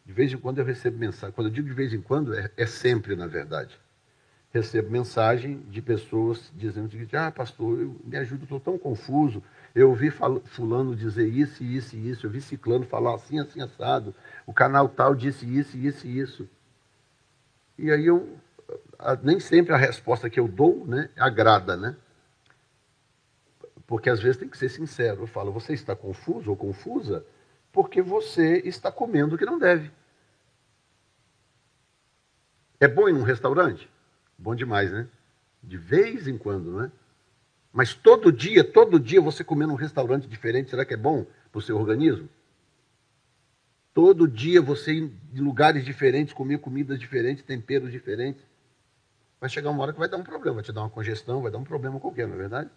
de 0.04 0.12
vez 0.12 0.34
em 0.34 0.38
quando 0.38 0.58
eu 0.58 0.66
recebo 0.66 0.98
mensagem. 0.98 1.34
Quando 1.34 1.48
eu 1.48 1.54
digo 1.54 1.68
de 1.68 1.74
vez 1.74 1.94
em 1.94 2.02
quando, 2.02 2.34
é, 2.34 2.50
é 2.58 2.66
sempre, 2.66 3.16
na 3.16 3.28
verdade. 3.28 3.80
Recebo 4.52 4.90
mensagem 4.90 5.60
de 5.70 5.80
pessoas 5.80 6.52
dizendo 6.56 6.92
o 6.92 7.18
Ah, 7.18 7.30
pastor, 7.30 7.80
eu, 7.80 7.96
me 8.04 8.18
ajuda, 8.18 8.44
estou 8.44 8.60
tão 8.60 8.80
confuso. 8.80 9.44
Eu 9.76 9.90
ouvi 9.90 10.12
fulano 10.46 10.96
dizer 10.96 11.28
isso, 11.28 11.64
isso 11.64 11.96
e 11.96 12.10
isso. 12.10 12.26
Eu 12.26 12.32
vi 12.32 12.42
ciclano 12.42 12.84
falar 12.86 13.14
assim, 13.14 13.40
assim, 13.40 13.62
assado. 13.62 14.16
O 14.48 14.52
canal 14.52 14.90
tal 14.90 15.14
disse 15.14 15.46
isso, 15.46 15.78
isso 15.78 16.08
e 16.08 16.20
isso. 16.20 16.50
E 17.80 17.92
aí 17.92 18.06
eu 18.06 18.38
nem 19.24 19.40
sempre 19.40 19.74
a 19.74 19.78
resposta 19.78 20.30
que 20.30 20.40
eu 20.40 20.48
dou, 20.48 20.86
né, 20.86 21.10
agrada, 21.18 21.78
né? 21.78 21.96
Porque 23.88 24.10
às 24.10 24.20
vezes 24.20 24.38
tem 24.38 24.50
que 24.50 24.58
ser 24.58 24.70
sincero. 24.70 25.24
Eu 25.24 25.28
falo, 25.28 25.52
você 25.52 25.74
está 25.74 25.96
confuso 25.96 26.50
ou 26.50 26.58
confusa 26.58 27.26
porque 27.72 28.02
você 28.02 28.62
está 28.66 28.92
comendo 28.92 29.36
o 29.36 29.38
que 29.38 29.46
não 29.46 29.58
deve. 29.58 29.92
É 32.80 32.88
bom 32.88 33.08
ir 33.08 33.14
num 33.14 33.24
restaurante? 33.24 33.90
Bom 34.38 34.54
demais, 34.54 34.92
né? 34.92 35.08
De 35.64 35.78
vez 35.78 36.28
em 36.28 36.38
quando, 36.38 36.72
não 36.72 36.84
é? 36.84 36.92
Mas 37.72 37.94
todo 37.94 38.32
dia, 38.32 38.64
todo 38.64 39.00
dia 39.00 39.22
você 39.22 39.44
comer 39.44 39.68
num 39.68 39.76
restaurante 39.76 40.28
diferente, 40.28 40.70
será 40.70 40.84
que 40.84 40.94
é 40.94 40.98
bom 40.98 41.26
para 41.52 41.60
o 41.60 41.62
seu 41.62 41.78
organismo? 41.78 42.28
Todo 44.00 44.30
dia 44.30 44.62
você 44.62 44.94
em 44.94 45.12
lugares 45.42 45.84
diferentes, 45.84 46.34
comer 46.34 46.60
comidas 46.60 46.98
diferentes, 46.98 47.44
temperos 47.44 47.92
diferentes. 47.92 48.42
Vai 49.42 49.50
chegar 49.50 49.70
uma 49.72 49.84
hora 49.84 49.92
que 49.92 50.00
vai 50.00 50.08
dar 50.08 50.16
um 50.16 50.24
problema, 50.24 50.56
vai 50.56 50.64
te 50.64 50.72
dar 50.72 50.84
uma 50.84 50.90
congestão, 50.90 51.42
vai 51.42 51.52
dar 51.52 51.58
um 51.58 51.66
problema 51.66 52.00
qualquer, 52.00 52.26
não 52.26 52.36
é 52.36 52.38
verdade? 52.38 52.70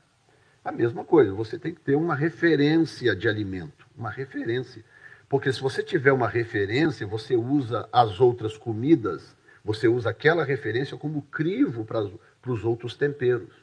A 0.65 0.73
mesma 0.73 1.05
coisa, 1.05 1.33
você 1.33 1.61
tem 1.61 1.73
que 1.73 1.81
ter 1.81 1.95
uma 1.95 2.17
referência 2.17 3.15
de 3.15 3.29
alimento, 3.29 3.87
uma 3.97 4.11
referência. 4.11 4.85
Porque 5.29 5.53
se 5.53 5.61
você 5.61 5.81
tiver 5.81 6.11
uma 6.11 6.27
referência, 6.27 7.07
você 7.07 7.37
usa 7.37 7.89
as 7.93 8.19
outras 8.19 8.59
comidas, 8.59 9.37
você 9.65 9.87
usa 9.87 10.11
aquela 10.11 10.43
referência 10.45 10.97
como 10.97 11.23
crivo 11.23 11.85
para, 11.85 12.01
os 12.49 12.65
outros 12.65 12.97
temperos. 12.97 13.55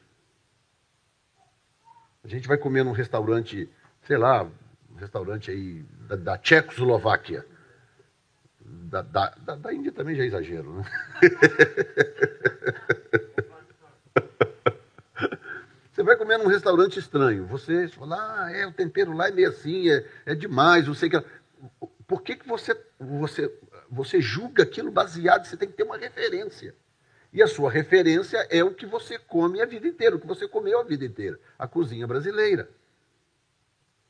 A 2.24 2.28
gente 2.28 2.48
vai 2.48 2.56
comer 2.56 2.86
num 2.86 2.92
restaurante, 2.92 3.68
sei 4.04 4.16
lá, 4.16 4.50
restaurante 4.96 5.50
aí 5.50 5.84
da, 6.08 6.16
da 6.16 6.38
Tchecoslováquia. 6.38 7.49
Da, 8.70 9.02
da, 9.02 9.30
da, 9.30 9.56
da, 9.56 9.72
Índia 9.72 9.92
também 9.92 10.14
já 10.14 10.22
é 10.22 10.26
exagero, 10.26 10.74
né? 10.74 10.84
Você 16.00 16.04
vai 16.04 16.16
comer 16.16 16.38
num 16.38 16.46
restaurante 16.46 16.98
estranho, 16.98 17.46
você 17.46 17.86
fala, 17.88 18.16
ah, 18.16 18.50
é, 18.50 18.66
o 18.66 18.72
tempero 18.72 19.12
lá 19.12 19.28
é 19.28 19.32
meio 19.32 19.50
assim, 19.50 19.90
é, 19.90 20.02
é 20.24 20.34
demais, 20.34 20.86
não 20.86 20.94
sei 20.94 21.10
o 21.10 21.12
que. 21.12 21.24
Por 22.06 22.22
que, 22.22 22.36
que 22.36 22.48
você, 22.48 22.74
você, 22.98 23.54
você 23.90 24.18
julga 24.18 24.62
aquilo 24.62 24.90
baseado? 24.90 25.44
Você 25.44 25.58
tem 25.58 25.68
que 25.68 25.76
ter 25.76 25.82
uma 25.82 25.98
referência. 25.98 26.74
E 27.30 27.42
a 27.42 27.46
sua 27.46 27.70
referência 27.70 28.38
é 28.48 28.64
o 28.64 28.74
que 28.74 28.86
você 28.86 29.18
come 29.18 29.60
a 29.60 29.66
vida 29.66 29.86
inteira, 29.86 30.16
o 30.16 30.20
que 30.20 30.26
você 30.26 30.48
comeu 30.48 30.80
a 30.80 30.84
vida 30.84 31.04
inteira, 31.04 31.38
a 31.58 31.68
cozinha 31.68 32.06
brasileira. 32.06 32.70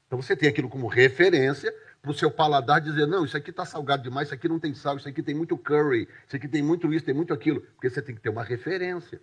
Então 0.06 0.20
você 0.20 0.36
tem 0.36 0.48
aquilo 0.48 0.68
como 0.68 0.86
referência 0.86 1.74
para 2.02 2.10
o 2.10 2.14
seu 2.14 2.30
paladar 2.30 2.80
dizer, 2.80 3.06
não, 3.06 3.24
isso 3.24 3.36
aqui 3.36 3.50
está 3.50 3.64
salgado 3.64 4.02
demais, 4.02 4.28
isso 4.28 4.34
aqui 4.34 4.48
não 4.48 4.58
tem 4.58 4.72
sal, 4.74 4.96
isso 4.96 5.08
aqui 5.08 5.22
tem 5.22 5.34
muito 5.34 5.56
curry, 5.58 6.08
isso 6.26 6.36
aqui 6.36 6.48
tem 6.48 6.62
muito 6.62 6.92
isso, 6.92 7.04
tem 7.04 7.14
muito 7.14 7.32
aquilo. 7.34 7.60
Porque 7.60 7.90
você 7.90 8.00
tem 8.00 8.14
que 8.14 8.20
ter 8.20 8.30
uma 8.30 8.42
referência. 8.42 9.20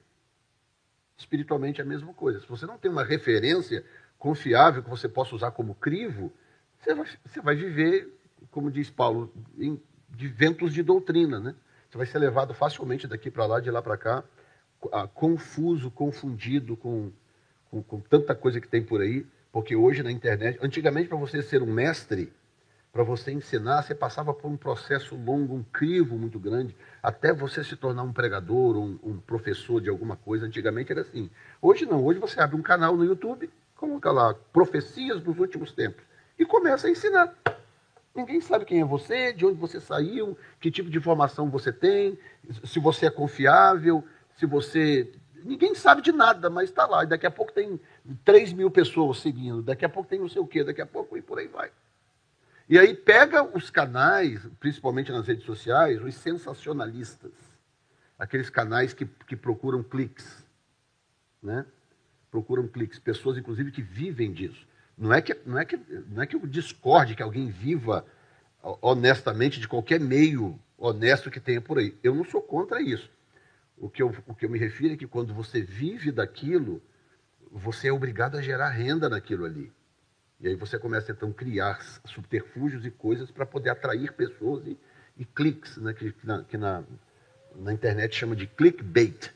Espiritualmente 1.17 1.81
é 1.81 1.83
a 1.83 1.87
mesma 1.87 2.13
coisa. 2.13 2.39
Se 2.39 2.47
você 2.47 2.65
não 2.65 2.77
tem 2.77 2.91
uma 2.91 3.03
referência 3.03 3.83
confiável 4.19 4.83
que 4.83 4.89
você 4.89 5.09
possa 5.09 5.35
usar 5.35 5.51
como 5.51 5.73
crivo, 5.73 6.31
você 6.79 6.93
vai, 6.93 7.07
você 7.25 7.41
vai 7.41 7.55
viver, 7.55 8.13
como 8.51 8.69
diz 8.69 8.89
Paulo, 8.91 9.33
em, 9.57 9.81
de 10.09 10.27
ventos 10.27 10.71
de 10.71 10.83
doutrina. 10.83 11.39
Né? 11.39 11.55
Você 11.89 11.97
vai 11.97 12.05
ser 12.05 12.19
levado 12.19 12.53
facilmente 12.53 13.07
daqui 13.07 13.31
para 13.31 13.47
lá, 13.47 13.59
de 13.59 13.71
lá 13.71 13.81
para 13.81 13.97
cá, 13.97 14.23
confuso, 15.15 15.89
confundido 15.89 16.77
com, 16.77 17.11
com, 17.71 17.81
com 17.81 17.99
tanta 18.01 18.35
coisa 18.35 18.61
que 18.61 18.67
tem 18.67 18.83
por 18.83 19.01
aí 19.01 19.25
porque 19.57 19.75
hoje 19.75 20.03
na 20.03 20.11
internet, 20.11 20.59
antigamente 20.61 21.09
para 21.09 21.17
você 21.17 21.41
ser 21.41 21.63
um 21.63 21.73
mestre, 21.73 22.31
para 22.97 23.03
você 23.03 23.31
ensinar, 23.31 23.83
você 23.83 23.93
passava 23.93 24.33
por 24.33 24.49
um 24.49 24.57
processo 24.57 25.15
longo, 25.15 25.53
um 25.53 25.61
crivo 25.61 26.17
muito 26.17 26.39
grande, 26.39 26.75
até 27.03 27.31
você 27.31 27.63
se 27.63 27.75
tornar 27.75 28.01
um 28.01 28.11
pregador, 28.11 28.75
um, 28.75 28.97
um 29.03 29.19
professor 29.19 29.79
de 29.79 29.87
alguma 29.87 30.15
coisa. 30.15 30.47
Antigamente 30.47 30.91
era 30.91 31.01
assim. 31.01 31.29
Hoje 31.61 31.85
não, 31.85 32.03
hoje 32.03 32.17
você 32.17 32.39
abre 32.39 32.55
um 32.55 32.61
canal 32.63 32.97
no 32.97 33.05
YouTube, 33.05 33.51
coloca 33.75 34.11
lá 34.11 34.33
profecias 34.51 35.21
dos 35.21 35.37
últimos 35.37 35.71
tempos 35.73 36.03
e 36.39 36.43
começa 36.43 36.87
a 36.87 36.89
ensinar. 36.89 37.35
Ninguém 38.15 38.41
sabe 38.41 38.65
quem 38.65 38.81
é 38.81 38.83
você, 38.83 39.31
de 39.31 39.45
onde 39.45 39.59
você 39.59 39.79
saiu, 39.79 40.35
que 40.59 40.71
tipo 40.71 40.89
de 40.89 40.97
informação 40.97 41.51
você 41.51 41.71
tem, 41.71 42.17
se 42.63 42.79
você 42.79 43.05
é 43.05 43.11
confiável, 43.11 44.03
se 44.37 44.47
você 44.47 45.07
Ninguém 45.45 45.75
sabe 45.75 46.01
de 46.01 46.11
nada, 46.11 46.49
mas 46.49 46.69
está 46.69 46.87
lá. 46.87 47.03
E 47.03 47.07
daqui 47.07 47.27
a 47.27 47.31
pouco 47.31 47.53
tem 47.53 47.79
3 48.25 48.53
mil 48.53 48.71
pessoas 48.71 49.19
seguindo, 49.19 49.61
daqui 49.61 49.85
a 49.85 49.89
pouco 49.89 50.09
tem 50.09 50.19
não 50.19 50.27
sei 50.27 50.41
o 50.41 50.47
quê, 50.47 50.63
daqui 50.63 50.81
a 50.81 50.85
pouco 50.85 51.15
e 51.15 51.21
por 51.21 51.37
aí 51.37 51.47
vai. 51.47 51.69
E 52.69 52.77
aí 52.77 52.93
pega 52.93 53.43
os 53.43 53.69
canais, 53.69 54.41
principalmente 54.59 55.11
nas 55.11 55.25
redes 55.25 55.45
sociais, 55.45 56.01
os 56.01 56.15
sensacionalistas. 56.15 57.31
Aqueles 58.19 58.49
canais 58.49 58.93
que, 58.93 59.05
que 59.05 59.35
procuram 59.35 59.81
cliques. 59.81 60.45
Né? 61.41 61.65
Procuram 62.29 62.67
cliques. 62.67 62.99
Pessoas, 62.99 63.37
inclusive, 63.37 63.71
que 63.71 63.81
vivem 63.81 64.33
disso. 64.33 64.67
Não 64.97 65.13
é 65.13 65.21
que, 65.21 65.37
não 65.45 65.57
é 65.57 65.63
que, 65.63 65.77
não 66.09 66.23
é 66.23 66.27
que 66.27 66.35
eu 66.35 66.45
discorde 66.45 67.15
que 67.15 67.23
alguém 67.23 67.49
viva 67.49 68.05
honestamente 68.81 69.59
de 69.59 69.67
qualquer 69.67 69.99
meio 69.99 70.59
honesto 70.77 71.31
que 71.31 71.39
tenha 71.39 71.61
por 71.61 71.77
aí. 71.77 71.95
Eu 72.03 72.13
não 72.15 72.25
sou 72.25 72.41
contra 72.41 72.81
isso. 72.81 73.09
O 73.77 73.89
que, 73.89 74.01
eu, 74.01 74.13
o 74.25 74.33
que 74.33 74.45
eu 74.45 74.49
me 74.49 74.57
refiro 74.57 74.95
é 74.95 74.97
que 74.97 75.07
quando 75.07 75.33
você 75.33 75.61
vive 75.61 76.11
daquilo, 76.11 76.81
você 77.51 77.87
é 77.87 77.93
obrigado 77.93 78.35
a 78.35 78.41
gerar 78.41 78.69
renda 78.69 79.07
naquilo 79.07 79.45
ali. 79.45 79.71
E 80.39 80.47
aí 80.47 80.55
você 80.55 80.77
começa 80.77 81.11
então 81.11 81.29
a 81.29 81.33
criar 81.33 81.81
subterfúgios 82.05 82.85
e 82.85 82.91
coisas 82.91 83.31
para 83.31 83.45
poder 83.45 83.71
atrair 83.71 84.13
pessoas 84.13 84.65
e, 84.67 84.77
e 85.17 85.25
cliques, 85.25 85.77
né? 85.77 85.93
que, 85.93 86.13
na, 86.23 86.43
que 86.43 86.57
na, 86.57 86.83
na 87.55 87.73
internet 87.73 88.15
chama 88.15 88.35
de 88.35 88.45
clickbait. 88.45 89.31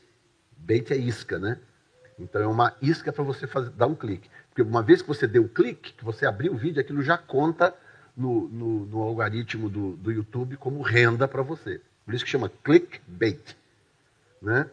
Bait 0.56 0.92
é 0.92 0.96
isca, 0.96 1.40
né? 1.40 1.58
Então 2.18 2.40
é 2.40 2.46
uma 2.46 2.76
isca 2.80 3.12
para 3.12 3.24
você 3.24 3.48
fazer, 3.48 3.70
dar 3.70 3.88
um 3.88 3.96
clique. 3.96 4.30
Porque 4.48 4.62
uma 4.62 4.82
vez 4.82 5.02
que 5.02 5.08
você 5.08 5.26
deu 5.26 5.44
o 5.44 5.48
clique, 5.48 5.92
que 5.92 6.04
você 6.04 6.24
abriu 6.24 6.52
o 6.52 6.56
vídeo, 6.56 6.80
aquilo 6.80 7.02
já 7.02 7.18
conta 7.18 7.74
no, 8.16 8.48
no, 8.48 8.86
no 8.86 9.02
algoritmo 9.02 9.68
do, 9.68 9.96
do 9.96 10.12
YouTube 10.12 10.56
como 10.56 10.82
renda 10.82 11.26
para 11.26 11.42
você. 11.42 11.80
Por 12.04 12.14
isso 12.14 12.24
que 12.24 12.30
chama 12.30 12.50
clickbait. 12.62 13.56
Né? 14.40 14.68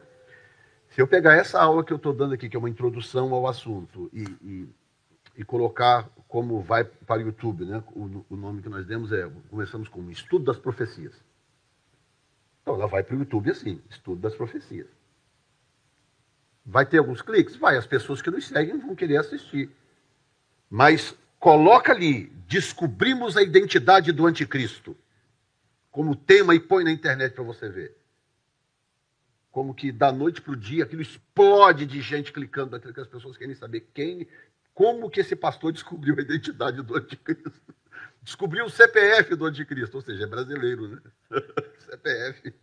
Se 0.90 1.02
eu 1.02 1.08
pegar 1.08 1.36
essa 1.36 1.60
aula 1.60 1.84
que 1.84 1.94
eu 1.94 1.98
estou 1.98 2.14
dando 2.14 2.34
aqui, 2.34 2.50
que 2.50 2.56
é 2.56 2.60
uma 2.60 2.70
introdução 2.70 3.34
ao 3.34 3.48
assunto, 3.48 4.10
e, 4.14 4.24
e, 4.44 4.70
e 5.40 5.46
colocar 5.46 6.10
como 6.28 6.62
vai 6.62 6.84
para 6.84 7.24
o 7.24 7.26
YouTube, 7.28 7.64
né? 7.64 7.82
o, 7.96 8.26
o, 8.30 8.36
nome 8.36 8.62
que 8.62 8.68
nós 8.68 8.86
demos 8.86 9.14
é, 9.14 9.26
começamos 9.50 9.88
com 9.88 10.12
Estudo 10.12 10.44
das 10.44 10.60
Profecias. 10.60 11.14
Então 12.62 12.76
ela 12.76 12.88
vai 12.88 13.04
para 13.04 13.16
o 13.16 13.20
YouTube 13.20 13.50
assim, 13.50 13.82
Estudo 13.90 14.20
das 14.20 14.36
Profecias. 14.36 14.88
Vai 16.66 16.86
ter 16.86 16.98
alguns 16.98 17.22
cliques? 17.22 17.56
Vai, 17.56 17.78
as 17.78 17.88
pessoas 17.88 18.22
que 18.22 18.30
nos 18.30 18.46
seguem 18.48 18.78
vão 18.80 18.94
querer 18.94 19.16
assistir. 19.16 19.72
Mas 20.70 21.16
coloca 21.40 21.94
ali, 21.94 22.26
descobrimos 22.46 23.38
a 23.38 23.42
identidade 23.42 24.12
do 24.12 24.28
anticristo, 24.28 24.94
como 25.90 26.18
tema 26.18 26.54
e 26.54 26.60
põe 26.60 26.84
na 26.84 26.92
internet 26.92 27.34
para 27.34 27.46
você 27.46 27.70
ver. 27.70 27.96
Como 29.50 29.74
que 29.74 29.90
da 29.90 30.12
noite 30.12 30.42
para 30.42 30.52
o 30.52 30.58
dia 30.58 30.84
aquilo 30.84 31.02
explode 31.02 31.86
de 31.86 32.02
gente 32.02 32.34
clicando 32.34 32.72
naquilo 32.72 32.94
que 32.94 33.00
as 33.00 33.08
pessoas 33.08 33.38
querem 33.38 33.56
saber 33.56 33.90
quem, 33.94 34.28
como 34.80 35.10
que 35.10 35.20
esse 35.20 35.36
pastor 35.36 35.74
descobriu 35.74 36.16
a 36.18 36.22
identidade 36.22 36.82
do 36.82 36.96
anticristo. 36.96 37.76
Descobriu 38.24 38.64
o 38.64 38.70
CPF 38.70 39.36
do 39.36 39.46
anticristo, 39.46 39.98
ou 39.98 40.02
seja, 40.02 40.24
é 40.24 40.26
brasileiro, 40.26 40.88
né? 40.88 41.02
CPF. 41.80 42.54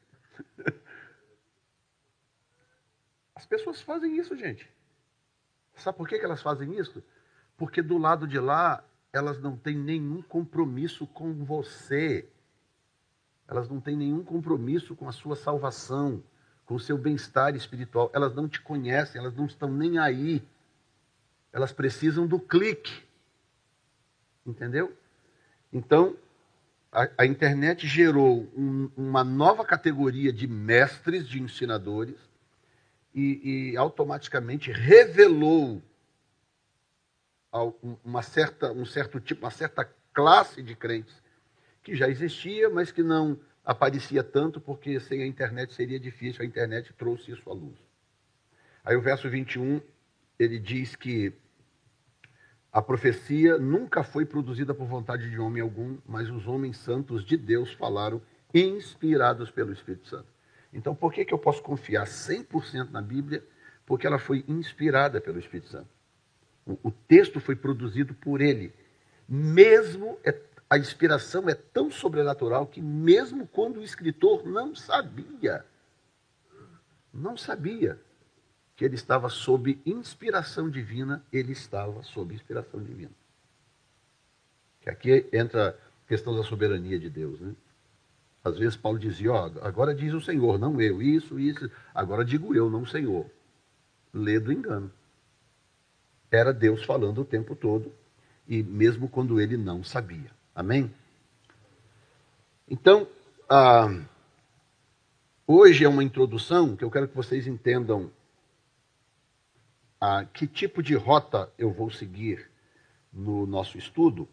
As 3.34 3.44
pessoas 3.44 3.82
fazem 3.82 4.16
isso, 4.16 4.34
gente. 4.34 4.66
Sabe 5.74 5.98
por 5.98 6.08
que 6.08 6.14
elas 6.14 6.40
fazem 6.40 6.78
isso? 6.78 7.04
Porque 7.54 7.82
do 7.82 7.98
lado 7.98 8.26
de 8.26 8.38
lá, 8.38 8.82
elas 9.12 9.38
não 9.38 9.54
têm 9.54 9.76
nenhum 9.76 10.22
compromisso 10.22 11.06
com 11.06 11.44
você. 11.44 12.26
Elas 13.46 13.68
não 13.68 13.78
têm 13.78 13.94
nenhum 13.94 14.24
compromisso 14.24 14.96
com 14.96 15.06
a 15.06 15.12
sua 15.12 15.36
salvação, 15.36 16.24
com 16.64 16.76
o 16.76 16.80
seu 16.80 16.96
bem-estar 16.96 17.54
espiritual. 17.54 18.10
Elas 18.14 18.34
não 18.34 18.48
te 18.48 18.62
conhecem, 18.62 19.20
elas 19.20 19.34
não 19.34 19.44
estão 19.44 19.70
nem 19.70 19.98
aí. 19.98 20.42
Elas 21.56 21.72
precisam 21.72 22.26
do 22.26 22.38
clique. 22.38 23.02
Entendeu? 24.44 24.94
Então, 25.72 26.14
a, 26.92 27.08
a 27.16 27.24
internet 27.24 27.86
gerou 27.86 28.46
um, 28.54 28.90
uma 28.94 29.24
nova 29.24 29.64
categoria 29.64 30.30
de 30.30 30.46
mestres, 30.46 31.26
de 31.26 31.40
ensinadores, 31.40 32.16
e, 33.14 33.70
e 33.70 33.76
automaticamente 33.78 34.70
revelou 34.70 35.82
uma 38.04 38.20
certa, 38.20 38.70
um 38.70 38.84
certo 38.84 39.18
tipo, 39.18 39.46
uma 39.46 39.50
certa 39.50 39.90
classe 40.12 40.62
de 40.62 40.76
crentes 40.76 41.22
que 41.82 41.96
já 41.96 42.06
existia, 42.06 42.68
mas 42.68 42.92
que 42.92 43.02
não 43.02 43.40
aparecia 43.64 44.22
tanto, 44.22 44.60
porque 44.60 45.00
sem 45.00 45.22
a 45.22 45.26
internet 45.26 45.72
seria 45.72 45.98
difícil, 45.98 46.42
a 46.42 46.44
internet 46.46 46.92
trouxe 46.92 47.32
isso 47.32 47.48
à 47.48 47.54
luz. 47.54 47.78
Aí 48.84 48.94
o 48.94 49.00
verso 49.00 49.30
21, 49.30 49.80
ele 50.38 50.58
diz 50.58 50.94
que 50.94 51.32
a 52.76 52.82
profecia 52.82 53.56
nunca 53.56 54.02
foi 54.04 54.26
produzida 54.26 54.74
por 54.74 54.86
vontade 54.86 55.30
de 55.30 55.38
homem 55.38 55.62
algum, 55.62 55.96
mas 56.06 56.28
os 56.28 56.46
homens 56.46 56.76
santos 56.76 57.24
de 57.24 57.34
Deus 57.34 57.72
falaram, 57.72 58.20
inspirados 58.52 59.50
pelo 59.50 59.72
Espírito 59.72 60.06
Santo. 60.06 60.26
Então, 60.74 60.94
por 60.94 61.10
que, 61.10 61.24
que 61.24 61.32
eu 61.32 61.38
posso 61.38 61.62
confiar 61.62 62.04
100% 62.04 62.90
na 62.90 63.00
Bíblia? 63.00 63.42
Porque 63.86 64.06
ela 64.06 64.18
foi 64.18 64.44
inspirada 64.46 65.22
pelo 65.22 65.38
Espírito 65.38 65.70
Santo. 65.70 65.88
O, 66.66 66.76
o 66.88 66.90
texto 66.90 67.40
foi 67.40 67.56
produzido 67.56 68.12
por 68.12 68.42
ele. 68.42 68.74
Mesmo 69.26 70.18
é, 70.22 70.38
a 70.68 70.76
inspiração 70.76 71.48
é 71.48 71.54
tão 71.54 71.90
sobrenatural 71.90 72.66
que, 72.66 72.82
mesmo 72.82 73.46
quando 73.46 73.78
o 73.78 73.84
escritor 73.84 74.46
não 74.46 74.74
sabia, 74.74 75.64
não 77.10 77.38
sabia 77.38 77.98
que 78.76 78.84
ele 78.84 78.94
estava 78.94 79.30
sob 79.30 79.80
inspiração 79.86 80.68
divina, 80.68 81.24
ele 81.32 81.52
estava 81.52 82.02
sob 82.02 82.34
inspiração 82.34 82.82
divina. 82.82 83.10
Que 84.82 84.90
aqui 84.90 85.26
entra 85.32 85.70
a 85.70 86.08
questão 86.08 86.36
da 86.36 86.44
soberania 86.44 86.98
de 86.98 87.08
Deus, 87.08 87.40
né? 87.40 87.54
Às 88.44 88.58
vezes 88.58 88.76
Paulo 88.76 88.98
dizia, 88.98 89.32
ó, 89.32 89.50
agora 89.62 89.94
diz 89.94 90.12
o 90.12 90.20
Senhor, 90.20 90.58
não 90.58 90.80
eu, 90.80 91.02
isso, 91.02 91.40
isso, 91.40 91.68
agora 91.92 92.24
digo 92.24 92.54
eu, 92.54 92.70
não 92.70 92.82
o 92.82 92.86
Senhor. 92.86 93.26
Lê 94.12 94.38
do 94.38 94.52
engano. 94.52 94.92
Era 96.30 96.52
Deus 96.52 96.84
falando 96.84 97.22
o 97.22 97.24
tempo 97.24 97.56
todo, 97.56 97.90
e 98.46 98.62
mesmo 98.62 99.08
quando 99.08 99.40
ele 99.40 99.56
não 99.56 99.82
sabia. 99.82 100.30
Amém? 100.54 100.92
Então, 102.68 103.08
ah, 103.48 104.00
hoje 105.46 105.84
é 105.84 105.88
uma 105.88 106.04
introdução 106.04 106.76
que 106.76 106.84
eu 106.84 106.90
quero 106.90 107.08
que 107.08 107.16
vocês 107.16 107.46
entendam 107.46 108.10
ah, 110.08 110.24
que 110.24 110.46
tipo 110.46 110.84
de 110.84 110.94
rota 110.94 111.50
eu 111.58 111.72
vou 111.72 111.90
seguir 111.90 112.48
no 113.12 113.44
nosso 113.44 113.76
estudo 113.76 114.28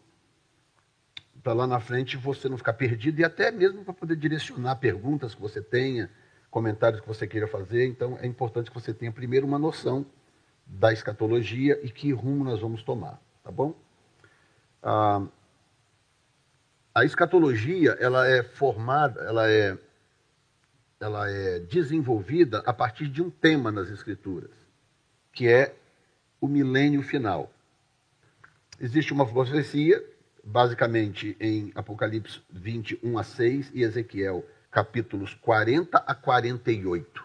para 1.42 1.52
lá 1.52 1.66
na 1.66 1.80
frente 1.80 2.16
você 2.16 2.48
não 2.48 2.56
ficar 2.56 2.74
perdido 2.74 3.18
e 3.18 3.24
até 3.24 3.50
mesmo 3.50 3.84
para 3.84 3.92
poder 3.92 4.14
direcionar 4.14 4.76
perguntas 4.76 5.34
que 5.34 5.40
você 5.40 5.60
tenha, 5.60 6.08
comentários 6.48 7.00
que 7.00 7.08
você 7.08 7.26
queira 7.26 7.48
fazer. 7.48 7.88
Então 7.88 8.16
é 8.20 8.26
importante 8.26 8.70
que 8.70 8.80
você 8.80 8.94
tenha 8.94 9.10
primeiro 9.10 9.48
uma 9.48 9.58
noção 9.58 10.06
da 10.64 10.92
escatologia 10.92 11.80
e 11.82 11.90
que 11.90 12.12
rumo 12.12 12.44
nós 12.44 12.60
vamos 12.60 12.84
tomar, 12.84 13.20
tá 13.42 13.50
bom? 13.50 13.74
Ah, 14.80 15.26
a 16.94 17.04
escatologia 17.04 17.96
ela 17.98 18.28
é 18.28 18.44
formada, 18.44 19.22
ela 19.22 19.50
é, 19.50 19.76
ela 21.00 21.28
é 21.28 21.58
desenvolvida 21.58 22.62
a 22.64 22.72
partir 22.72 23.08
de 23.08 23.20
um 23.20 23.28
tema 23.28 23.72
nas 23.72 23.90
escrituras, 23.90 24.63
que 25.34 25.48
é 25.48 25.74
o 26.40 26.46
milênio 26.46 27.02
final. 27.02 27.52
Existe 28.80 29.12
uma 29.12 29.26
profecia 29.26 30.02
basicamente 30.44 31.36
em 31.40 31.72
Apocalipse 31.74 32.40
21 32.50 33.18
a 33.18 33.22
6 33.24 33.72
e 33.74 33.82
Ezequiel, 33.82 34.44
capítulos 34.70 35.34
40 35.34 35.98
a 35.98 36.14
48. 36.14 37.24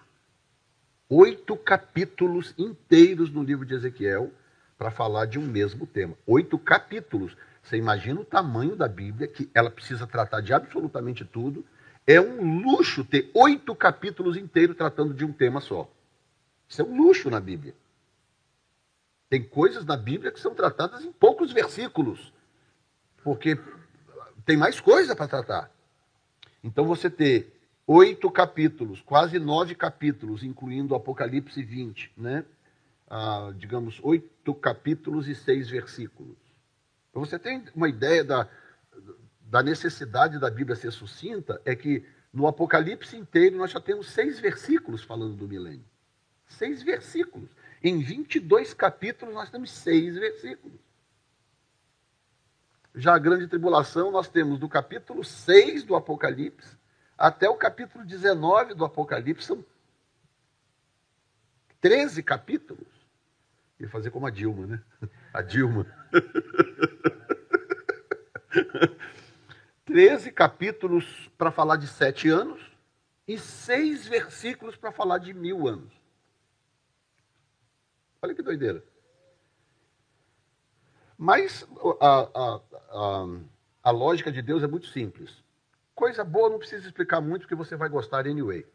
Oito 1.09 1.55
capítulos 1.57 2.53
inteiros 2.57 3.31
no 3.31 3.43
livro 3.43 3.65
de 3.65 3.73
Ezequiel 3.73 4.31
para 4.77 4.91
falar 4.91 5.25
de 5.25 5.37
um 5.37 5.45
mesmo 5.45 5.85
tema. 5.85 6.15
Oito 6.25 6.57
capítulos. 6.57 7.35
Você 7.61 7.77
imagina 7.77 8.21
o 8.21 8.25
tamanho 8.25 8.75
da 8.75 8.87
Bíblia, 8.87 9.27
que 9.27 9.49
ela 9.53 9.69
precisa 9.69 10.07
tratar 10.07 10.41
de 10.41 10.53
absolutamente 10.53 11.25
tudo. 11.25 11.65
É 12.07 12.21
um 12.21 12.61
luxo 12.61 13.03
ter 13.03 13.29
oito 13.33 13.75
capítulos 13.75 14.37
inteiros 14.37 14.77
tratando 14.77 15.13
de 15.13 15.25
um 15.25 15.33
tema 15.33 15.59
só. 15.59 15.91
Isso 16.67 16.81
é 16.81 16.85
um 16.85 16.95
luxo 16.95 17.29
na 17.29 17.39
Bíblia. 17.39 17.73
Tem 19.29 19.43
coisas 19.43 19.85
na 19.85 19.95
Bíblia 19.95 20.31
que 20.31 20.39
são 20.39 20.55
tratadas 20.55 21.05
em 21.05 21.11
poucos 21.11 21.51
versículos 21.51 22.33
porque 23.23 23.57
tem 24.45 24.57
mais 24.57 24.79
coisa 24.79 25.15
para 25.15 25.27
tratar. 25.27 25.71
Então 26.63 26.85
você 26.85 27.09
ter 27.09 27.53
oito 27.85 28.29
capítulos, 28.31 29.01
quase 29.01 29.39
nove 29.39 29.75
capítulos, 29.75 30.43
incluindo 30.43 30.93
o 30.93 30.97
Apocalipse 30.97 31.61
20, 31.61 32.11
né? 32.17 32.45
Ah, 33.09 33.51
digamos, 33.55 33.99
oito 34.03 34.53
capítulos 34.53 35.27
e 35.27 35.35
seis 35.35 35.69
versículos. 35.69 36.37
Você 37.13 37.39
tem 37.39 37.63
uma 37.75 37.89
ideia 37.89 38.23
da, 38.23 38.47
da 39.41 39.63
necessidade 39.63 40.39
da 40.39 40.49
Bíblia 40.49 40.75
ser 40.75 40.91
sucinta, 40.91 41.59
é 41.65 41.75
que 41.75 42.05
no 42.31 42.47
Apocalipse 42.47 43.17
inteiro 43.17 43.57
nós 43.57 43.71
já 43.71 43.79
temos 43.79 44.09
seis 44.09 44.39
versículos 44.39 45.03
falando 45.03 45.35
do 45.35 45.47
milênio. 45.47 45.85
Seis 46.47 46.83
versículos. 46.83 47.49
Em 47.81 47.99
22 47.99 48.73
capítulos 48.73 49.33
nós 49.33 49.49
temos 49.49 49.71
seis 49.71 50.15
versículos. 50.15 50.77
Já 52.95 53.15
a 53.15 53.19
grande 53.19 53.47
tribulação 53.47 54.11
nós 54.11 54.27
temos 54.27 54.59
do 54.59 54.67
capítulo 54.67 55.23
6 55.23 55.83
do 55.83 55.95
Apocalipse 55.95 56.79
até 57.19 57.47
o 57.49 57.55
capítulo 57.55 58.05
19 58.05 58.73
do 58.73 58.85
Apocalipse, 58.85 59.47
são 59.47 59.65
13 61.81 62.23
capítulos. 62.23 62.87
Ia 63.77 63.89
fazer 63.89 64.09
como 64.09 64.25
a 64.25 64.29
Dilma, 64.29 64.65
né? 64.65 64.81
A 65.33 65.41
Dilma. 65.41 65.85
13 69.85 70.31
capítulos 70.31 71.29
para 71.37 71.51
falar 71.51 71.75
de 71.75 71.87
sete 71.87 72.29
anos 72.29 72.61
e 73.27 73.37
seis 73.37 74.07
versículos 74.07 74.77
para 74.77 74.91
falar 74.91 75.17
de 75.17 75.33
mil 75.33 75.67
anos. 75.67 75.91
Olha 78.21 78.35
que 78.35 78.41
doideira. 78.41 78.83
Mas 81.17 81.67
a, 81.99 82.19
a, 82.19 82.61
a, 82.91 83.27
a 83.83 83.91
lógica 83.91 84.31
de 84.31 84.41
Deus 84.41 84.63
é 84.63 84.67
muito 84.67 84.87
simples. 84.87 85.43
Coisa 85.93 86.23
boa 86.23 86.49
não 86.49 86.59
precisa 86.59 86.85
explicar 86.85 87.19
muito, 87.19 87.41
porque 87.41 87.55
você 87.55 87.75
vai 87.75 87.89
gostar 87.89 88.25
anyway. 88.25 88.65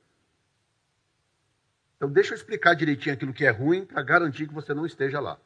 Então, 1.97 2.11
deixa 2.11 2.35
eu 2.35 2.37
explicar 2.37 2.75
direitinho 2.75 3.15
aquilo 3.15 3.33
que 3.33 3.47
é 3.47 3.51
ruim 3.51 3.87
para 3.87 4.03
garantir 4.03 4.47
que 4.47 4.53
você 4.53 4.75
não 4.75 4.85
esteja 4.85 5.21
lá. 5.21 5.39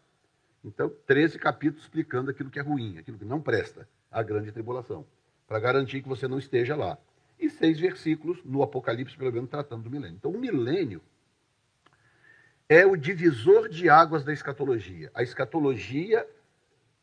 Então, 0.65 0.93
13 1.07 1.39
capítulos 1.39 1.85
explicando 1.85 2.31
aquilo 2.31 2.51
que 2.51 2.59
é 2.59 2.63
ruim, 2.63 2.99
aquilo 2.99 3.17
que 3.17 3.25
não 3.25 3.41
presta, 3.41 3.89
a 4.11 4.23
grande 4.23 4.51
tribulação, 4.51 5.07
para 5.47 5.61
garantir 5.61 6.03
que 6.03 6.09
você 6.09 6.27
não 6.27 6.39
esteja 6.39 6.75
lá. 6.75 6.99
E 7.39 7.49
seis 7.49 7.79
versículos 7.79 8.43
no 8.45 8.63
Apocalipse, 8.63 9.17
pelo 9.17 9.33
menos, 9.33 9.49
tratando 9.49 9.85
do 9.85 9.91
milênio. 9.91 10.17
Então, 10.17 10.33
o 10.33 10.39
milênio 10.39 11.01
é 12.69 12.85
o 12.85 12.97
divisor 12.97 13.69
de 13.69 13.89
águas 13.89 14.25
da 14.25 14.33
escatologia. 14.33 15.11
A 15.15 15.23
escatologia 15.23 16.29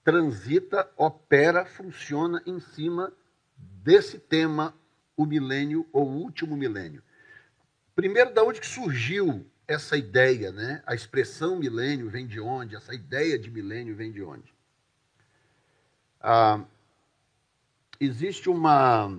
transita, 0.04 0.89
opera, 0.95 1.65
funciona 1.65 2.41
em 2.45 2.60
cima 2.60 3.12
desse 3.58 4.19
tema, 4.19 4.75
o 5.17 5.25
milênio 5.25 5.88
ou 5.91 6.08
o 6.08 6.17
último 6.17 6.56
milênio. 6.56 7.01
Primeiro, 7.95 8.34
da 8.34 8.43
onde 8.43 8.60
que 8.60 8.67
surgiu 8.67 9.45
essa 9.67 9.97
ideia, 9.97 10.51
né? 10.51 10.84
A 10.86 10.93
expressão 10.93 11.58
milênio 11.58 12.10
vem 12.10 12.28
de 12.28 12.39
onde? 12.39 12.75
Essa 12.75 12.93
ideia 12.93 13.39
de 13.39 13.49
milênio 13.49 13.95
vem 13.95 14.12
de 14.12 14.21
onde? 14.21 14.54
Ah, 16.19 16.63
existe 17.99 18.49
uma 18.49 19.17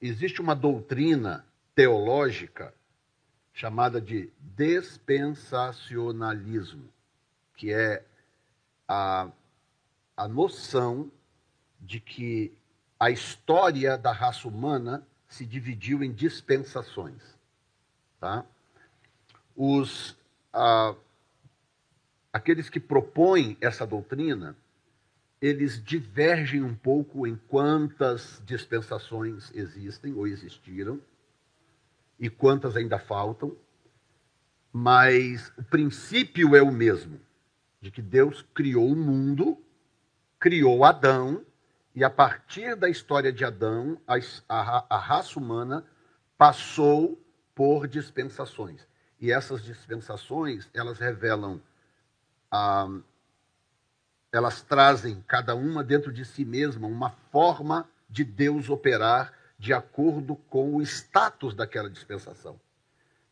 existe 0.00 0.40
uma 0.40 0.54
doutrina 0.54 1.44
teológica 1.74 2.72
chamada 3.58 4.00
de 4.00 4.30
dispensacionalismo, 4.56 6.88
que 7.56 7.72
é 7.72 8.04
a, 8.86 9.28
a 10.16 10.28
noção 10.28 11.10
de 11.80 11.98
que 11.98 12.52
a 13.00 13.10
história 13.10 13.98
da 13.98 14.12
raça 14.12 14.46
humana 14.46 15.04
se 15.28 15.44
dividiu 15.44 16.04
em 16.04 16.12
dispensações. 16.12 17.36
Tá? 18.20 18.46
Os, 19.56 20.16
ah, 20.52 20.94
aqueles 22.32 22.70
que 22.70 22.78
propõem 22.78 23.56
essa 23.60 23.84
doutrina, 23.84 24.56
eles 25.42 25.82
divergem 25.82 26.62
um 26.62 26.76
pouco 26.76 27.26
em 27.26 27.34
quantas 27.48 28.40
dispensações 28.46 29.50
existem 29.52 30.14
ou 30.14 30.28
existiram 30.28 31.00
e 32.18 32.28
quantas 32.28 32.76
ainda 32.76 32.98
faltam, 32.98 33.56
mas 34.72 35.52
o 35.56 35.62
princípio 35.62 36.54
é 36.54 36.62
o 36.62 36.70
mesmo, 36.70 37.20
de 37.80 37.90
que 37.90 38.02
Deus 38.02 38.44
criou 38.54 38.90
o 38.90 38.96
mundo, 38.96 39.56
criou 40.38 40.84
Adão, 40.84 41.44
e 41.94 42.04
a 42.04 42.10
partir 42.10 42.76
da 42.76 42.88
história 42.88 43.32
de 43.32 43.44
Adão, 43.44 44.00
a, 44.06 44.16
a, 44.48 44.86
a 44.96 44.98
raça 44.98 45.38
humana 45.38 45.84
passou 46.36 47.20
por 47.54 47.88
dispensações. 47.88 48.86
E 49.20 49.32
essas 49.32 49.62
dispensações, 49.62 50.68
elas 50.72 50.98
revelam, 50.98 51.60
ah, 52.50 52.88
elas 54.30 54.62
trazem 54.62 55.24
cada 55.26 55.56
uma 55.56 55.82
dentro 55.82 56.12
de 56.12 56.24
si 56.24 56.44
mesma 56.44 56.86
uma 56.86 57.10
forma 57.32 57.88
de 58.08 58.22
Deus 58.22 58.70
operar 58.70 59.32
de 59.58 59.72
acordo 59.72 60.36
com 60.36 60.76
o 60.76 60.82
status 60.82 61.54
daquela 61.54 61.90
dispensação. 61.90 62.60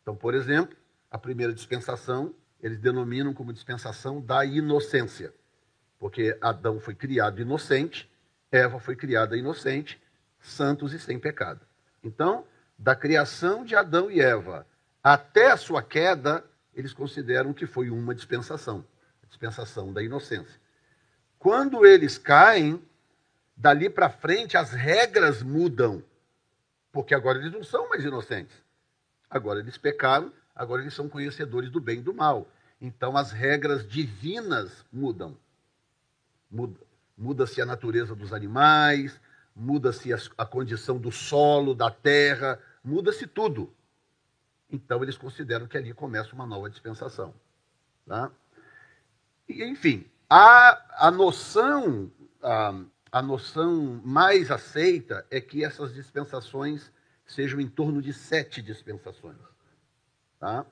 Então, 0.01 0.15
por 0.15 0.35
exemplo, 0.35 0.75
a 1.09 1.17
primeira 1.17 1.53
dispensação, 1.53 2.35
eles 2.61 2.79
denominam 2.79 3.33
como 3.33 3.53
dispensação 3.53 4.19
da 4.19 4.43
inocência, 4.43 5.33
porque 5.97 6.37
Adão 6.41 6.79
foi 6.79 6.93
criado 6.93 7.41
inocente, 7.41 8.11
Eva 8.51 8.79
foi 8.79 8.95
criada 8.95 9.37
inocente, 9.37 10.01
santos 10.39 10.93
e 10.93 10.99
sem 10.99 11.17
pecado. 11.17 11.61
Então, 12.03 12.45
da 12.77 12.95
criação 12.95 13.63
de 13.63 13.75
Adão 13.75 14.11
e 14.11 14.19
Eva 14.19 14.67
até 15.03 15.51
a 15.51 15.57
sua 15.57 15.81
queda, 15.81 16.43
eles 16.73 16.93
consideram 16.93 17.53
que 17.53 17.65
foi 17.65 17.89
uma 17.89 18.13
dispensação, 18.13 18.85
dispensação 19.27 19.93
da 19.93 20.03
inocência. 20.03 20.59
Quando 21.39 21.85
eles 21.85 22.17
caem, 22.17 22.81
dali 23.55 23.89
para 23.89 24.09
frente 24.09 24.57
as 24.57 24.71
regras 24.71 25.41
mudam 25.41 26.03
porque 26.97 27.13
agora 27.13 27.37
eles 27.37 27.51
não 27.51 27.63
são 27.63 27.87
mais 27.89 28.03
inocentes. 28.03 28.57
Agora 29.29 29.59
eles 29.59 29.77
pecaram, 29.77 30.33
agora 30.55 30.81
eles 30.81 30.95
são 30.95 31.07
conhecedores 31.07 31.69
do 31.69 31.79
bem 31.79 31.99
e 31.99 32.01
do 32.01 32.11
mal. 32.11 32.47
Então 32.81 33.15
as 33.15 33.31
regras 33.31 33.87
divinas 33.87 34.83
mudam. 34.91 35.37
Muda-se 37.15 37.61
a 37.61 37.67
natureza 37.67 38.15
dos 38.15 38.33
animais, 38.33 39.21
muda-se 39.55 40.09
a, 40.11 40.43
condição 40.43 40.97
do 40.97 41.11
solo, 41.11 41.75
da 41.75 41.91
terra, 41.91 42.59
muda-se 42.83 43.27
tudo. 43.27 43.71
Então 44.67 45.03
eles 45.03 45.19
consideram 45.19 45.67
que 45.67 45.77
ali 45.77 45.93
começa 45.93 46.33
uma 46.33 46.47
nova 46.47 46.67
dispensação. 46.67 47.31
Tá? 48.07 48.31
E, 49.47 49.63
enfim, 49.63 50.03
a, 50.27 51.07
a 51.07 51.11
noção 51.11 52.11
a, 52.41 52.73
a 53.11 53.21
noção 53.21 54.01
mais 54.03 54.51
aceita 54.51 55.25
é 55.29 55.39
que 55.39 55.63
essas 55.63 55.93
dispensações 55.93 56.91
sejam 57.25 57.59
em 57.59 57.67
torno 57.67 58.01
de 58.01 58.13
sete 58.13 58.61
dispensações. 58.61 59.37
Tá? 60.39 60.65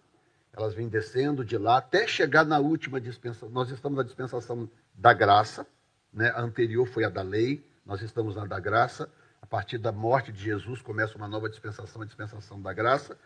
Elas 0.53 0.73
vêm 0.73 0.87
descendo 0.87 1.43
de 1.43 1.57
lá 1.57 1.77
até 1.77 2.07
chegar 2.07 2.45
na 2.45 2.59
última 2.59 2.99
dispensação. 2.99 3.49
Nós 3.49 3.69
estamos 3.69 3.97
na 3.97 4.03
dispensação 4.03 4.69
da 4.93 5.13
graça, 5.13 5.67
né? 6.13 6.29
a 6.29 6.41
anterior 6.41 6.85
foi 6.87 7.03
a 7.03 7.09
da 7.09 7.21
lei, 7.21 7.65
nós 7.85 8.01
estamos 8.01 8.35
na 8.35 8.45
da 8.45 8.59
graça. 8.59 9.09
A 9.41 9.45
partir 9.45 9.77
da 9.77 9.91
morte 9.91 10.31
de 10.31 10.43
Jesus 10.43 10.81
começa 10.81 11.17
uma 11.17 11.27
nova 11.27 11.49
dispensação, 11.49 12.01
a 12.01 12.05
dispensação 12.05 12.61
da 12.61 12.73
graça. 12.73 13.17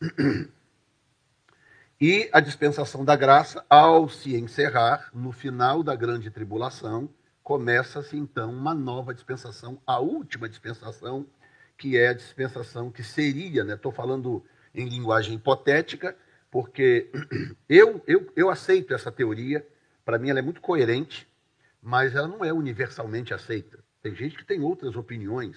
E 2.00 2.30
a 2.32 2.38
dispensação 2.38 3.04
da 3.04 3.16
graça, 3.16 3.64
ao 3.68 4.08
se 4.08 4.36
encerrar, 4.36 5.10
no 5.12 5.32
final 5.32 5.82
da 5.82 5.96
grande 5.96 6.30
tribulação, 6.30 7.10
começa-se 7.48 8.14
então 8.14 8.52
uma 8.52 8.74
nova 8.74 9.14
dispensação, 9.14 9.80
a 9.86 9.98
última 9.98 10.50
dispensação, 10.50 11.26
que 11.78 11.96
é 11.96 12.08
a 12.08 12.12
dispensação 12.12 12.90
que 12.90 13.02
seria, 13.02 13.62
estou 13.62 13.90
né, 13.90 13.96
falando 13.96 14.44
em 14.74 14.86
linguagem 14.86 15.36
hipotética, 15.36 16.14
porque 16.50 17.10
eu, 17.66 18.04
eu, 18.06 18.30
eu 18.36 18.50
aceito 18.50 18.92
essa 18.92 19.10
teoria, 19.10 19.66
para 20.04 20.18
mim 20.18 20.28
ela 20.28 20.40
é 20.40 20.42
muito 20.42 20.60
coerente, 20.60 21.26
mas 21.80 22.14
ela 22.14 22.28
não 22.28 22.44
é 22.44 22.52
universalmente 22.52 23.32
aceita. 23.32 23.82
Tem 24.02 24.14
gente 24.14 24.36
que 24.36 24.44
tem 24.44 24.60
outras 24.60 24.94
opiniões 24.94 25.56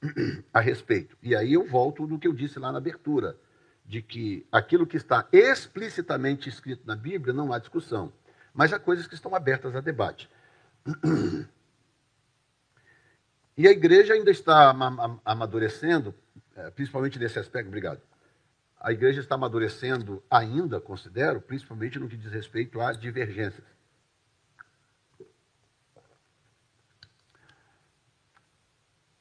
a 0.54 0.60
respeito. 0.60 1.18
E 1.20 1.34
aí 1.34 1.54
eu 1.54 1.66
volto 1.66 2.06
no 2.06 2.16
que 2.16 2.28
eu 2.28 2.32
disse 2.32 2.60
lá 2.60 2.70
na 2.70 2.78
abertura, 2.78 3.36
de 3.84 4.00
que 4.00 4.46
aquilo 4.52 4.86
que 4.86 4.96
está 4.96 5.26
explicitamente 5.32 6.48
escrito 6.48 6.86
na 6.86 6.94
Bíblia 6.94 7.34
não 7.34 7.52
há 7.52 7.58
discussão, 7.58 8.12
mas 8.54 8.72
há 8.72 8.78
coisas 8.78 9.08
que 9.08 9.16
estão 9.16 9.34
abertas 9.34 9.74
a 9.74 9.80
debate. 9.80 10.30
E 13.56 13.68
a 13.68 13.70
igreja 13.70 14.14
ainda 14.14 14.30
está 14.30 14.74
amadurecendo, 15.24 16.14
é, 16.56 16.70
principalmente 16.70 17.18
nesse 17.18 17.38
aspecto, 17.38 17.68
obrigado. 17.68 18.00
A 18.80 18.92
igreja 18.92 19.20
está 19.20 19.36
amadurecendo 19.36 20.22
ainda, 20.30 20.80
considero, 20.80 21.40
principalmente 21.40 21.98
no 21.98 22.08
que 22.08 22.16
diz 22.16 22.30
respeito 22.30 22.80
a 22.80 22.92
divergências. 22.92 23.64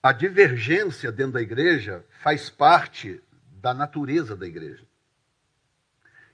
A 0.01 0.11
divergência 0.11 1.11
dentro 1.11 1.33
da 1.33 1.41
igreja 1.41 2.03
faz 2.21 2.49
parte 2.49 3.23
da 3.61 3.73
natureza 3.73 4.35
da 4.35 4.45
igreja. 4.45 4.83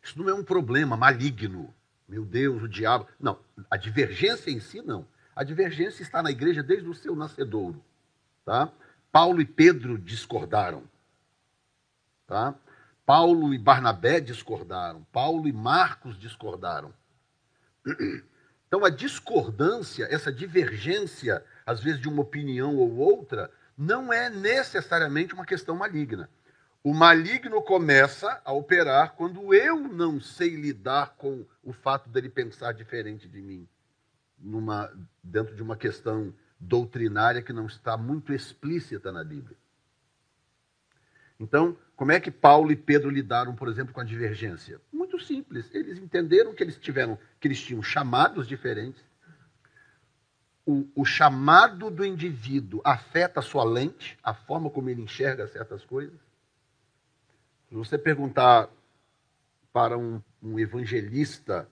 Isso 0.01 0.17
não 0.17 0.27
é 0.27 0.33
um 0.33 0.43
problema 0.43 0.97
maligno. 0.97 1.71
Meu 2.07 2.25
Deus, 2.25 2.63
o 2.63 2.67
diabo. 2.67 3.07
Não, 3.19 3.39
a 3.69 3.77
divergência 3.77 4.49
em 4.49 4.59
si 4.59 4.81
não. 4.81 5.05
A 5.39 5.43
divergência 5.45 6.03
está 6.03 6.21
na 6.21 6.31
igreja 6.31 6.61
desde 6.61 6.89
o 6.89 6.93
seu 6.93 7.15
nascedouro. 7.15 7.81
Tá? 8.43 8.69
Paulo 9.09 9.39
e 9.39 9.45
Pedro 9.45 9.97
discordaram. 9.97 10.83
Tá? 12.27 12.53
Paulo 13.05 13.53
e 13.53 13.57
Barnabé 13.57 14.19
discordaram. 14.19 15.01
Paulo 15.13 15.47
e 15.47 15.53
Marcos 15.53 16.19
discordaram. 16.19 16.93
Então, 18.67 18.85
a 18.85 18.89
discordância, 18.91 20.07
essa 20.11 20.31
divergência, 20.31 21.43
às 21.65 21.79
vezes 21.81 21.99
de 21.99 22.07
uma 22.07 22.21
opinião 22.21 22.75
ou 22.75 22.97
outra, 22.97 23.49
não 23.75 24.13
é 24.13 24.29
necessariamente 24.29 25.33
uma 25.33 25.43
questão 25.43 25.75
maligna. 25.75 26.29
O 26.83 26.93
maligno 26.93 27.63
começa 27.63 28.39
a 28.45 28.53
operar 28.53 29.13
quando 29.13 29.55
eu 29.55 29.79
não 29.79 30.21
sei 30.21 30.55
lidar 30.55 31.15
com 31.17 31.43
o 31.63 31.73
fato 31.73 32.07
dele 32.09 32.29
pensar 32.29 32.73
diferente 32.73 33.27
de 33.27 33.41
mim 33.41 33.67
numa, 34.39 34.91
dentro 35.23 35.55
de 35.55 35.61
uma 35.61 35.75
questão 35.75 36.33
doutrinária 36.59 37.41
que 37.41 37.53
não 37.53 37.65
está 37.65 37.95
muito 37.95 38.33
explícita 38.33 39.11
na 39.11 39.23
Bíblia. 39.23 39.57
Então, 41.39 41.77
como 41.95 42.11
é 42.11 42.19
que 42.19 42.29
Paulo 42.29 42.71
e 42.71 42.75
Pedro 42.75 43.09
lidaram, 43.09 43.55
por 43.55 43.69
exemplo, 43.69 43.93
com 43.93 44.01
a 44.01 44.03
divergência? 44.03 44.81
Muito 44.91 45.17
simples. 45.19 45.73
Eles 45.73 45.97
entenderam 45.97 46.53
que 46.53 46.61
eles 46.61 46.77
tiveram, 46.77 47.17
que 47.39 47.47
eles 47.47 47.61
tinham 47.61 47.81
chamados 47.81 48.47
diferentes. 48.47 49.03
O, 50.65 50.87
o 50.93 51.05
chamado 51.05 51.89
do 51.89 52.05
indivíduo 52.05 52.81
afeta 52.83 53.39
a 53.39 53.43
sua 53.43 53.63
lente, 53.63 54.19
a 54.21 54.33
forma 54.33 54.69
como 54.69 54.89
ele 54.89 55.01
enxerga 55.01 55.47
certas 55.47 55.85
coisas. 55.85 56.19
Se 57.69 57.75
você 57.75 57.97
perguntar 57.97 58.69
para 59.71 59.97
um, 59.97 60.21
um 60.41 60.59
evangelista 60.59 61.69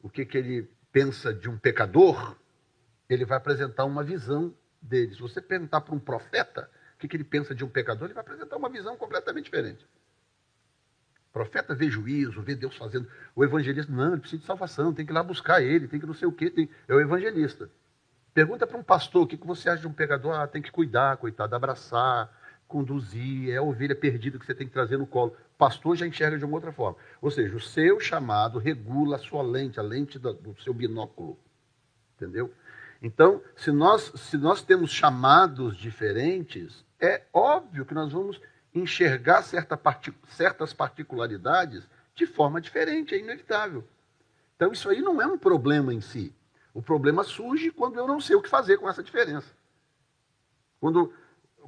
o 0.00 0.08
que, 0.08 0.24
que 0.24 0.38
ele 0.38 0.68
pensa 0.92 1.32
de 1.32 1.48
um 1.48 1.58
pecador, 1.58 2.36
ele 3.08 3.24
vai 3.24 3.38
apresentar 3.38 3.84
uma 3.84 4.04
visão 4.04 4.54
dele. 4.80 5.14
Se 5.14 5.20
você 5.20 5.40
perguntar 5.40 5.80
para 5.80 5.94
um 5.94 5.98
profeta 5.98 6.70
o 6.94 6.98
que, 6.98 7.08
que 7.08 7.16
ele 7.16 7.24
pensa 7.24 7.54
de 7.54 7.64
um 7.64 7.68
pecador, 7.68 8.06
ele 8.06 8.14
vai 8.14 8.22
apresentar 8.22 8.56
uma 8.56 8.68
visão 8.68 8.96
completamente 8.96 9.46
diferente. 9.46 9.84
O 11.30 11.32
profeta 11.32 11.74
vê 11.74 11.88
juízo, 11.88 12.42
vê 12.42 12.54
Deus 12.54 12.76
fazendo. 12.76 13.08
O 13.34 13.42
evangelista, 13.42 13.90
não, 13.90 14.12
ele 14.12 14.20
precisa 14.20 14.40
de 14.40 14.46
salvação, 14.46 14.92
tem 14.92 15.06
que 15.06 15.10
ir 15.12 15.14
lá 15.14 15.22
buscar 15.22 15.62
ele, 15.62 15.88
tem 15.88 15.98
que 15.98 16.06
não 16.06 16.14
sei 16.14 16.28
o 16.28 16.32
quê. 16.32 16.50
Tem... 16.50 16.68
É 16.86 16.94
o 16.94 17.00
evangelista. 17.00 17.70
Pergunta 18.34 18.66
para 18.66 18.76
um 18.76 18.82
pastor 18.82 19.22
o 19.22 19.26
que, 19.26 19.38
que 19.38 19.46
você 19.46 19.68
acha 19.68 19.80
de 19.80 19.88
um 19.88 19.92
pecador. 19.92 20.34
Ah, 20.34 20.46
tem 20.46 20.60
que 20.60 20.70
cuidar, 20.70 21.16
coitado, 21.16 21.56
abraçar, 21.56 22.30
conduzir, 22.72 23.50
é 23.50 23.58
a 23.58 23.62
ovelha 23.62 23.94
perdida 23.94 24.38
que 24.38 24.46
você 24.46 24.54
tem 24.54 24.66
que 24.66 24.72
trazer 24.72 24.96
no 24.96 25.06
colo. 25.06 25.36
O 25.54 25.58
pastor 25.58 25.94
já 25.94 26.06
enxerga 26.06 26.38
de 26.38 26.44
uma 26.44 26.54
outra 26.54 26.72
forma. 26.72 26.96
Ou 27.20 27.30
seja, 27.30 27.54
o 27.54 27.60
seu 27.60 28.00
chamado 28.00 28.58
regula 28.58 29.16
a 29.16 29.18
sua 29.18 29.42
lente, 29.42 29.78
a 29.78 29.82
lente 29.82 30.18
do 30.18 30.56
seu 30.62 30.72
binóculo. 30.72 31.38
Entendeu? 32.16 32.50
Então, 33.02 33.42
se 33.54 33.70
nós, 33.70 34.10
se 34.16 34.38
nós 34.38 34.62
temos 34.62 34.90
chamados 34.90 35.76
diferentes, 35.76 36.82
é 36.98 37.22
óbvio 37.32 37.84
que 37.84 37.92
nós 37.92 38.10
vamos 38.10 38.40
enxergar 38.74 39.42
certa 39.42 39.76
partic 39.76 40.14
certas 40.28 40.72
particularidades 40.72 41.86
de 42.14 42.24
forma 42.26 42.60
diferente, 42.60 43.14
é 43.14 43.18
inevitável. 43.18 43.84
Então, 44.56 44.72
isso 44.72 44.88
aí 44.88 45.02
não 45.02 45.20
é 45.20 45.26
um 45.26 45.36
problema 45.36 45.92
em 45.92 46.00
si. 46.00 46.32
O 46.72 46.80
problema 46.80 47.22
surge 47.22 47.70
quando 47.70 47.98
eu 47.98 48.06
não 48.06 48.20
sei 48.20 48.34
o 48.34 48.40
que 48.40 48.48
fazer 48.48 48.78
com 48.78 48.88
essa 48.88 49.02
diferença. 49.02 49.52
Quando, 50.80 51.12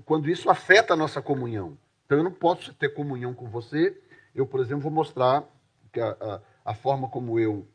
quando 0.04 0.28
isso 0.28 0.50
afeta 0.50 0.94
a 0.94 0.96
nossa 0.96 1.22
comunhão. 1.22 1.76
Então, 2.06 2.18
eu 2.18 2.24
não 2.24 2.32
posso 2.32 2.72
ter 2.74 2.90
comunhão 2.90 3.32
com 3.34 3.48
você. 3.48 3.98
Eu, 4.34 4.46
por 4.46 4.60
exemplo, 4.60 4.82
vou 4.82 4.92
mostrar 4.92 5.44
que 5.92 6.00
a, 6.00 6.16
a, 6.20 6.40
a 6.64 6.74
forma 6.74 7.08
como 7.08 7.38
eu 7.38 7.66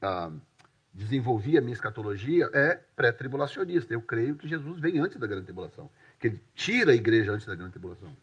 a, 0.00 0.30
desenvolvi 0.92 1.56
a 1.56 1.60
minha 1.60 1.72
escatologia 1.72 2.50
é 2.52 2.78
pré-tribulacionista. 2.96 3.92
Eu 3.94 4.02
creio 4.02 4.34
que 4.36 4.48
Jesus 4.48 4.78
vem 4.80 4.98
antes 4.98 5.18
da 5.18 5.26
grande 5.26 5.44
tribulação. 5.44 5.90
Que 6.18 6.28
ele 6.28 6.40
tira 6.54 6.92
a 6.92 6.94
igreja 6.94 7.32
antes 7.32 7.46
da 7.46 7.54
grande 7.54 7.72
tribulação. 7.72 8.14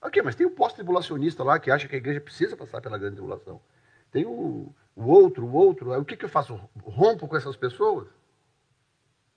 Ok, 0.00 0.20
mas 0.22 0.34
tem 0.34 0.46
o 0.46 0.50
pós-tribulacionista 0.50 1.44
lá 1.44 1.58
que 1.58 1.70
acha 1.70 1.86
que 1.88 1.94
a 1.94 1.98
igreja 1.98 2.20
precisa 2.20 2.56
passar 2.56 2.80
pela 2.80 2.98
grande 2.98 3.16
tribulação. 3.16 3.60
Tem 4.10 4.26
o, 4.26 4.74
o 4.96 5.04
outro, 5.04 5.46
o 5.46 5.52
outro. 5.52 5.98
O 5.98 6.04
que, 6.04 6.16
que 6.16 6.24
eu 6.24 6.28
faço? 6.28 6.60
Rompo 6.82 7.28
com 7.28 7.36
essas 7.36 7.56
pessoas? 7.56 8.08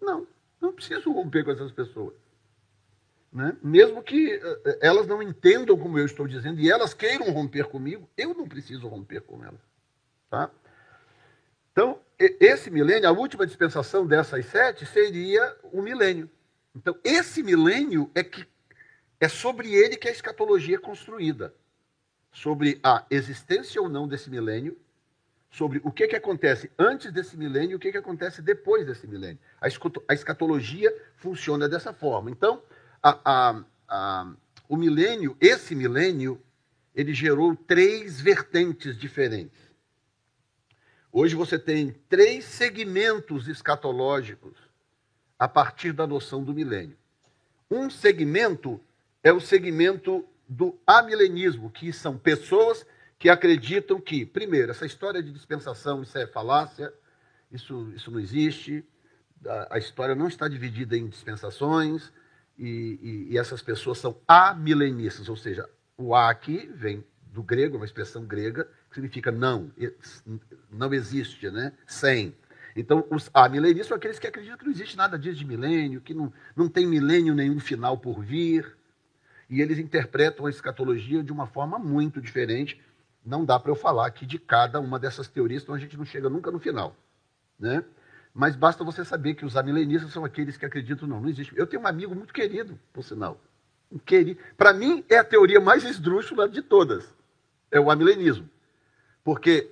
Não, 0.02 0.28
não 0.60 0.74
preciso 0.74 1.12
romper 1.12 1.43
com 1.43 1.52
essas 1.52 1.72
pessoas. 1.72 2.14
Né? 3.36 3.53
Mesmo 3.61 4.01
que 4.01 4.38
uh, 4.38 4.77
elas 4.79 5.05
não 5.07 5.21
entendam 5.21 5.77
como 5.77 5.99
eu 5.99 6.05
estou 6.05 6.25
dizendo 6.25 6.57
e 6.61 6.71
elas 6.71 6.93
queiram 6.93 7.29
romper 7.33 7.65
comigo, 7.65 8.09
eu 8.15 8.33
não 8.33 8.47
preciso 8.47 8.88
romper 8.88 9.19
com 9.23 9.43
elas. 9.43 9.59
Tá? 10.29 10.49
Então, 11.73 11.99
esse 12.17 12.71
milênio, 12.71 13.09
a 13.09 13.11
última 13.11 13.45
dispensação 13.45 14.07
dessas 14.07 14.45
sete, 14.45 14.86
seria 14.86 15.53
o 15.63 15.81
milênio. 15.81 16.29
Então, 16.73 16.97
esse 17.03 17.43
milênio 17.43 18.09
é 18.15 18.23
que 18.23 18.47
é 19.19 19.27
sobre 19.27 19.75
ele 19.75 19.97
que 19.97 20.07
a 20.07 20.11
escatologia 20.11 20.77
é 20.77 20.79
construída. 20.79 21.53
Sobre 22.31 22.79
a 22.81 23.05
existência 23.09 23.81
ou 23.81 23.89
não 23.89 24.07
desse 24.07 24.29
milênio, 24.29 24.77
sobre 25.51 25.81
o 25.83 25.91
que, 25.91 26.07
que 26.07 26.15
acontece 26.15 26.71
antes 26.79 27.11
desse 27.11 27.36
milênio 27.36 27.71
e 27.71 27.75
o 27.75 27.79
que, 27.79 27.91
que 27.91 27.97
acontece 27.97 28.41
depois 28.41 28.86
desse 28.86 29.05
milênio. 29.05 29.39
A 29.59 30.13
escatologia 30.13 30.95
funciona 31.17 31.67
dessa 31.67 31.91
forma. 31.91 32.31
Então, 32.31 32.63
a, 33.06 33.64
a, 33.88 34.34
o 34.68 34.76
milênio, 34.76 35.38
esse 35.39 35.76
milênio, 35.76 36.41
ele 36.95 37.14
gerou 37.14 37.56
três 37.56 38.20
vertentes 38.20 38.97
diferentes. 38.97 39.60
Hoje 41.12 41.36
você 41.36 41.60
tem 41.60 41.91
três 42.10 42.45
segmentos 42.45 43.47
escatológicos 43.47 44.58
a 45.38 45.47
partir 45.47 45.93
da 45.93 46.08
noção 46.08 46.43
do 46.43 46.53
milênio. 46.53 46.97
Um 47.70 47.89
segmento 47.89 48.82
é 49.24 49.32
o 49.32 49.39
segmento 49.39 50.26
do 50.47 50.78
amilenismo, 50.86 51.70
que 51.70 51.93
são 51.93 52.18
pessoas 52.18 52.86
que 53.18 53.30
acreditam 53.30 53.99
que, 53.99 54.26
primeiro, 54.26 54.72
essa 54.72 54.86
história 54.86 55.22
de 55.22 55.32
dispensação, 55.32 56.03
isso 56.03 56.18
é 56.18 56.28
falácia, 56.28 56.93
isso, 57.51 57.91
isso 57.95 58.12
não 58.12 58.20
existe, 58.20 58.84
a, 59.45 59.76
a 59.76 59.78
história 59.78 60.16
não 60.16 60.28
está 60.28 60.47
dividida 60.47 60.97
em 60.97 61.08
dispensações, 61.08 62.12
e, 62.58 63.28
e, 63.30 63.34
e 63.34 63.38
essas 63.38 63.62
pessoas 63.62 63.97
são 63.97 64.18
amilenistas, 64.28 65.30
ou 65.30 65.36
seja, 65.36 65.70
o 65.97 66.16
A 66.16 66.30
aqui 66.30 66.70
vem 66.74 67.03
do 67.32 67.43
grego, 67.43 67.78
uma 67.78 67.86
expressão 67.86 68.26
grega, 68.26 68.66
que 68.89 68.95
significa 68.95 69.32
não, 69.32 69.72
não 70.72 70.93
existe, 70.93 71.49
né? 71.49 71.74
sem. 71.86 72.34
Então, 72.76 73.06
os 73.10 73.30
amilenistas 73.34 73.88
são 73.88 73.97
aqueles 73.97 74.20
que 74.20 74.28
acreditam 74.28 74.58
que 74.58 74.66
não 74.66 74.72
existe 74.72 74.97
nada 74.97 75.18
disso 75.18 75.38
de 75.38 75.45
milênio, 75.45 76.01
que 76.01 76.14
não, 76.14 76.32
não 76.56 76.68
tem 76.68 76.88
milênio 76.88 77.34
nenhum 77.34 77.60
final 77.60 77.97
por 77.97 78.22
vir, 78.22 78.76
e 79.49 79.62
eles 79.62 79.78
interpretam 79.78 80.45
a 80.45 80.49
escatologia 80.49 81.24
de 81.24 81.32
uma 81.32 81.47
forma 81.47 81.78
muito 81.78 82.22
diferente. 82.22 82.82
Não 83.26 83.45
dá 83.45 83.60
para 83.60 83.72
eu 83.72 83.76
falar 83.76 84.08
aqui 84.08 84.26
de 84.26 84.39
cada 84.39 84.80
uma 84.80 84.99
dessas 84.99 85.28
teorias, 85.28 85.64
então 85.64 85.76
a 85.76 85.80
gente 85.80 85.97
não 85.97 86.06
chega 86.06 86.30
nunca 86.30 86.51
no 86.51 86.60
final. 86.60 86.95
Né? 87.60 87.84
Mas 88.38 88.53
basta 88.53 88.83
você 88.83 89.05
saber 89.05 89.33
que 89.36 89.45
os 89.45 89.55
amilenistas 89.55 90.11
são 90.11 90.25
aqueles 90.25 90.57
que 90.57 90.65
acreditam, 90.65 91.07
não, 91.07 91.21
não 91.21 91.29
existe. 91.29 91.57
Eu 91.57 91.65
tenho 91.65 91.81
um 91.81 91.88
amigo 91.88 92.13
muito 92.13 92.33
querido, 92.33 92.77
por 92.91 93.01
sinal. 93.01 93.39
Um 93.89 93.97
querido. 93.97 94.41
Para 94.57 94.73
mim, 94.73 95.05
é 95.07 95.17
a 95.17 95.23
teoria 95.23 95.61
mais 95.61 95.86
esdrúxula 95.86 96.49
de 96.49 96.61
todas. 96.61 97.15
É 97.71 97.79
o 97.79 97.89
amilenismo. 97.89 98.49
Porque 99.23 99.71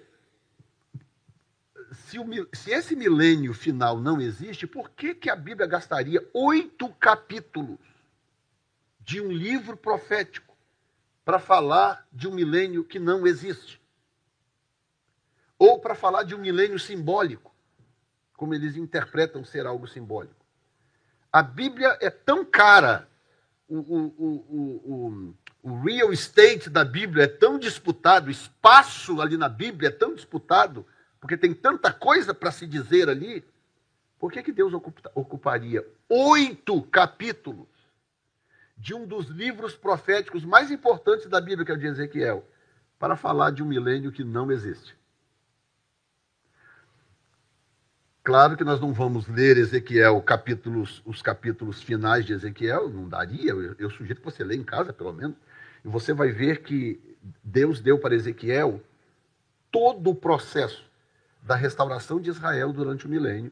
se, 1.92 2.18
o, 2.18 2.26
se, 2.54 2.72
esse 2.72 2.96
milênio 2.96 3.54
final 3.54 4.00
não 4.00 4.22
existe, 4.22 4.66
por 4.66 4.92
que, 4.92 5.14
que 5.14 5.30
a 5.30 5.36
Bíblia 5.36 5.68
gastaria 5.68 6.26
oito 6.34 6.88
capítulos 6.94 7.80
de 9.02 9.20
um 9.20 9.30
livro 9.30 9.76
profético 9.76 10.56
para 11.26 11.38
falar 11.38 12.08
de 12.14 12.30
um 12.30 12.34
milênio 12.34 12.86
que 12.86 12.98
não 12.98 13.28
existe. 13.28 13.82
Ou 15.60 15.80
para 15.80 15.96
falar 15.96 16.24
de 16.24 16.34
um 16.34 16.40
milênio 16.40 16.80
simbólico, 16.80 17.53
como 18.36 18.54
eles 18.54 18.76
interpretam 18.76 19.44
ser 19.44 19.66
algo 19.66 19.88
simbólico. 19.88 20.44
A 21.32 21.42
Bíblia 21.42 21.98
é 22.02 22.10
tão 22.10 22.46
cara, 22.46 23.08
o, 23.68 23.78
o, 23.78 24.06
o, 24.18 25.36
o, 25.64 25.82
real 25.82 26.14
estate 26.14 26.70
da 26.70 26.86
Bíblia 26.86 27.24
é 27.24 27.28
tão 27.28 27.58
disputado, 27.58 28.28
o 28.28 28.32
espaço 28.32 29.22
ali 29.22 29.38
na 29.38 29.50
Bíblia 29.50 29.90
é 29.90 29.92
tão 29.92 30.14
disputado, 30.14 30.86
porque 31.20 31.38
tem 31.38 31.54
tanta 31.54 31.92
coisa 31.92 32.34
para 32.34 32.52
se 32.52 32.68
dizer 32.68 33.10
ali. 33.10 33.44
Por 34.20 34.32
que, 34.32 34.44
que 34.44 34.52
Deus 34.52 34.74
ocuparia 35.16 35.86
oito 36.08 36.82
capítulos 36.84 37.68
de 38.78 38.94
um 38.94 39.06
dos 39.06 39.28
livros 39.28 39.76
proféticos 39.76 40.44
mais 40.44 40.72
importantes 40.72 41.28
da 41.28 41.40
Bíblia, 41.40 41.66
que 41.66 41.72
é 41.72 41.76
o 41.76 41.78
de 41.78 41.88
Ezequiel, 41.88 42.48
para 43.00 43.16
falar 43.16 43.52
de 43.52 43.64
um 43.64 43.66
milênio 43.66 44.12
que 44.12 44.24
não 44.24 44.52
existe. 44.52 44.96
Claro 48.24 48.56
que 48.56 48.64
nós 48.64 48.80
não 48.80 48.94
vamos 48.94 49.28
ler 49.28 49.58
Ezequiel, 49.58 50.22
capítulos, 50.22 51.02
os 51.06 51.22
capítulos 51.22 51.82
finais 51.82 52.26
de 52.26 52.32
Ezequiel, 52.32 52.88
não 52.88 53.10
daria, 53.10 53.52
eu, 53.52 53.76
eu 53.78 53.90
sugiro 53.90 54.20
que 54.20 54.26
você 54.26 54.46
lê 54.46 54.56
em 54.56 54.64
casa, 54.64 54.94
pelo 54.94 55.12
menos, 55.12 55.36
e 55.84 55.90
você 55.90 56.14
vai 56.14 56.32
ver 56.32 56.64
que 56.64 57.02
Deus 57.44 57.82
deu 57.82 58.00
para 58.00 58.16
Ezequiel 58.16 58.82
todo 59.70 60.10
o 60.10 60.16
processo 60.16 60.86
da 61.42 61.56
restauração 61.56 62.22
de 62.22 62.30
Israel 62.30 62.72
durante 62.72 63.06
o 63.06 63.10
milênio. 63.10 63.52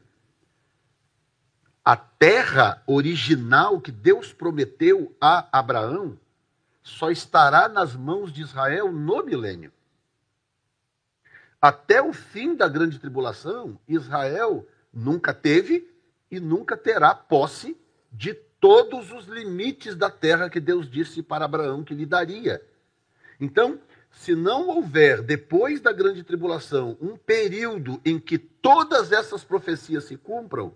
A 1.84 1.94
terra 1.94 2.82
original 2.86 3.78
que 3.78 3.92
Deus 3.92 4.32
prometeu 4.32 5.14
a 5.20 5.46
Abraão 5.52 6.16
só 6.82 7.10
estará 7.10 7.68
nas 7.68 7.94
mãos 7.94 8.32
de 8.32 8.40
Israel 8.40 8.90
no 8.90 9.22
milênio. 9.22 9.70
Até 11.62 12.02
o 12.02 12.12
fim 12.12 12.56
da 12.56 12.66
grande 12.66 12.98
tribulação, 12.98 13.78
Israel 13.86 14.66
nunca 14.92 15.32
teve 15.32 15.88
e 16.28 16.40
nunca 16.40 16.76
terá 16.76 17.14
posse 17.14 17.76
de 18.10 18.34
todos 18.34 19.12
os 19.12 19.26
limites 19.26 19.94
da 19.94 20.10
terra 20.10 20.50
que 20.50 20.58
Deus 20.58 20.90
disse 20.90 21.22
para 21.22 21.44
Abraão 21.44 21.84
que 21.84 21.94
lhe 21.94 22.04
daria. 22.04 22.60
Então, 23.40 23.78
se 24.10 24.34
não 24.34 24.70
houver, 24.70 25.22
depois 25.22 25.80
da 25.80 25.92
grande 25.92 26.24
tribulação, 26.24 26.96
um 27.00 27.16
período 27.16 28.00
em 28.04 28.18
que 28.18 28.38
todas 28.38 29.12
essas 29.12 29.44
profecias 29.44 30.02
se 30.02 30.16
cumpram, 30.16 30.74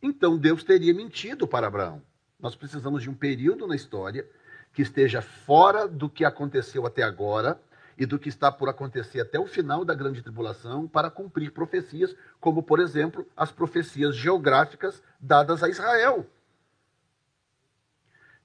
então 0.00 0.38
Deus 0.38 0.62
teria 0.62 0.94
mentido 0.94 1.44
para 1.44 1.66
Abraão. 1.66 2.00
Nós 2.38 2.54
precisamos 2.54 3.02
de 3.02 3.10
um 3.10 3.14
período 3.14 3.66
na 3.66 3.74
história 3.74 4.24
que 4.72 4.80
esteja 4.80 5.20
fora 5.20 5.88
do 5.88 6.08
que 6.08 6.24
aconteceu 6.24 6.86
até 6.86 7.02
agora 7.02 7.60
e 8.00 8.06
do 8.06 8.18
que 8.18 8.30
está 8.30 8.50
por 8.50 8.66
acontecer 8.66 9.20
até 9.20 9.38
o 9.38 9.46
final 9.46 9.84
da 9.84 9.94
grande 9.94 10.22
tribulação 10.22 10.88
para 10.88 11.10
cumprir 11.10 11.52
profecias, 11.52 12.16
como, 12.40 12.62
por 12.62 12.80
exemplo, 12.80 13.28
as 13.36 13.52
profecias 13.52 14.16
geográficas 14.16 15.02
dadas 15.20 15.62
a 15.62 15.68
Israel. 15.68 16.26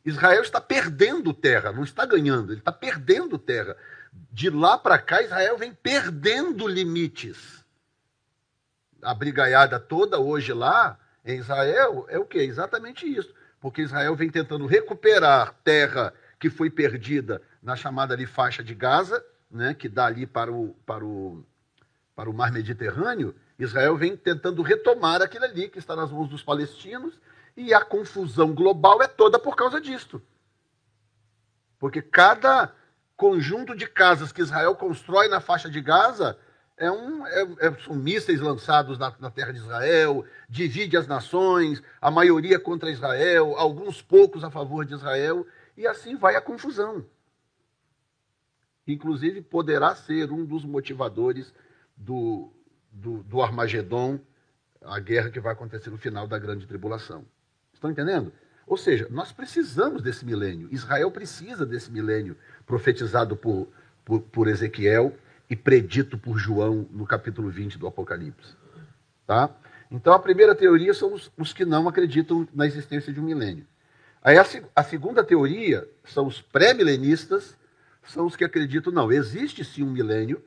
Israel 0.03 0.41
está 0.41 0.60
perdendo 0.60 1.34
terra, 1.34 1.72
não 1.72 1.86
está 1.86 2.06
ganhando, 2.06 2.51
ele 2.51 2.60
está 2.60 2.72
perdendo 2.74 3.39
terra. 3.39 3.78
De 4.30 4.49
lá 4.49 4.78
para 4.78 4.99
cá, 4.99 5.22
Israel 5.22 5.58
vem 5.58 5.74
perdendo 5.74 6.68
limites. 6.68 7.64
A 9.01 9.14
brigaiada 9.14 9.80
toda 9.80 10.20
hoje 10.20 10.51
lá 10.51 10.99
em 11.24 11.38
Israel 11.38 12.06
é 12.10 12.20
o 12.20 12.26
que? 12.26 12.39
Exatamente 12.39 13.08
isso. 13.08 13.34
Porque 13.62 13.84
Israel 13.84 14.18
vem 14.18 14.30
tentando 14.30 14.66
recuperar 14.66 15.56
terra 15.64 16.14
que 16.38 16.49
foi 16.49 16.70
perdida 16.70 17.41
na 17.64 17.78
chamada 17.78 18.14
ali 18.14 18.26
faixa 18.26 18.62
de 18.62 18.76
Gaza, 18.76 19.24
né, 19.50 19.74
que 19.74 19.88
dá 19.88 20.06
ali 20.06 20.26
para 20.26 20.52
o, 20.52 20.76
para, 20.86 21.06
o, 21.06 21.43
para 22.16 22.30
o 22.30 22.34
mar 22.34 22.52
Mediterrâneo. 22.52 23.36
Israel 23.58 23.96
vem 23.96 24.18
tentando 24.18 24.62
retomar 24.62 25.22
aquilo 25.22 25.46
ali 25.46 25.70
que 25.70 25.80
está 25.80 25.96
nas 25.96 26.12
mãos 26.12 26.30
dos 26.30 26.43
palestinos, 26.43 27.20
e 27.56 27.74
a 27.74 27.84
confusão 27.84 28.54
global 28.54 29.02
é 29.02 29.08
toda 29.08 29.39
por 29.39 29.56
causa 29.56 29.80
disto. 29.80 30.22
Porque 31.80 32.02
cada 32.02 32.74
conjunto 33.16 33.76
de 33.76 33.88
casas 33.88 34.32
que 34.32 34.41
Israel 34.41 34.76
constrói 34.76 35.30
na 35.30 35.39
faixa 35.39 35.70
de 35.70 35.80
Gaza 35.80 36.38
é 36.78 36.91
um, 36.91 37.26
é, 37.26 37.41
é, 37.60 37.76
são 37.86 37.96
mísseis 37.96 38.41
lançados 38.41 38.98
na, 38.98 39.14
na, 39.20 39.32
terra 39.32 39.54
de 39.54 39.60
Israel, 39.60 40.26
divide 40.50 40.98
as 40.98 41.08
nações, 41.08 41.82
a 42.02 42.12
maioria 42.12 42.60
contra 42.60 42.91
Israel, 42.91 43.56
alguns 43.58 44.02
poucos 44.02 44.43
a 44.43 44.52
favor 44.52 44.86
de 44.86 44.93
Israel, 44.93 45.48
e 45.78 45.88
assim 45.88 46.18
vai 46.18 46.36
a 46.36 46.41
confusão. 46.41 47.06
Inclusive, 48.88 49.41
poderá 49.41 49.95
ser 49.95 50.31
um 50.31 50.45
dos 50.45 50.63
motivadores 50.63 51.53
do, 51.97 52.51
do, 52.91 53.23
do 53.23 53.41
Armagedon, 53.41 54.19
a 54.81 54.99
guerra 54.99 55.29
que 55.29 55.39
vai 55.39 55.53
acontecer 55.53 55.89
no 55.89 55.97
final 55.97 56.27
da 56.27 56.38
grande 56.38 56.67
tribulação. 56.67 57.25
Estão 57.73 57.89
entendendo? 57.89 58.31
Ou 58.67 58.77
seja, 58.77 59.07
nós 59.09 59.31
precisamos 59.31 60.01
desse 60.01 60.25
milênio. 60.25 60.67
Israel 60.71 61.11
precisa 61.11 61.65
desse 61.65 61.91
milênio 61.91 62.36
profetizado 62.65 63.36
por, 63.36 63.67
por, 64.03 64.21
por 64.21 64.47
Ezequiel 64.47 65.15
e 65.49 65.55
predito 65.55 66.17
por 66.17 66.38
João 66.38 66.88
no 66.91 67.05
capítulo 67.05 67.49
20 67.49 67.77
do 67.77 67.88
Apocalipse. 67.88 68.55
Tá? 69.27 69.49
Então, 69.91 70.13
a 70.13 70.19
primeira 70.19 70.55
teoria 70.55 70.93
são 70.93 71.13
os, 71.13 71.31
os 71.38 71.53
que 71.53 71.63
não 71.63 71.88
acreditam 71.88 72.47
na 72.53 72.65
existência 72.65 73.13
de 73.13 73.19
um 73.19 73.23
milênio. 73.23 73.65
Aí, 74.21 74.38
a, 74.38 74.45
a 74.75 74.83
segunda 74.83 75.23
teoria 75.23 75.88
são 76.03 76.25
os 76.25 76.41
pré-milenistas, 76.41 77.55
são 78.08 78.26
os 78.26 78.36
que 78.36 78.43
acreditam, 78.43 78.91
não, 78.91 79.12
existe 79.12 79.64
sim 79.64 79.84
um 79.84 79.91
milênio, 79.91 80.43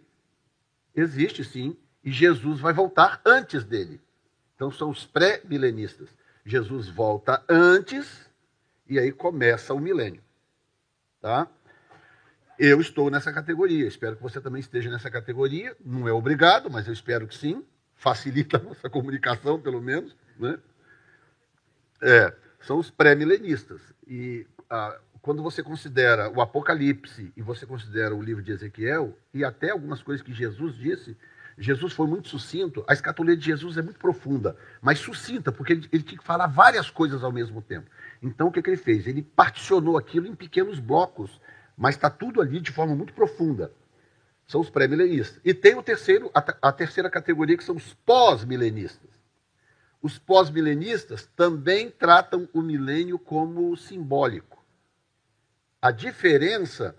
existe 0.95 1.45
sim, 1.45 1.77
e 2.03 2.11
Jesus 2.11 2.61
vai 2.61 2.73
voltar 2.73 3.21
antes 3.25 3.65
dele. 3.65 4.01
Então, 4.55 4.71
são 4.71 4.91
os 4.91 5.07
pré-milenistas. 5.07 6.09
Jesus 6.45 6.89
volta 6.89 7.45
antes, 7.49 8.29
e 8.89 8.99
aí 8.99 9.13
começa 9.13 9.75
o 9.75 9.79
milênio. 9.79 10.23
Tá? 11.21 11.47
Eu 12.59 12.81
estou 12.81 13.11
nessa 13.11 13.33
categoria, 13.33 13.87
espero 13.87 14.17
que 14.17 14.23
você 14.23 14.41
também 14.41 14.61
esteja 14.61 14.91
nessa 14.91 15.11
categoria. 15.11 15.77
Não 15.85 16.09
é 16.09 16.13
obrigado, 16.13 16.71
mas 16.71 16.87
eu 16.87 16.93
espero 16.93 17.29
que 17.29 17.37
sim. 17.37 17.65
Facilita 17.95 18.57
a 18.57 18.61
nossa 18.61 18.89
comunicação, 18.91 19.61
pelo 19.61 19.81
menos. 19.81 20.17
Né? 20.39 20.59
É, 22.03 22.35
são 22.61 22.79
os 22.79 22.91
pré-milenistas. 22.91 23.81
E 24.07 24.47
ah, 24.71 24.99
quando 25.29 25.43
você 25.43 25.63
considera 25.63 26.31
o 26.31 26.41
Apocalipse 26.41 27.31
e 27.37 27.43
você 27.43 27.67
considera 27.67 28.17
o 28.17 28.23
livro 28.23 28.43
de 28.43 28.51
Ezequiel, 28.51 29.15
e 29.35 29.45
até 29.45 29.69
algumas 29.69 30.03
coisas 30.03 30.25
que 30.25 30.33
Jesus 30.33 30.75
disse, 30.75 31.15
Jesus 31.59 31.93
foi 31.93 32.07
muito 32.07 32.29
sucinto. 32.29 32.83
A 32.89 32.95
escatologia 32.95 33.37
de 33.37 33.45
Jesus 33.45 33.77
é 33.77 33.83
muito 33.83 33.99
profunda, 33.99 34.57
mas 34.81 35.01
sucinta, 35.01 35.53
porque 35.53 35.75
ele, 35.75 35.89
ele 35.93 36.03
tinha 36.03 36.19
que 36.19 36.25
falar 36.25 36.47
várias 36.47 36.89
coisas 36.89 37.23
ao 37.23 37.31
mesmo 37.31 37.61
tempo. 37.61 37.91
Então, 38.23 38.49
o 38.49 38.51
que, 38.51 38.63
que 38.63 38.71
ele 38.71 38.79
fez? 38.79 39.07
Ele 39.07 39.21
particionou 39.21 39.99
aquilo 39.99 40.27
em 40.27 40.35
pequenos 40.35 40.81
blocos 40.81 41.39
mas 41.77 41.95
está 41.95 42.09
tudo 42.09 42.41
ali 42.41 42.59
de 42.59 42.73
forma 42.73 42.97
muito 42.97 43.13
profunda. 43.13 43.71
São 44.47 44.63
os 44.63 44.71
pré-milenistas. 44.71 45.43
E 45.45 45.53
tem 45.53 45.75
o 45.75 45.83
terceiro, 45.83 46.31
a, 46.35 46.43
a 46.69 46.73
terceira 46.73 47.11
categoria, 47.11 47.59
que 47.59 47.65
são 47.65 47.77
os 47.77 47.93
pós-milenistas. 47.93 49.11
Os 50.01 50.19
pós-milenistas 50.19 51.29
também 51.37 51.91
tratam 51.91 52.49
o 52.55 52.63
milênio 52.63 53.19
como 53.19 53.77
simbólico. 53.77 54.58
A 55.81 55.91
diferença 55.91 56.95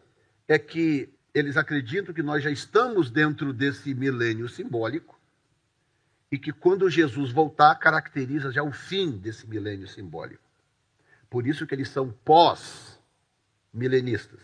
é 0.48 0.58
que 0.58 1.14
eles 1.34 1.58
acreditam 1.58 2.14
que 2.14 2.24
nós 2.24 2.42
já 2.44 2.50
estamos 2.50 3.12
dentro 3.12 3.52
desse 3.54 3.94
milênio 3.94 4.48
simbólico 4.48 5.20
e 6.32 6.38
que 6.38 6.54
quando 6.54 6.90
Jesus 6.90 7.32
voltar 7.32 7.76
caracteriza 7.76 8.52
já 8.52 8.64
o 8.64 8.72
fim 8.72 9.12
desse 9.12 9.46
milênio 9.48 9.88
simbólico. 9.88 10.44
Por 11.30 11.46
isso 11.46 11.68
que 11.68 11.76
eles 11.76 11.90
são 11.90 12.10
pós-milenistas. 12.24 14.40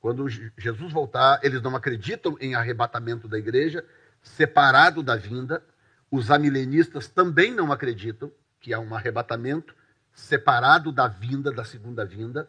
Quando 0.00 0.28
Jesus 0.28 0.92
voltar, 0.92 1.40
eles 1.42 1.62
não 1.62 1.74
acreditam 1.74 2.36
em 2.40 2.54
arrebatamento 2.54 3.26
da 3.26 3.38
igreja, 3.38 3.82
separado 4.22 5.02
da 5.02 5.16
vinda. 5.16 5.64
Os 6.10 6.30
amilenistas 6.30 7.08
também 7.08 7.54
não 7.54 7.72
acreditam 7.72 8.30
que 8.60 8.74
há 8.74 8.78
um 8.78 8.94
arrebatamento 8.94 9.74
separado 10.12 10.92
da 10.92 11.08
vinda, 11.08 11.50
da 11.50 11.64
segunda 11.64 12.04
vinda. 12.04 12.46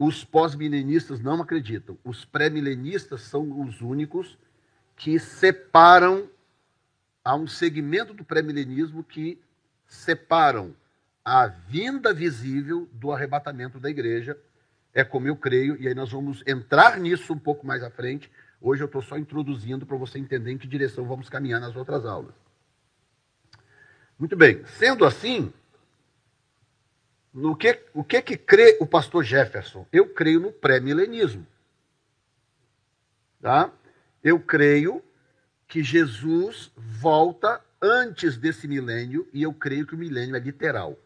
Os 0.00 0.24
pós-milenistas 0.24 1.20
não 1.20 1.42
acreditam. 1.42 1.98
Os 2.02 2.24
pré-milenistas 2.24 3.20
são 3.20 3.60
os 3.60 3.82
únicos 3.82 4.38
que 4.96 5.18
separam, 5.18 6.26
há 7.22 7.36
um 7.36 7.46
segmento 7.46 8.14
do 8.14 8.24
pré-milenismo 8.24 9.04
que 9.04 9.38
separam 9.86 10.74
a 11.22 11.46
vinda 11.46 12.14
visível 12.14 12.88
do 12.92 13.12
arrebatamento 13.12 13.78
da 13.78 13.90
igreja 13.90 14.38
é 14.94 15.04
como 15.04 15.28
eu 15.28 15.36
creio, 15.36 15.76
e 15.78 15.86
aí 15.86 15.94
nós 15.94 16.10
vamos 16.10 16.42
entrar 16.46 16.98
nisso 16.98 17.34
um 17.34 17.38
pouco 17.38 17.66
mais 17.66 17.82
à 17.82 17.90
frente. 17.90 18.30
Hoje 18.58 18.82
eu 18.82 18.86
estou 18.86 19.02
só 19.02 19.18
introduzindo 19.18 19.84
para 19.84 19.98
você 19.98 20.18
entender 20.18 20.50
em 20.50 20.58
que 20.58 20.66
direção 20.66 21.04
vamos 21.04 21.28
caminhar 21.28 21.60
nas 21.60 21.76
outras 21.76 22.06
aulas. 22.06 22.34
Muito 24.18 24.34
bem, 24.34 24.64
sendo 24.78 25.04
assim, 25.04 25.52
no 27.32 27.56
que, 27.56 27.80
o 27.94 28.02
que 28.02 28.20
que 28.22 28.36
crê 28.36 28.76
o 28.80 28.86
pastor 28.86 29.24
Jefferson? 29.24 29.86
Eu 29.92 30.08
creio 30.08 30.40
no 30.40 30.52
pré-milenismo. 30.52 31.46
Tá? 33.40 33.72
Eu 34.22 34.38
creio 34.40 35.02
que 35.66 35.82
Jesus 35.82 36.72
volta 36.76 37.60
antes 37.80 38.36
desse 38.36 38.66
milênio 38.66 39.28
e 39.32 39.42
eu 39.42 39.54
creio 39.54 39.86
que 39.86 39.94
o 39.94 39.98
milênio 39.98 40.36
é 40.36 40.40
literal. 40.40 40.98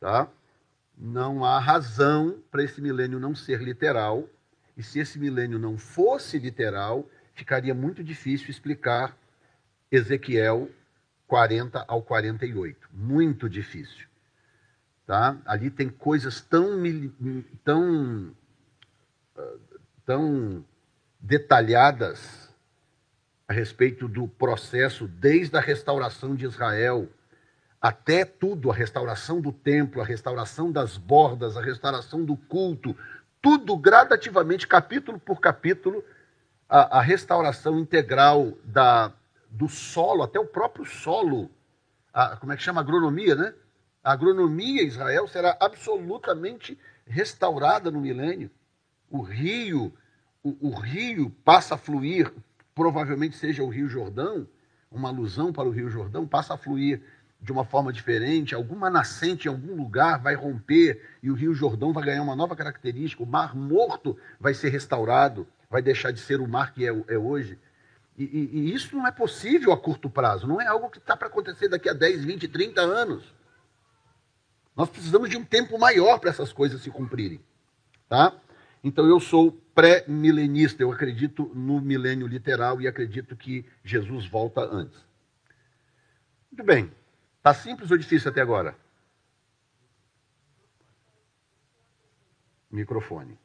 Tá? 0.00 0.28
não 1.00 1.44
há 1.44 1.58
razão 1.58 2.38
para 2.50 2.62
esse 2.62 2.80
milênio 2.80 3.18
não 3.18 3.34
ser 3.34 3.62
literal. 3.62 4.28
E 4.76 4.82
se 4.82 4.98
esse 4.98 5.18
milênio 5.18 5.58
não 5.58 5.78
fosse 5.78 6.38
literal, 6.38 7.08
ficaria 7.34 7.74
muito 7.74 8.04
difícil 8.04 8.50
explicar 8.50 9.16
Ezequiel 9.90 10.68
40 11.26 11.84
ao 11.88 12.02
48. 12.02 12.88
Muito 12.92 13.48
difícil. 13.48 14.09
Tá? 15.10 15.36
Ali 15.44 15.70
tem 15.72 15.88
coisas 15.88 16.40
tão, 16.40 16.84
tão, 17.64 18.30
tão 20.06 20.64
detalhadas 21.18 22.48
a 23.48 23.52
respeito 23.52 24.06
do 24.06 24.28
processo 24.28 25.08
desde 25.08 25.56
a 25.56 25.60
restauração 25.60 26.36
de 26.36 26.44
Israel 26.44 27.08
até 27.82 28.24
tudo, 28.24 28.70
a 28.70 28.74
restauração 28.74 29.40
do 29.40 29.50
templo, 29.50 30.00
a 30.00 30.04
restauração 30.04 30.70
das 30.70 30.96
bordas, 30.96 31.56
a 31.56 31.60
restauração 31.60 32.24
do 32.24 32.36
culto, 32.36 32.96
tudo 33.42 33.76
gradativamente, 33.76 34.64
capítulo 34.64 35.18
por 35.18 35.40
capítulo, 35.40 36.04
a, 36.68 36.98
a 36.98 37.00
restauração 37.00 37.80
integral 37.80 38.52
da, 38.62 39.12
do 39.50 39.68
solo, 39.68 40.22
até 40.22 40.38
o 40.38 40.46
próprio 40.46 40.84
solo, 40.84 41.50
a, 42.14 42.36
como 42.36 42.52
é 42.52 42.56
que 42.56 42.62
chama? 42.62 42.80
Agronomia, 42.80 43.34
né? 43.34 43.54
A 44.02 44.12
agronomia 44.12 44.82
em 44.82 44.86
Israel 44.86 45.28
será 45.28 45.56
absolutamente 45.60 46.78
restaurada 47.06 47.90
no 47.90 48.00
milênio. 48.00 48.50
O 49.10 49.20
rio, 49.20 49.92
o, 50.42 50.68
o 50.68 50.70
rio 50.70 51.30
passa 51.44 51.74
a 51.74 51.78
fluir, 51.78 52.32
provavelmente 52.74 53.36
seja 53.36 53.62
o 53.62 53.68
Rio 53.68 53.88
Jordão, 53.88 54.46
uma 54.90 55.08
alusão 55.08 55.52
para 55.52 55.68
o 55.68 55.70
Rio 55.70 55.90
Jordão, 55.90 56.26
passa 56.26 56.54
a 56.54 56.56
fluir 56.56 57.02
de 57.40 57.52
uma 57.52 57.64
forma 57.64 57.92
diferente, 57.92 58.54
alguma 58.54 58.90
nascente 58.90 59.48
em 59.48 59.50
algum 59.50 59.74
lugar 59.74 60.18
vai 60.18 60.34
romper 60.34 61.02
e 61.22 61.30
o 61.30 61.34
Rio 61.34 61.54
Jordão 61.54 61.92
vai 61.92 62.04
ganhar 62.04 62.22
uma 62.22 62.36
nova 62.36 62.54
característica, 62.54 63.22
o 63.22 63.26
Mar 63.26 63.54
Morto 63.54 64.16
vai 64.38 64.52
ser 64.52 64.68
restaurado, 64.68 65.46
vai 65.70 65.80
deixar 65.80 66.10
de 66.10 66.20
ser 66.20 66.40
o 66.40 66.48
mar 66.48 66.72
que 66.72 66.86
é, 66.86 66.88
é 67.08 67.18
hoje. 67.18 67.58
E, 68.18 68.24
e, 68.24 68.58
e, 68.58 68.74
isso 68.74 68.94
não 68.94 69.06
é 69.06 69.12
possível 69.12 69.72
a 69.72 69.78
curto 69.78 70.10
prazo, 70.10 70.46
não 70.46 70.60
é 70.60 70.66
algo 70.66 70.90
que 70.90 70.98
está 70.98 71.16
para 71.16 71.28
acontecer 71.28 71.68
daqui 71.68 71.88
a 71.88 71.94
10, 71.94 72.24
20, 72.24 72.48
30 72.48 72.80
anos. 72.80 73.39
Nós 74.80 74.88
precisamos 74.88 75.28
de 75.28 75.36
um 75.36 75.44
tempo 75.44 75.78
maior 75.78 76.18
para 76.18 76.30
essas 76.30 76.54
coisas 76.54 76.80
se 76.80 76.90
cumprirem. 76.90 77.38
Tá? 78.08 78.34
Então 78.82 79.06
eu 79.06 79.20
sou 79.20 79.52
pré-milenista, 79.74 80.82
eu 80.82 80.90
acredito 80.90 81.52
no 81.54 81.82
milênio 81.82 82.26
literal 82.26 82.80
e 82.80 82.88
acredito 82.88 83.36
que 83.36 83.62
Jesus 83.84 84.24
volta 84.24 84.62
antes. 84.62 84.98
Muito 86.50 86.64
bem. 86.64 86.90
Está 87.36 87.52
simples 87.52 87.90
ou 87.90 87.98
difícil 87.98 88.30
até 88.30 88.40
agora? 88.40 88.74
Microfone. 92.70 93.38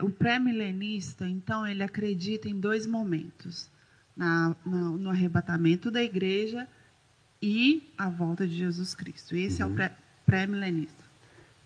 O 0.00 0.10
pré-milenista, 0.10 1.28
então, 1.28 1.64
ele 1.64 1.84
acredita 1.84 2.48
em 2.48 2.58
dois 2.58 2.88
momentos: 2.88 3.70
na, 4.16 4.56
no, 4.66 4.98
no, 4.98 5.10
arrebatamento 5.10 5.92
da 5.92 6.02
igreja 6.02 6.66
e 7.42 7.92
a 7.98 8.08
volta 8.08 8.46
de 8.46 8.56
Jesus 8.56 8.94
Cristo. 8.94 9.34
Esse 9.34 9.62
uhum. 9.62 9.76
é 9.78 9.84
o 9.84 9.84
uhum. 9.84 9.90
pré-milenista. 10.24 11.02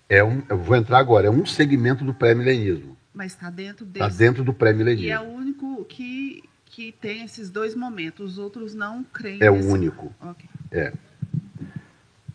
É 0.09 0.24
um, 0.24 0.43
eu 0.49 0.59
vou 0.59 0.77
entrar 0.77 0.99
agora, 0.99 1.27
é 1.27 1.31
um 1.31 1.45
segmento 1.45 2.05
do 2.05 2.14
pré-milenismo. 2.14 2.97
Mas 3.12 3.33
está 3.33 3.51
dentro 3.51 3.85
tá 3.85 3.93
desse. 3.93 4.07
Está 4.07 4.24
dentro 4.24 4.45
do 4.45 4.55
pré-milenismo. 4.55 5.07
E 5.07 5.11
é 5.11 5.20
o 5.20 5.24
único 5.24 5.85
que 5.85 6.43
que 6.77 6.93
tem 6.93 7.22
esses 7.24 7.49
dois 7.49 7.74
momentos, 7.74 8.33
os 8.33 8.39
outros 8.39 8.74
não 8.74 9.03
creem. 9.03 9.43
É 9.43 9.51
o 9.51 9.55
único. 9.55 10.14
Okay. 10.20 10.51
É. 10.70 10.93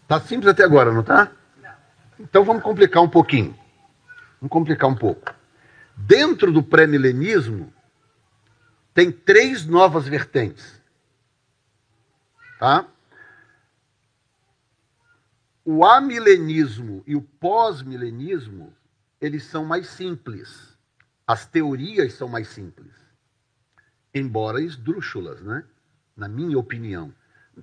Tá 0.08 0.20
simples 0.20 0.50
até 0.50 0.64
agora, 0.64 0.92
não 0.92 1.04
tá? 1.04 1.32
Não. 1.62 1.70
Então 2.20 2.44
vamos 2.44 2.64
complicar 2.64 3.04
um 3.04 3.10
pouquinho. 3.10 3.56
Vamos 4.39 4.52
complicar 4.52 4.89
um 4.89 4.96
pouco. 4.96 5.36
Dentro 5.96 6.52
do 6.52 6.64
pré-milenismo, 6.64 7.72
tem 8.96 9.12
três 9.12 9.64
novas 9.66 10.08
vertentes. 10.08 10.82
Tá? 12.60 12.88
O 15.64 15.86
amilenismo 15.86 17.03
e 17.05 17.16
o 17.16 17.22
pós-milenismo, 17.22 18.74
eles 19.20 19.43
são 19.43 19.64
mais 19.64 19.88
simples. 19.88 20.78
As 21.26 21.45
teorias 21.45 22.14
são 22.14 22.28
mais 22.28 22.47
simples. 22.47 22.91
Embora 24.14 24.62
esdrúxulas, 24.62 25.41
né? 25.41 25.64
Na 26.18 26.28
minha 26.28 26.57
opinião. 26.57 27.14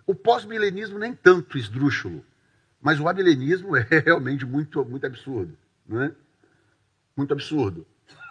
O 0.07 0.15
pós-milenismo 0.15 0.99
nem 0.99 1.13
tanto 1.13 1.59
esdrúxulo, 1.59 2.25
mas 2.81 3.01
o 3.01 3.09
amilenismo 3.09 3.75
é 3.77 3.87
realmente 4.05 4.47
muito, 4.47 4.85
muito 4.85 5.07
absurdo, 5.07 5.57
né? 5.87 6.15
Muito 7.17 7.33
absurdo. 7.33 7.85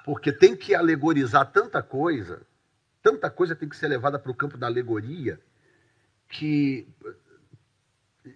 Porque 0.06 0.32
tem 0.32 0.56
que 0.56 0.74
alegorizar 0.74 1.52
tanta 1.52 1.84
coisa, 1.84 2.42
tanta 3.04 3.30
coisa 3.30 3.56
tem 3.56 3.68
que 3.68 3.76
ser 3.76 3.90
levada 3.90 4.18
para 4.18 4.32
o 4.32 4.36
campo 4.36 4.58
da 4.58 4.68
alegoria, 4.68 5.40
que 6.30 6.88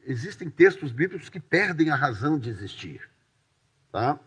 existem 0.06 0.50
textos 0.50 0.92
bíblicos 0.92 1.30
que 1.30 1.40
perdem 1.40 1.90
a 1.90 1.96
razão 1.96 2.38
de 2.38 2.50
existir. 2.50 3.10
Tá? 3.92 4.20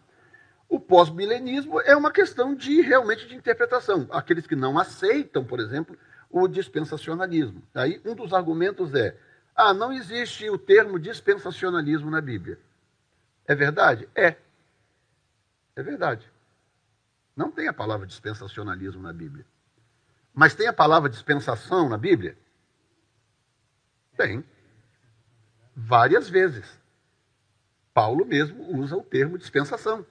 O 0.69 0.81
pós-milenismo 0.81 1.81
é 1.81 1.97
uma 1.97 2.11
questão 2.11 2.55
de 2.55 2.81
realmente 2.81 3.27
de 3.27 3.35
interpretação. 3.35 4.09
Aqueles 4.11 4.47
que 4.47 4.57
não 4.57 4.79
aceitam, 4.79 5.45
por 5.45 5.61
exemplo, 5.61 5.97
o 6.31 6.49
dispensacionalismo. 6.49 7.63
Aí 7.75 8.01
um 8.05 8.15
dos 8.15 8.33
argumentos 8.33 8.93
é: 8.95 9.17
ah, 9.55 9.73
não 9.73 9.93
existe 9.93 10.49
o 10.51 10.59
termo 10.59 10.99
dispensacionalismo 10.99 12.11
na 12.11 12.21
Bíblia. 12.21 12.59
É 13.47 13.55
verdade? 13.55 14.09
É. 14.15 14.37
É 15.77 15.83
verdade. 15.83 16.29
Não 17.37 17.51
tem 17.51 17.69
a 17.69 17.73
palavra 17.73 18.07
dispensacionalismo 18.07 19.03
na 19.03 19.13
Bíblia. 19.13 19.45
Mas 20.33 20.55
tem 20.55 20.67
a 20.67 20.73
palavra 20.73 21.09
dispensação 21.09 21.89
na 21.89 21.97
Bíblia? 21.97 22.37
Tem 24.17 24.45
várias 25.75 26.29
vezes. 26.29 26.79
Paulo 27.93 28.25
mesmo 28.25 28.77
usa 28.79 28.97
o 28.97 29.03
termo 29.03 29.39
dispensação. 29.39 30.05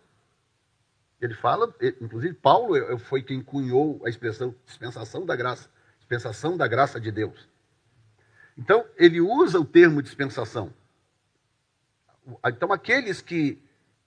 Ele 1.19 1.33
fala, 1.33 1.73
inclusive 2.01 2.33
Paulo 2.33 2.75
foi 2.99 3.23
quem 3.23 3.41
cunhou 3.41 4.01
a 4.05 4.09
expressão 4.09 4.53
dispensação 4.65 5.25
da 5.25 5.35
graça, 5.35 5.69
dispensação 5.97 6.57
da 6.57 6.67
graça 6.67 6.99
de 6.99 7.11
Deus. 7.11 7.47
Então, 8.57 8.85
ele 8.97 9.19
usa 9.19 9.59
o 9.59 9.65
termo 9.65 10.01
dispensação. 10.01 10.73
Então, 12.45 12.71
aqueles 12.71 13.21
que, 13.21 13.61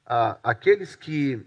ah, 0.04 0.38
aqueles 0.42 0.94
que 0.94 1.44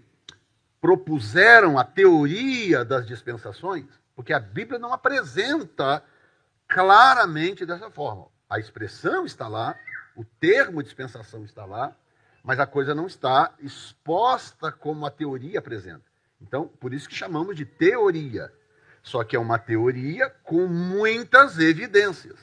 propuseram 0.80 1.78
a 1.78 1.84
teoria 1.84 2.84
das 2.84 3.06
dispensações, 3.06 3.86
porque 4.14 4.32
a 4.32 4.40
Bíblia 4.40 4.78
não 4.78 4.92
apresenta 4.92 6.02
claramente 6.68 7.64
dessa 7.64 7.90
forma. 7.90 8.26
A 8.48 8.58
expressão 8.58 9.24
está 9.24 9.48
lá, 9.48 9.76
o 10.16 10.24
termo 10.24 10.82
dispensação 10.82 11.44
está 11.44 11.64
lá, 11.64 11.96
mas 12.42 12.58
a 12.58 12.66
coisa 12.66 12.94
não 12.94 13.06
está 13.06 13.54
exposta 13.60 14.72
como 14.72 15.06
a 15.06 15.10
teoria 15.10 15.58
apresenta. 15.58 16.04
Então, 16.40 16.66
por 16.66 16.94
isso 16.94 17.08
que 17.08 17.14
chamamos 17.14 17.56
de 17.56 17.64
teoria. 17.64 18.52
Só 19.02 19.24
que 19.24 19.36
é 19.36 19.38
uma 19.38 19.58
teoria 19.58 20.30
com 20.42 20.66
muitas 20.66 21.58
evidências. 21.58 22.38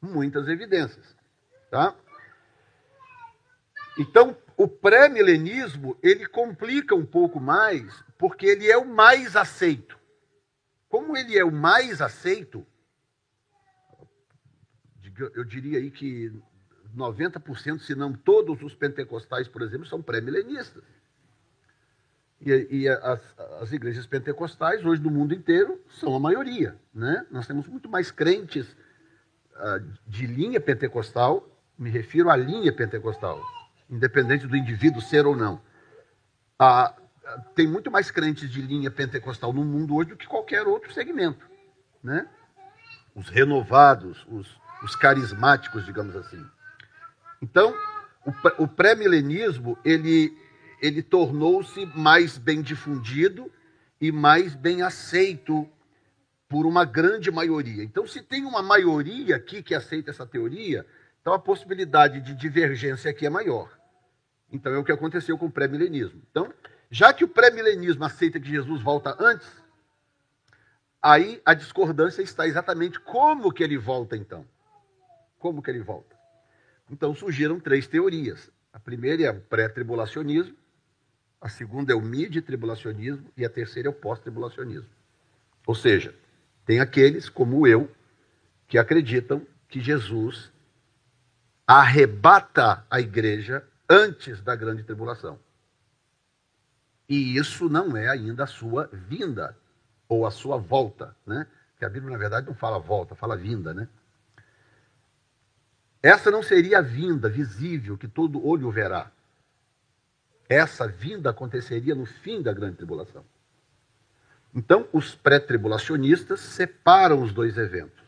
Muitas 0.00 0.48
evidências. 0.48 1.16
Tá? 1.70 1.94
Então, 3.98 4.36
o 4.56 4.66
pré-milenismo, 4.66 5.96
ele 6.02 6.26
complica 6.26 6.94
um 6.94 7.04
pouco 7.04 7.40
mais, 7.40 8.04
porque 8.18 8.46
ele 8.46 8.70
é 8.70 8.76
o 8.76 8.84
mais 8.84 9.36
aceito. 9.36 9.98
Como 10.88 11.16
ele 11.16 11.38
é 11.38 11.44
o 11.44 11.52
mais 11.52 12.00
aceito, 12.00 12.66
eu 15.34 15.44
diria 15.44 15.78
aí 15.78 15.90
que 15.90 16.32
90%, 16.98 17.78
se 17.78 17.94
não 17.94 18.12
todos 18.12 18.62
os 18.62 18.74
pentecostais, 18.74 19.46
por 19.46 19.62
exemplo, 19.62 19.86
são 19.86 20.02
pré-milenistas. 20.02 20.82
E, 22.40 22.68
e 22.70 22.88
as, 22.88 23.20
as, 23.60 23.72
igrejas 23.72 24.06
pentecostais, 24.06 24.84
hoje 24.84 25.02
no 25.02 25.10
mundo 25.10 25.34
inteiro, 25.34 25.80
são 25.98 26.14
a 26.14 26.20
maioria. 26.20 26.76
Né? 26.94 27.24
Nós 27.30 27.46
temos 27.46 27.66
muito 27.66 27.88
mais 27.88 28.10
crentes 28.10 28.66
uh, 29.54 29.80
de 30.06 30.26
linha 30.26 30.60
pentecostal, 30.60 31.48
me 31.78 31.90
refiro 31.90 32.30
à 32.30 32.36
linha 32.36 32.72
pentecostal, 32.72 33.40
independente 33.88 34.46
do 34.46 34.56
indivíduo 34.56 35.00
ser 35.00 35.26
ou 35.26 35.36
não. 35.36 35.60
Uh, 36.60 37.08
tem 37.54 37.66
muito 37.66 37.90
mais 37.90 38.10
crentes 38.10 38.50
de 38.50 38.60
linha 38.60 38.90
pentecostal 38.90 39.52
no 39.52 39.64
mundo 39.64 39.94
hoje 39.94 40.10
do 40.10 40.16
que 40.16 40.26
qualquer 40.26 40.66
outro 40.66 40.92
segmento. 40.92 41.44
Né? 42.02 42.28
Os 43.14 43.28
renovados, 43.28 44.24
os, 44.28 44.48
os 44.82 44.94
carismáticos, 44.94 45.84
digamos 45.84 46.14
assim. 46.14 46.44
Então, 47.40 47.74
o, 48.58 48.68
pré-milenismo, 48.68 49.78
ele, 49.84 50.36
ele 50.82 51.02
tornou-se 51.02 51.86
mais 51.86 52.36
bem 52.36 52.60
difundido 52.60 53.50
e 54.00 54.12
mais 54.12 54.54
bem 54.54 54.82
aceito 54.82 55.68
por 56.48 56.66
uma 56.66 56.84
grande 56.84 57.30
maioria. 57.30 57.84
Então, 57.84 58.06
se 58.06 58.22
tem 58.22 58.44
uma 58.44 58.62
maioria 58.62 59.36
aqui 59.36 59.62
que 59.62 59.74
aceita 59.74 60.10
essa 60.10 60.26
teoria, 60.26 60.86
então 61.20 61.32
a 61.32 61.38
possibilidade 61.38 62.20
de 62.20 62.34
divergência 62.34 63.10
aqui 63.10 63.26
é 63.26 63.30
maior. 63.30 63.70
Então, 64.50 64.72
é 64.72 64.78
o 64.78 64.84
que 64.84 64.92
aconteceu 64.92 65.36
com 65.36 65.46
o 65.46 65.50
pré-milenismo. 65.50 66.22
Então, 66.30 66.52
já 66.90 67.12
que 67.12 67.24
o 67.24 67.28
pré-milenismo 67.28 68.04
aceita 68.04 68.40
que 68.40 68.48
Jesus 68.48 68.80
volta 68.80 69.14
antes, 69.20 69.48
aí 71.02 71.40
a 71.44 71.54
discordância 71.54 72.22
está 72.22 72.46
exatamente 72.46 72.98
como 72.98 73.52
que 73.52 73.62
ele 73.62 73.76
volta, 73.76 74.16
então. 74.16 74.44
Como 75.38 75.62
que 75.62 75.70
ele 75.70 75.80
volta? 75.80 76.17
Então 76.90 77.14
surgiram 77.14 77.60
três 77.60 77.86
teorias. 77.86 78.50
A 78.72 78.78
primeira 78.78 79.22
é 79.24 79.30
o 79.30 79.40
pré-tribulacionismo, 79.40 80.56
a 81.40 81.48
segunda 81.48 81.92
é 81.92 81.96
o 81.96 82.00
mid-tribulacionismo 82.00 83.30
e 83.36 83.44
a 83.44 83.50
terceira 83.50 83.88
é 83.88 83.90
o 83.90 83.94
pós-tribulacionismo. 83.94 84.88
Ou 85.66 85.74
seja, 85.74 86.14
tem 86.64 86.80
aqueles, 86.80 87.28
como 87.28 87.66
eu, 87.66 87.90
que 88.66 88.78
acreditam 88.78 89.46
que 89.68 89.80
Jesus 89.80 90.50
arrebata 91.66 92.84
a 92.90 93.00
igreja 93.00 93.62
antes 93.88 94.40
da 94.40 94.56
grande 94.56 94.82
tribulação. 94.82 95.38
E 97.08 97.36
isso 97.36 97.68
não 97.68 97.96
é 97.96 98.08
ainda 98.08 98.44
a 98.44 98.46
sua 98.46 98.88
vinda 98.92 99.56
ou 100.08 100.26
a 100.26 100.30
sua 100.30 100.58
volta, 100.58 101.16
né? 101.26 101.46
Que 101.78 101.84
a 101.84 101.88
Bíblia 101.88 102.12
na 102.12 102.18
verdade 102.18 102.46
não 102.46 102.54
fala 102.54 102.78
volta, 102.78 103.14
fala 103.14 103.36
vinda, 103.36 103.72
né? 103.72 103.88
Essa 106.02 106.30
não 106.30 106.42
seria 106.42 106.78
a 106.78 106.82
vinda 106.82 107.28
visível 107.28 107.98
que 107.98 108.06
todo 108.06 108.44
olho 108.44 108.70
verá. 108.70 109.10
Essa 110.48 110.86
vinda 110.86 111.30
aconteceria 111.30 111.94
no 111.94 112.06
fim 112.06 112.40
da 112.40 112.52
grande 112.52 112.76
tribulação. 112.76 113.24
Então, 114.54 114.88
os 114.92 115.14
pré-tribulacionistas 115.14 116.40
separam 116.40 117.22
os 117.22 117.32
dois 117.32 117.58
eventos. 117.58 118.02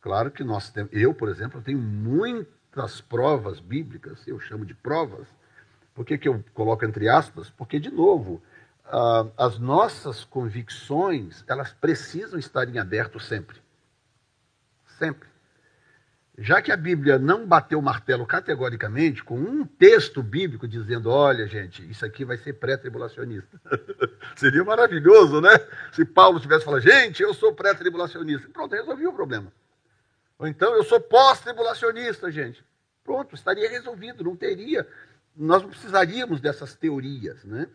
Claro 0.00 0.30
que 0.30 0.42
nós 0.42 0.70
temos, 0.70 0.90
eu, 0.92 1.14
por 1.14 1.28
exemplo, 1.28 1.62
tenho 1.62 1.78
muitas 1.78 3.00
provas 3.00 3.60
bíblicas, 3.60 4.26
eu 4.26 4.40
chamo 4.40 4.66
de 4.66 4.74
provas. 4.74 5.28
Por 5.94 6.04
que, 6.04 6.18
que 6.18 6.28
eu 6.28 6.42
coloco 6.54 6.84
entre 6.84 7.08
aspas? 7.08 7.50
Porque, 7.50 7.78
de 7.78 7.90
novo, 7.90 8.42
as 9.36 9.58
nossas 9.58 10.24
convicções, 10.24 11.44
elas 11.46 11.72
precisam 11.72 12.38
estar 12.38 12.68
em 12.68 12.78
aberto 12.78 13.20
sempre. 13.20 13.60
Sempre 14.98 15.31
já 16.38 16.62
que 16.62 16.72
a 16.72 16.76
Bíblia 16.76 17.18
não 17.18 17.46
bateu 17.46 17.78
o 17.78 17.82
martelo 17.82 18.26
categoricamente, 18.26 19.22
com 19.22 19.38
um 19.38 19.66
texto 19.66 20.22
bíblico 20.22 20.66
dizendo: 20.66 21.10
olha, 21.10 21.46
gente, 21.46 21.88
isso 21.90 22.04
aqui 22.06 22.24
vai 22.24 22.38
ser 22.38 22.54
pré-tribulacionista. 22.54 23.60
Seria 24.34 24.64
maravilhoso, 24.64 25.40
né? 25.40 25.50
Se 25.92 26.04
Paulo 26.04 26.40
tivesse 26.40 26.64
falado: 26.64 26.80
gente, 26.80 27.22
eu 27.22 27.34
sou 27.34 27.52
pré-tribulacionista. 27.54 28.48
Pronto, 28.48 28.74
resolvi 28.74 29.06
o 29.06 29.12
problema. 29.12 29.52
Ou 30.38 30.48
então, 30.48 30.74
eu 30.74 30.82
sou 30.84 31.00
pós-tribulacionista, 31.00 32.30
gente. 32.30 32.64
Pronto, 33.04 33.34
estaria 33.34 33.68
resolvido, 33.68 34.24
não 34.24 34.34
teria. 34.34 34.88
Nós 35.36 35.62
não 35.62 35.68
precisaríamos 35.68 36.40
dessas 36.40 36.74
teorias, 36.74 37.44
né? 37.44 37.68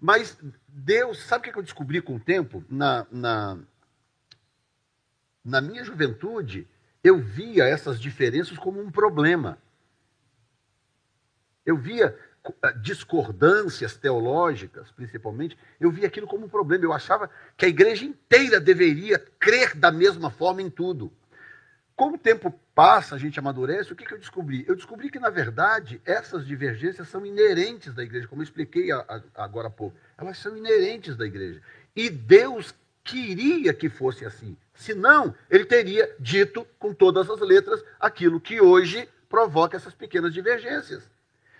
Mas 0.00 0.36
Deus, 0.66 1.22
sabe 1.22 1.48
o 1.48 1.52
que 1.52 1.58
eu 1.58 1.62
descobri 1.62 2.00
com 2.02 2.16
o 2.16 2.20
tempo? 2.20 2.64
Na, 2.68 3.06
na, 3.10 3.58
na 5.44 5.60
minha 5.60 5.84
juventude, 5.84 6.68
eu 7.04 7.18
via 7.18 7.64
essas 7.64 8.00
diferenças 8.00 8.56
como 8.56 8.80
um 8.80 8.90
problema. 8.90 9.58
Eu 11.64 11.76
via 11.76 12.18
ah, 12.62 12.70
discordâncias 12.72 13.94
teológicas, 13.94 14.90
principalmente, 14.90 15.56
eu 15.78 15.90
via 15.90 16.06
aquilo 16.06 16.26
como 16.26 16.46
um 16.46 16.48
problema. 16.48 16.84
Eu 16.84 16.94
achava 16.94 17.28
que 17.58 17.66
a 17.66 17.68
igreja 17.68 18.06
inteira 18.06 18.58
deveria 18.58 19.18
crer 19.38 19.76
da 19.76 19.92
mesma 19.92 20.30
forma 20.30 20.62
em 20.62 20.70
tudo. 20.70 21.12
com 21.94 22.08
o 22.14 22.18
tempo 22.18 22.50
passa, 22.74 23.14
a 23.14 23.18
gente 23.18 23.38
amadurece, 23.38 23.92
o 23.92 23.96
que, 23.96 24.04
que 24.04 24.14
eu 24.14 24.18
descobri? 24.18 24.64
Eu 24.66 24.74
descobri 24.74 25.08
que, 25.08 25.20
na 25.20 25.30
verdade, 25.30 26.00
essas 26.04 26.44
divergências 26.44 27.08
são 27.08 27.24
inerentes 27.24 27.94
da 27.94 28.02
igreja, 28.02 28.26
como 28.26 28.42
eu 28.42 28.44
expliquei 28.44 28.88
agora 29.34 29.68
há 29.68 29.70
pouco. 29.70 29.96
Elas 30.18 30.38
são 30.38 30.56
inerentes 30.56 31.16
da 31.16 31.24
igreja. 31.24 31.62
E 31.94 32.10
Deus 32.10 32.74
queria 33.04 33.72
que 33.72 33.88
fosse 33.88 34.24
assim. 34.24 34.56
Senão, 34.74 35.34
ele 35.48 35.64
teria 35.64 36.14
dito 36.18 36.66
com 36.78 36.92
todas 36.92 37.30
as 37.30 37.40
letras 37.40 37.82
aquilo 37.98 38.40
que 38.40 38.60
hoje 38.60 39.08
provoca 39.28 39.76
essas 39.76 39.94
pequenas 39.94 40.34
divergências. 40.34 41.10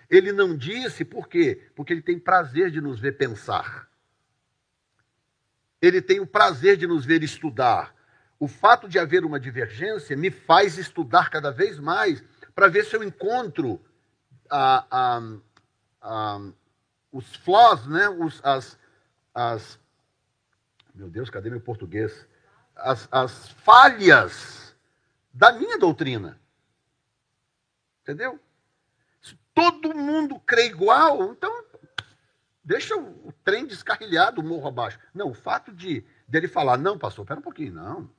Ele 0.09 0.31
não 0.31 0.55
disse 0.55 1.03
por 1.03 1.27
quê? 1.27 1.69
Porque 1.75 1.93
ele 1.93 2.01
tem 2.01 2.19
prazer 2.19 2.69
de 2.69 2.79
nos 2.79 2.99
ver 2.99 3.13
pensar. 3.13 3.89
Ele 5.81 6.01
tem 6.01 6.19
o 6.19 6.27
prazer 6.27 6.77
de 6.77 6.85
nos 6.85 7.05
ver 7.05 7.23
estudar 7.23 7.95
o 8.39 8.47
fato 8.47 8.87
de 8.87 8.99
haver 8.99 9.23
uma 9.23 9.39
divergência 9.39 10.15
me 10.15 10.29
faz 10.29 10.77
estudar 10.77 11.29
cada 11.29 11.51
vez 11.51 11.79
mais 11.79 12.23
para 12.53 12.67
ver 12.67 12.85
se 12.85 12.95
eu 12.95 13.03
encontro 13.03 13.81
os 17.11 17.35
flaws, 17.37 17.87
né? 17.87 18.09
Os, 18.09 18.39
as, 18.43 18.77
as, 19.33 19.79
meu 20.93 21.09
Deus, 21.09 21.29
cadê 21.29 21.49
meu 21.49 21.61
português? 21.61 22.27
As, 22.75 23.07
as 23.11 23.49
falhas 23.49 24.75
da 25.33 25.51
minha 25.53 25.77
doutrina. 25.77 26.39
Entendeu? 28.01 28.39
Se 29.21 29.37
todo 29.53 29.95
mundo 29.95 30.39
crê 30.39 30.67
igual, 30.67 31.31
então 31.31 31.65
deixa 32.63 32.95
o, 32.95 33.33
trem 33.43 33.65
descarrilhado, 33.65 34.41
o 34.41 34.43
morro 34.43 34.67
abaixo. 34.67 34.99
Não, 35.13 35.29
o 35.29 35.33
fato 35.33 35.71
de 35.71 36.03
dele 36.27 36.47
falar, 36.47 36.77
não, 36.77 36.97
pastor, 36.97 37.25
pera 37.25 37.39
um 37.39 37.43
pouquinho, 37.43 37.73
não. 37.73 38.09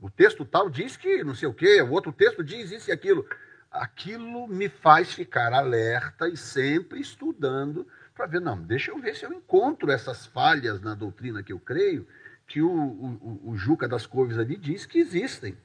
O 0.00 0.10
texto 0.10 0.44
tal 0.44 0.68
diz 0.68 0.96
que 0.96 1.22
não 1.22 1.34
sei 1.34 1.48
o 1.48 1.54
quê, 1.54 1.80
o 1.82 1.90
outro 1.90 2.12
texto 2.12 2.42
diz 2.42 2.70
isso 2.70 2.90
e 2.90 2.92
aquilo. 2.92 3.28
Aquilo 3.70 4.46
me 4.46 4.68
faz 4.68 5.12
ficar 5.12 5.52
alerta 5.52 6.28
e 6.28 6.36
sempre 6.36 7.00
estudando 7.00 7.86
para 8.14 8.26
ver, 8.26 8.40
não, 8.40 8.60
deixa 8.60 8.90
eu 8.90 8.98
ver 8.98 9.16
se 9.16 9.24
eu 9.24 9.32
encontro 9.32 9.90
essas 9.90 10.26
falhas 10.26 10.80
na 10.80 10.94
doutrina 10.94 11.42
que 11.42 11.52
eu 11.52 11.58
creio, 11.58 12.06
que 12.52 12.60
o, 12.60 12.70
o, 12.70 13.40
o 13.46 13.56
Juca 13.56 13.88
das 13.88 14.04
Couves 14.04 14.36
ali 14.36 14.58
diz 14.58 14.84
que 14.84 14.98
existem. 14.98 15.56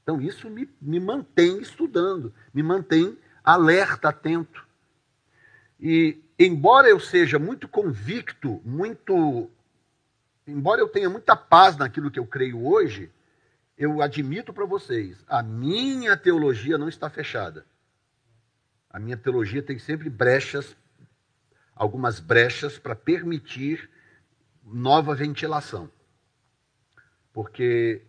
Então 0.00 0.20
isso 0.20 0.48
me, 0.48 0.70
me 0.80 1.00
mantém 1.00 1.58
estudando, 1.58 2.32
me 2.52 2.62
mantém 2.62 3.18
alerta, 3.42 4.10
atento. 4.10 4.64
E 5.80 6.22
embora 6.38 6.88
eu 6.88 7.00
seja 7.00 7.36
muito 7.36 7.66
convicto, 7.66 8.62
muito. 8.64 9.50
Embora 10.46 10.80
eu 10.80 10.86
tenha 10.86 11.10
muita 11.10 11.34
paz 11.34 11.76
naquilo 11.76 12.12
que 12.12 12.20
eu 12.20 12.26
creio 12.26 12.64
hoje, 12.64 13.10
eu 13.76 14.00
admito 14.00 14.52
para 14.52 14.64
vocês, 14.64 15.18
a 15.26 15.42
minha 15.42 16.16
teologia 16.16 16.78
não 16.78 16.88
está 16.88 17.10
fechada. 17.10 17.66
A 18.88 19.00
minha 19.00 19.16
teologia 19.16 19.64
tem 19.64 19.80
sempre 19.80 20.08
brechas, 20.08 20.76
algumas 21.74 22.20
brechas 22.20 22.78
para 22.78 22.94
permitir 22.94 23.90
nova 24.64 25.12
ventilação. 25.12 25.90
Porque 27.34 28.00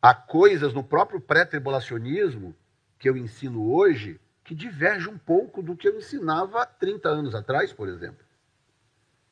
há 0.00 0.14
coisas 0.14 0.74
no 0.74 0.84
próprio 0.84 1.18
pré-tribulacionismo 1.18 2.54
que 2.98 3.08
eu 3.08 3.16
ensino 3.16 3.72
hoje 3.72 4.20
que 4.44 4.54
divergem 4.54 5.12
um 5.12 5.18
pouco 5.18 5.62
do 5.62 5.74
que 5.74 5.88
eu 5.88 5.96
ensinava 5.96 6.62
há 6.62 6.66
30 6.66 7.08
anos 7.08 7.34
atrás, 7.34 7.72
por 7.72 7.88
exemplo. 7.88 8.22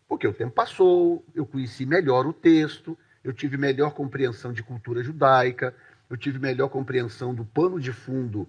Porque 0.08 0.26
o 0.26 0.32
tempo 0.32 0.54
passou, 0.54 1.24
eu 1.34 1.44
conheci 1.44 1.84
melhor 1.84 2.26
o 2.26 2.32
texto, 2.32 2.98
eu 3.22 3.34
tive 3.34 3.58
melhor 3.58 3.92
compreensão 3.92 4.52
de 4.52 4.62
cultura 4.62 5.02
judaica, 5.02 5.74
eu 6.08 6.16
tive 6.16 6.38
melhor 6.38 6.68
compreensão 6.70 7.34
do 7.34 7.44
pano 7.44 7.78
de 7.78 7.92
fundo 7.92 8.48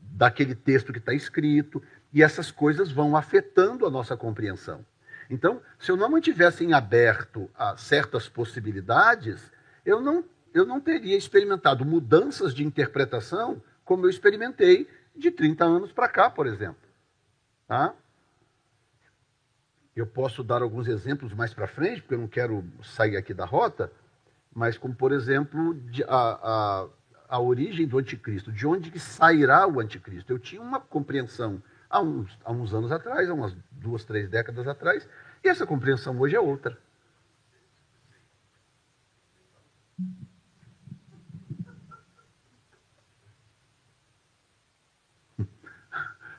daquele 0.00 0.56
texto 0.56 0.92
que 0.92 0.98
está 0.98 1.14
escrito, 1.14 1.80
e 2.12 2.20
essas 2.20 2.50
coisas 2.50 2.90
vão 2.90 3.16
afetando 3.16 3.86
a 3.86 3.90
nossa 3.90 4.16
compreensão. 4.16 4.84
Então, 5.30 5.62
se 5.78 5.92
eu 5.92 5.96
não 5.96 6.10
mantivesse 6.10 6.64
em 6.64 6.72
aberto 6.72 7.48
a 7.54 7.76
certas 7.76 8.28
possibilidades, 8.28 9.52
eu 9.90 10.00
não, 10.00 10.24
eu 10.54 10.64
não 10.64 10.80
teria 10.80 11.16
experimentado 11.16 11.84
mudanças 11.84 12.54
de 12.54 12.64
interpretação 12.64 13.60
como 13.84 14.06
eu 14.06 14.10
experimentei 14.10 14.88
de 15.16 15.30
30 15.30 15.64
anos 15.64 15.92
para 15.92 16.08
cá, 16.08 16.30
por 16.30 16.46
exemplo. 16.46 16.88
Tá? 17.66 17.94
Eu 19.94 20.06
posso 20.06 20.44
dar 20.44 20.62
alguns 20.62 20.86
exemplos 20.86 21.32
mais 21.34 21.52
para 21.52 21.66
frente, 21.66 22.00
porque 22.02 22.14
eu 22.14 22.18
não 22.18 22.28
quero 22.28 22.64
sair 22.82 23.16
aqui 23.16 23.34
da 23.34 23.44
rota, 23.44 23.92
mas 24.54 24.78
como, 24.78 24.94
por 24.94 25.12
exemplo, 25.12 25.76
a, 26.06 26.16
a, 26.16 26.88
a 27.28 27.40
origem 27.40 27.86
do 27.86 27.98
anticristo, 27.98 28.52
de 28.52 28.66
onde 28.66 28.90
que 28.90 28.98
sairá 28.98 29.66
o 29.66 29.80
anticristo. 29.80 30.32
Eu 30.32 30.38
tinha 30.38 30.62
uma 30.62 30.80
compreensão 30.80 31.62
há 31.88 32.00
uns, 32.00 32.38
há 32.44 32.52
uns 32.52 32.72
anos 32.72 32.92
atrás, 32.92 33.28
há 33.28 33.34
umas 33.34 33.56
duas, 33.72 34.04
três 34.04 34.28
décadas 34.28 34.66
atrás, 34.68 35.08
e 35.42 35.48
essa 35.48 35.66
compreensão 35.66 36.18
hoje 36.18 36.36
é 36.36 36.40
outra. 36.40 36.78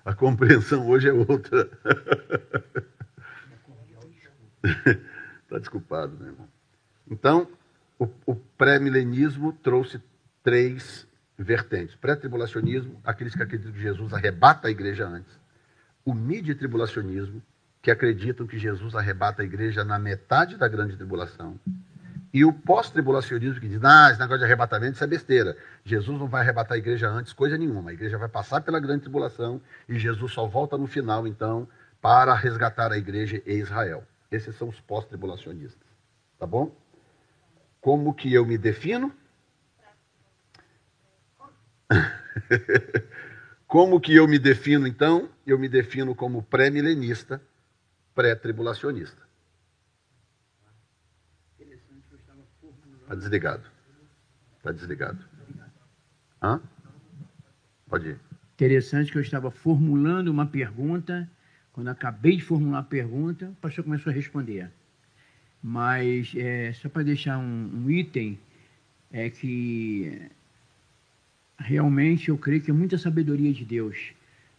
A 0.04 0.14
compreensão 0.14 0.88
hoje 0.88 1.10
é 1.10 1.14
outra. 1.14 1.70
Está 5.43 5.58
desculpado, 5.60 6.18
meu 6.18 6.28
irmão. 6.28 6.47
Então, 7.10 7.47
o, 7.99 8.10
o 8.26 8.36
pré-milenismo 8.36 9.54
trouxe 9.54 10.02
três 10.43 11.08
vertentes. 11.38 11.95
Pré-tribulacionismo, 11.95 12.99
aqueles 13.04 13.36
que 13.36 13.43
acreditam 13.43 13.74
que 13.74 13.82
Jesus 13.82 14.14
arrebata 14.14 14.68
a 14.68 14.72
igreja 14.72 15.08
antes. 15.08 15.39
O 16.04 16.14
midi-tribulacionismo, 16.14 17.41
que 17.82 17.91
acreditam 17.91 18.47
que 18.47 18.58
Jesus 18.58 18.95
arrebata 18.95 19.41
a 19.41 19.45
igreja 19.45 19.84
na 19.84 19.99
metade 19.99 20.58
da 20.58 20.68
grande 20.68 20.95
tribulação. 20.95 21.60
E 22.34 22.46
o 22.46 22.54
pós-tribulacionismo, 22.54 23.60
que 23.60 23.68
diz, 23.68 23.84
ah, 23.84 24.10
esse 24.10 24.20
negócio 24.20 24.40
de 24.40 24.46
arrebatamento 24.46 24.94
isso 24.94 25.04
é 25.04 25.08
besteira. 25.08 25.58
Jesus 25.84 26.18
não 26.18 26.28
vai 26.28 26.42
arrebatar 26.42 26.76
a 26.76 26.78
igreja 26.78 27.10
antes, 27.10 27.34
coisa 27.34 27.58
nenhuma. 27.58 27.90
A 27.90 27.94
igreja 27.94 28.18
vai 28.18 28.30
passar 28.30 28.62
pela 28.62 28.80
grande 28.80 29.02
tribulação 29.02 29.62
e 29.88 30.00
Jesus 30.00 30.32
só 30.32 30.48
volta 30.48 30.78
no 30.78 30.88
final, 30.88 31.28
então, 31.28 31.68
para 32.02 32.34
resgatar 32.34 32.92
a 32.92 32.98
igreja 32.98 33.42
e 33.46 33.54
Israel. 33.54 34.04
Esses 34.32 34.56
são 34.56 34.70
os 34.70 34.80
pós-tribulacionistas. 34.80 35.86
Tá 36.40 36.48
bom? 36.48 36.74
Como 37.82 38.14
que 38.14 38.34
eu 38.34 38.46
me 38.46 38.58
defino? 38.58 39.14
como 43.68 44.00
que 44.00 44.16
eu 44.16 44.26
me 44.26 44.40
defino, 44.40 44.88
então? 44.88 45.30
Eu 45.46 45.60
me 45.60 45.68
defino 45.68 46.16
como 46.16 46.42
pré-milenista, 46.44 47.42
pré-tribulacionista. 48.16 49.22
Está 53.12 53.20
desligado. 53.20 53.64
Está 54.57 54.72
desligado. 54.72 55.20
Hã? 56.41 56.62
Pode 57.89 58.07
ir. 58.07 58.20
Interessante 58.53 59.12
que 59.12 59.18
eu 59.18 59.22
estava 59.22 59.51
formulando 59.51 60.30
uma 60.30 60.45
pergunta. 60.45 61.30
Quando 61.74 61.89
acabei 61.89 62.38
de 62.38 62.43
formular 62.43 62.80
a 62.80 62.84
pergunta, 62.84 63.49
o 63.49 63.55
pastor 63.55 63.84
começou 63.84 64.12
a 64.12 64.16
responder. 64.16 64.72
Mas 65.62 66.34
é, 66.38 66.72
só 66.72 66.88
para 66.88 67.03
deixar 67.03 67.38
um, 67.38 67.84
um, 67.84 67.91
item, 67.91 68.39
é 69.12 69.30
que 69.30 70.22
realmente 71.59 72.30
eu 72.30 72.38
creio 72.38 72.62
que 72.62 72.72
é 72.72 72.74
muita 72.74 72.97
sabedoria 72.97 73.51
de 73.51 73.66
Deus. 73.66 74.14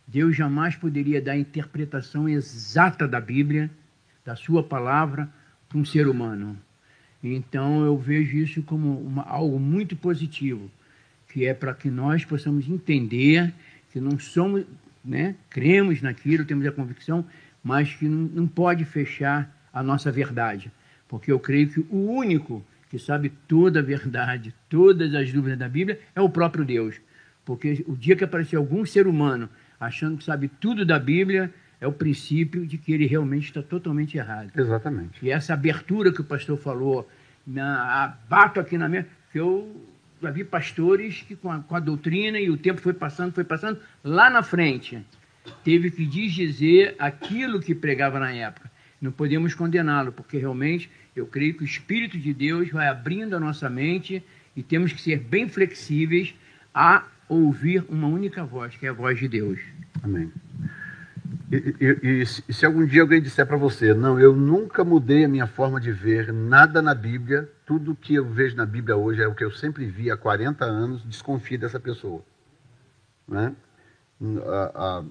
Deus 0.07 0.37
jamais 0.37 0.77
poderia 0.77 1.23
dar 1.23 1.33
a 1.33 1.39
interpretação 1.39 2.29
exata 2.29 3.09
da 3.09 3.19
Bíblia, 3.19 3.71
da 4.23 4.37
sua 4.37 4.63
palavra, 4.63 5.27
para 5.71 5.79
um 5.79 5.87
ser 5.87 6.07
humano. 6.07 6.61
Então 7.23 7.85
eu 7.85 7.97
vejo 7.97 8.37
isso 8.37 8.63
como 8.63 8.99
uma, 9.01 9.23
algo 9.23 9.59
muito 9.59 9.95
positivo, 9.95 10.71
que 11.29 11.47
é 11.47 11.55
para 11.55 11.75
que 11.75 11.91
nós 11.91 12.25
possamos 12.25 12.69
entender 12.69 13.53
que 13.93 14.01
não 14.01 14.19
somos, 14.19 14.65
né, 15.05 15.37
cremos 15.49 16.03
naquilo, 16.03 16.45
temos 16.45 16.67
a 16.67 16.73
convicção, 16.73 17.25
mas 17.63 17.95
que 17.95 18.07
não, 18.07 18.29
não 18.35 18.47
pode 18.49 18.85
fechar 18.85 19.55
a 19.73 19.83
nossa 19.83 20.11
verdade 20.11 20.71
porque 21.13 21.31
eu 21.31 21.39
creio 21.39 21.69
que 21.69 21.81
o 21.91 22.11
único 22.11 22.65
que 22.89 22.99
sabe 22.99 23.31
toda 23.47 23.81
a 23.81 23.83
verdade, 23.83 24.55
todas 24.67 25.15
as 25.15 25.31
dúvidas 25.31 25.59
da 25.59 25.69
Bíblia, 25.69 26.01
é 26.15 26.23
o 26.23 26.31
próprio 26.31 26.65
Deus. 26.65 26.99
Porque 27.45 27.85
o 27.87 27.95
dia 27.95 28.17
que 28.17 28.25
aparecer 28.25 28.57
algum 28.57 28.87
ser 28.87 29.07
humano 29.07 29.47
achando 29.79 30.17
que 30.17 30.25
sabe 30.25 30.49
tudo 30.49 30.87
da 30.87 30.99
Bíblia, 30.99 31.53
é 31.83 31.87
o 31.87 31.93
princípio 31.93 32.65
de 32.65 32.79
que 32.79 32.93
ele 32.93 33.07
realmente 33.07 33.47
está 33.47 33.61
totalmente 33.61 34.17
errado. 34.17 34.53
Exatamente. 34.57 35.19
E 35.21 35.33
essa 35.33 35.53
abertura 35.53 36.13
que 36.13 36.21
o 36.21 36.25
pastor 36.25 36.57
falou, 36.57 37.09
na, 37.45 38.17
bato 38.29 38.61
aqui 38.61 38.79
na 38.79 38.89
minha. 38.89 39.05
que 39.33 39.41
eu 39.41 39.85
já 40.23 40.31
vi 40.31 40.45
pastores 40.45 41.23
que 41.23 41.35
com 41.35 41.51
a, 41.51 41.59
com 41.59 41.75
a 41.75 41.81
doutrina 41.81 42.39
e 42.39 42.49
o 42.49 42.57
tempo 42.57 42.81
foi 42.81 42.93
passando, 42.93 43.33
foi 43.33 43.43
passando, 43.43 43.81
lá 44.05 44.31
na 44.31 44.45
frente, 44.45 45.05
teve 45.65 45.91
que 45.91 46.07
desdizer 46.07 46.95
aquilo 47.01 47.59
que 47.59 47.75
pregava 47.75 48.21
na 48.21 48.31
época. 48.31 48.71
Não 49.01 49.11
podemos 49.11 49.53
condená-lo, 49.53 50.13
porque 50.13 50.39
realmente 50.39 50.89
eu 51.17 51.27
creio 51.27 51.55
que 51.55 51.65
o 51.65 51.67
Espírito 51.67 52.17
de 52.17 52.33
Deus 52.33 52.71
vai 52.71 52.87
abrindo 52.87 53.35
a 53.35 53.41
nossa 53.41 53.69
mente 53.69 54.23
e 54.55 54.63
temos 54.63 54.93
que 54.93 55.03
ser 55.03 55.19
bem 55.19 55.49
flexíveis 55.49 56.33
a 56.73 57.05
ouvir 57.29 57.85
uma 57.89 58.07
única 58.07 58.45
voz, 58.45 58.77
que 58.77 58.87
é 58.87 58.91
a 58.91 58.93
voz 58.93 59.19
de 59.19 59.27
Deus. 59.27 59.59
Amém. 60.01 60.31
E, 61.53 61.77
e, 61.83 62.23
e, 62.23 62.55
se 62.55 62.65
algum 62.65 62.87
dia 62.87 63.03
alguém 63.03 63.21
disser 63.21 63.47
para 63.47 63.59
você, 63.59 63.93
não, 63.93 64.19
eu 64.19 64.35
nunca 64.35 64.83
mudei 64.83 65.27
a 65.27 65.29
minha 65.29 65.47
forma 65.47 65.79
de 65.79 65.93
ver 65.93 66.33
nada 66.33 66.81
na 66.81 66.95
Bíblia, 66.95 67.47
tudo 67.67 67.95
que 67.95 68.15
eu 68.15 68.25
vejo 68.25 68.57
na 68.57 68.65
Bíblia 68.65 68.97
hoje 68.97 69.23
é 69.23 69.29
o 69.29 69.35
que 69.35 69.45
eu 69.45 69.51
sempre 69.51 69.85
vi 69.85 70.11
há 70.11 70.17
40 70.17 70.65
anos, 70.65 71.05
desconfie 71.05 71.59
dessa 71.59 71.79
pessoa. 71.79 72.23
Né? 73.29 73.55
A, 74.47 74.73
a, 74.75 75.05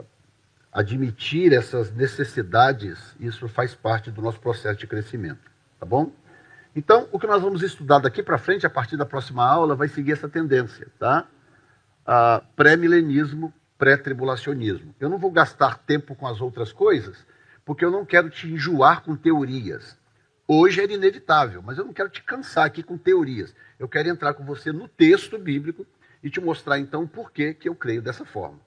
a, 0.00 0.80
admitir 0.80 1.52
essas 1.52 1.92
necessidades, 1.92 3.14
isso 3.20 3.46
faz 3.46 3.72
parte 3.72 4.10
do 4.10 4.20
nosso 4.20 4.40
processo 4.40 4.80
de 4.80 4.88
crescimento. 4.88 5.48
Tá 5.78 5.86
bom? 5.86 6.10
Então, 6.74 7.08
o 7.12 7.20
que 7.20 7.26
nós 7.28 7.40
vamos 7.40 7.62
estudar 7.62 8.00
daqui 8.00 8.20
para 8.20 8.36
frente, 8.36 8.66
a 8.66 8.70
partir 8.70 8.96
da 8.96 9.06
próxima 9.06 9.48
aula, 9.48 9.76
vai 9.76 9.86
seguir 9.86 10.10
essa 10.10 10.28
tendência, 10.28 10.88
tá? 10.98 11.28
Pré-milenismo 12.56 13.54
pré-tribulacionismo. 13.78 14.94
Eu 15.00 15.08
não 15.08 15.18
vou 15.18 15.30
gastar 15.30 15.78
tempo 15.78 16.14
com 16.14 16.26
as 16.26 16.40
outras 16.40 16.72
coisas, 16.72 17.26
porque 17.64 17.84
eu 17.84 17.90
não 17.90 18.04
quero 18.04 18.30
te 18.30 18.46
enjoar 18.46 19.02
com 19.02 19.16
teorias. 19.16 19.98
Hoje 20.46 20.82
era 20.82 20.92
inevitável, 20.92 21.62
mas 21.62 21.78
eu 21.78 21.84
não 21.84 21.92
quero 21.92 22.08
te 22.08 22.22
cansar 22.22 22.66
aqui 22.66 22.82
com 22.82 22.98
teorias. 22.98 23.54
Eu 23.78 23.88
quero 23.88 24.08
entrar 24.08 24.34
com 24.34 24.44
você 24.44 24.72
no 24.72 24.86
texto 24.88 25.38
bíblico 25.38 25.86
e 26.22 26.30
te 26.30 26.40
mostrar 26.40 26.78
então 26.78 27.06
por 27.06 27.30
que, 27.32 27.54
que 27.54 27.68
eu 27.68 27.74
creio 27.74 28.02
dessa 28.02 28.24
forma. 28.24 28.60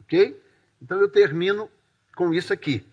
Ok? 0.00 0.40
Então 0.80 0.98
eu 0.98 1.08
termino 1.08 1.70
com 2.14 2.32
isso 2.32 2.52
aqui. 2.52 2.86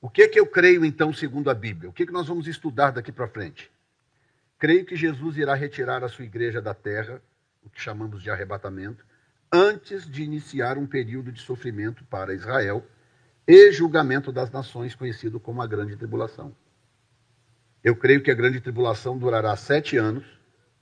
O 0.00 0.08
que 0.08 0.28
que 0.28 0.40
eu 0.40 0.46
creio 0.46 0.84
então 0.84 1.12
segundo 1.12 1.50
a 1.50 1.54
Bíblia? 1.54 1.90
O 1.90 1.92
que, 1.92 2.06
que 2.06 2.12
nós 2.12 2.26
vamos 2.26 2.46
estudar 2.46 2.90
daqui 2.90 3.12
para 3.12 3.28
frente? 3.28 3.70
Creio 4.58 4.84
que 4.84 4.96
Jesus 4.96 5.36
irá 5.36 5.54
retirar 5.54 6.04
a 6.04 6.08
sua 6.08 6.24
igreja 6.24 6.60
da 6.60 6.74
terra, 6.74 7.20
o 7.62 7.68
que 7.68 7.80
chamamos 7.80 8.22
de 8.22 8.30
arrebatamento, 8.30 9.04
antes 9.52 10.08
de 10.08 10.22
iniciar 10.22 10.78
um 10.78 10.86
período 10.86 11.32
de 11.32 11.40
sofrimento 11.40 12.04
para 12.04 12.34
Israel 12.34 12.86
e 13.46 13.72
julgamento 13.72 14.30
das 14.30 14.50
nações, 14.50 14.94
conhecido 14.94 15.40
como 15.40 15.60
a 15.60 15.66
Grande 15.66 15.96
Tribulação. 15.96 16.54
Eu 17.82 17.96
creio 17.96 18.22
que 18.22 18.30
a 18.30 18.34
Grande 18.34 18.60
Tribulação 18.60 19.18
durará 19.18 19.56
sete 19.56 19.96
anos, 19.96 20.24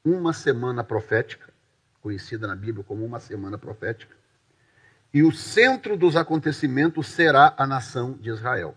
uma 0.04 0.32
semana 0.32 0.84
profética, 0.84 1.52
conhecida 2.00 2.46
na 2.46 2.54
Bíblia 2.54 2.84
como 2.84 3.04
uma 3.04 3.20
semana 3.20 3.56
profética, 3.56 4.14
e 5.14 5.22
o 5.22 5.32
centro 5.32 5.96
dos 5.96 6.16
acontecimentos 6.16 7.06
será 7.08 7.54
a 7.56 7.66
nação 7.66 8.12
de 8.12 8.28
Israel. 8.28 8.76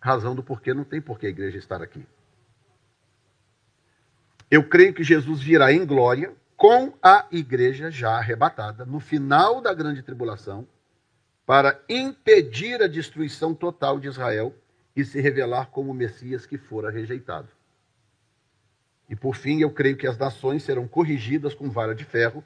Razão 0.00 0.34
do 0.34 0.42
porquê 0.42 0.74
não 0.74 0.82
tem 0.82 1.00
porquê 1.00 1.26
a 1.26 1.30
igreja 1.30 1.58
estar 1.58 1.80
aqui. 1.80 2.04
Eu 4.50 4.64
creio 4.64 4.92
que 4.92 5.04
Jesus 5.04 5.40
virá 5.40 5.72
em 5.72 5.86
glória 5.86 6.34
com 6.60 6.92
a 7.02 7.26
igreja 7.32 7.90
já 7.90 8.18
arrebatada 8.18 8.84
no 8.84 9.00
final 9.00 9.62
da 9.62 9.72
grande 9.72 10.02
tribulação 10.02 10.68
para 11.46 11.80
impedir 11.88 12.82
a 12.82 12.86
destruição 12.86 13.54
total 13.54 13.98
de 13.98 14.08
Israel 14.08 14.54
e 14.94 15.02
se 15.02 15.22
revelar 15.22 15.70
como 15.70 15.90
o 15.90 15.94
Messias 15.94 16.44
que 16.44 16.58
fora 16.58 16.90
rejeitado. 16.90 17.48
E 19.08 19.16
por 19.16 19.36
fim, 19.36 19.62
eu 19.62 19.70
creio 19.70 19.96
que 19.96 20.06
as 20.06 20.18
nações 20.18 20.62
serão 20.62 20.86
corrigidas 20.86 21.54
com 21.54 21.70
vara 21.70 21.94
de 21.94 22.04
ferro 22.04 22.44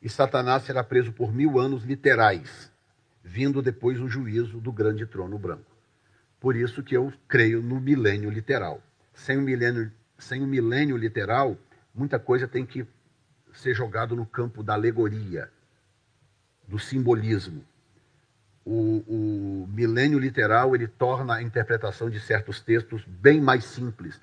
e 0.00 0.08
Satanás 0.08 0.62
será 0.62 0.84
preso 0.84 1.12
por 1.12 1.34
mil 1.34 1.58
anos 1.58 1.82
literais, 1.82 2.70
vindo 3.24 3.60
depois 3.60 3.98
o 3.98 4.06
juízo 4.06 4.60
do 4.60 4.70
grande 4.70 5.04
trono 5.04 5.36
branco. 5.36 5.76
Por 6.38 6.54
isso 6.54 6.80
que 6.80 6.96
eu 6.96 7.12
creio 7.26 7.60
no 7.60 7.80
milênio 7.80 8.30
literal. 8.30 8.80
Sem 9.12 9.36
o 9.36 9.42
milênio, 9.42 9.90
sem 10.16 10.44
o 10.44 10.46
milênio 10.46 10.96
literal, 10.96 11.58
muita 11.92 12.20
coisa 12.20 12.46
tem 12.46 12.64
que 12.64 12.86
ser 13.52 13.74
jogado 13.74 14.14
no 14.14 14.26
campo 14.26 14.62
da 14.62 14.74
alegoria, 14.74 15.50
do 16.66 16.78
simbolismo. 16.78 17.64
O, 18.64 19.02
o 19.06 19.68
milênio 19.72 20.18
literal 20.18 20.74
ele 20.74 20.86
torna 20.86 21.36
a 21.36 21.42
interpretação 21.42 22.10
de 22.10 22.20
certos 22.20 22.60
textos 22.60 23.04
bem 23.06 23.40
mais 23.40 23.64
simples. 23.64 24.20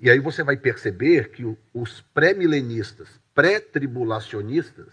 E 0.00 0.10
aí 0.10 0.18
você 0.18 0.42
vai 0.42 0.56
perceber 0.56 1.30
que 1.30 1.56
os 1.72 2.00
pré-milenistas, 2.12 3.08
pré-tribulacionistas, 3.34 4.92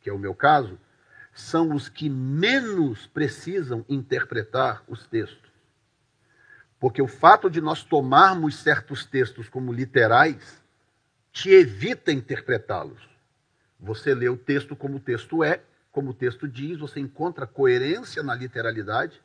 que 0.00 0.08
é 0.08 0.12
o 0.12 0.18
meu 0.18 0.34
caso, 0.34 0.78
são 1.34 1.74
os 1.74 1.88
que 1.88 2.08
menos 2.08 3.06
precisam 3.06 3.84
interpretar 3.88 4.82
os 4.88 5.06
textos. 5.06 5.50
Porque 6.78 7.02
o 7.02 7.08
fato 7.08 7.50
de 7.50 7.60
nós 7.60 7.82
tomarmos 7.82 8.56
certos 8.56 9.04
textos 9.04 9.48
como 9.48 9.72
literais 9.72 10.62
te 11.32 11.50
evita 11.50 12.12
interpretá-los. 12.12 13.15
Você 13.78 14.14
lê 14.14 14.28
o 14.28 14.36
texto 14.36 14.74
como 14.74 14.96
o 14.96 15.00
texto 15.00 15.44
é, 15.44 15.60
como 15.96 16.10
o 16.10 16.14
texto 16.14 16.46
diz, 16.46 16.78
você 16.78 17.00
encontra 17.00 17.46
coerência 17.46 18.22
na 18.22 18.34
literalidade. 18.34 19.18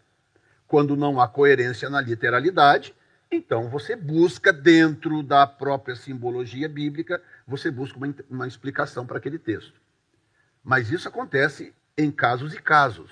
Quando 0.68 0.96
não 0.96 1.20
há 1.20 1.28
coerência 1.28 1.90
na 1.90 2.00
literalidade, 2.00 2.96
então 3.30 3.70
você 3.70 3.94
busca 3.94 4.54
dentro 4.54 5.22
da 5.22 5.46
própria 5.46 5.98
simbologia 5.98 6.70
bíblica, 6.70 7.22
você 7.46 7.70
busca 7.70 7.98
uma, 7.98 8.16
uma 8.30 8.48
explicação 8.48 9.06
para 9.06 9.18
aquele 9.18 9.38
texto. 9.38 9.74
Mas 10.64 10.92
isso 10.92 11.10
acontece 11.10 11.74
em 11.98 12.10
casos 12.10 12.54
e 12.54 12.62
casos. 12.62 13.12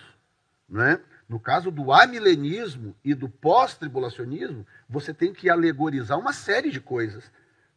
Não 0.69 0.81
é? 0.81 1.01
No 1.27 1.37
caso 1.37 1.69
do 1.69 1.91
amilenismo 1.91 2.95
e 3.03 3.13
do 3.13 3.27
pós-tribulacionismo, 3.27 4.65
você 4.87 5.13
tem 5.13 5.33
que 5.33 5.49
alegorizar 5.49 6.17
uma 6.17 6.31
série 6.31 6.71
de 6.71 6.79
coisas 6.79 7.29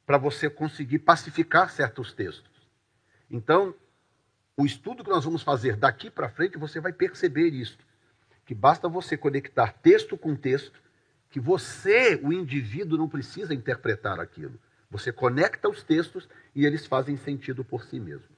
para 0.07 0.17
você 0.17 0.49
conseguir 0.49 1.01
pacificar 1.01 1.71
certos 1.71 2.13
textos. 2.13 2.52
Então, 3.33 3.75
o 4.55 4.67
estudo 4.67 5.03
que 5.03 5.09
nós 5.09 5.25
vamos 5.25 5.43
fazer 5.43 5.75
daqui 5.75 6.11
para 6.11 6.29
frente, 6.29 6.59
você 6.59 6.79
vai 6.79 6.93
perceber 6.93 7.49
isso. 7.49 7.79
Que 8.45 8.55
basta 8.55 8.89
você 8.89 9.17
conectar 9.17 9.73
texto 9.73 10.19
com 10.19 10.37
texto, 10.37 10.79
que 11.31 11.41
você, 11.41 12.21
o 12.23 12.31
indivíduo, 12.31 12.99
não 12.99 13.09
precisa 13.09 13.55
interpretar 13.55 14.21
aquilo. 14.21 14.61
Você 14.91 15.11
conecta 15.11 15.67
os 15.71 15.83
textos 15.83 16.29
e 16.55 16.67
eles 16.67 16.87
fazem 16.87 17.17
sentido 17.17 17.65
por 17.65 17.85
si 17.85 17.99
mesmos. 17.99 18.29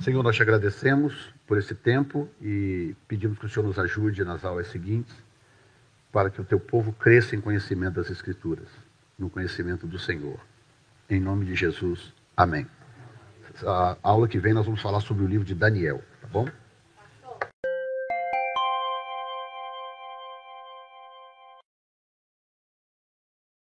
Senhor, 0.00 0.22
nós 0.22 0.34
te 0.34 0.42
agradecemos 0.42 1.32
por 1.46 1.58
esse 1.58 1.74
tempo 1.74 2.28
e 2.40 2.96
pedimos 3.06 3.38
que 3.38 3.44
o 3.44 3.48
Senhor 3.48 3.66
nos 3.66 3.78
ajude 3.78 4.24
nas 4.24 4.44
aulas 4.44 4.68
seguintes 4.68 5.14
para 6.10 6.30
que 6.30 6.40
o 6.40 6.44
teu 6.44 6.58
povo 6.58 6.92
cresça 6.92 7.36
em 7.36 7.40
conhecimento 7.40 7.94
das 7.94 8.08
Escrituras, 8.08 8.68
no 9.18 9.28
conhecimento 9.28 9.86
do 9.86 9.98
Senhor. 9.98 10.40
Em 11.10 11.20
nome 11.20 11.44
de 11.44 11.54
Jesus. 11.54 12.12
Amém 12.36 12.66
a 13.64 13.96
aula 14.02 14.26
que 14.26 14.38
vem 14.38 14.52
nós 14.52 14.66
vamos 14.66 14.80
falar 14.80 15.00
sobre 15.00 15.24
o 15.24 15.26
livro 15.26 15.44
de 15.44 15.54
Daniel, 15.54 16.00
tá 16.20 16.26
bom? 16.28 16.46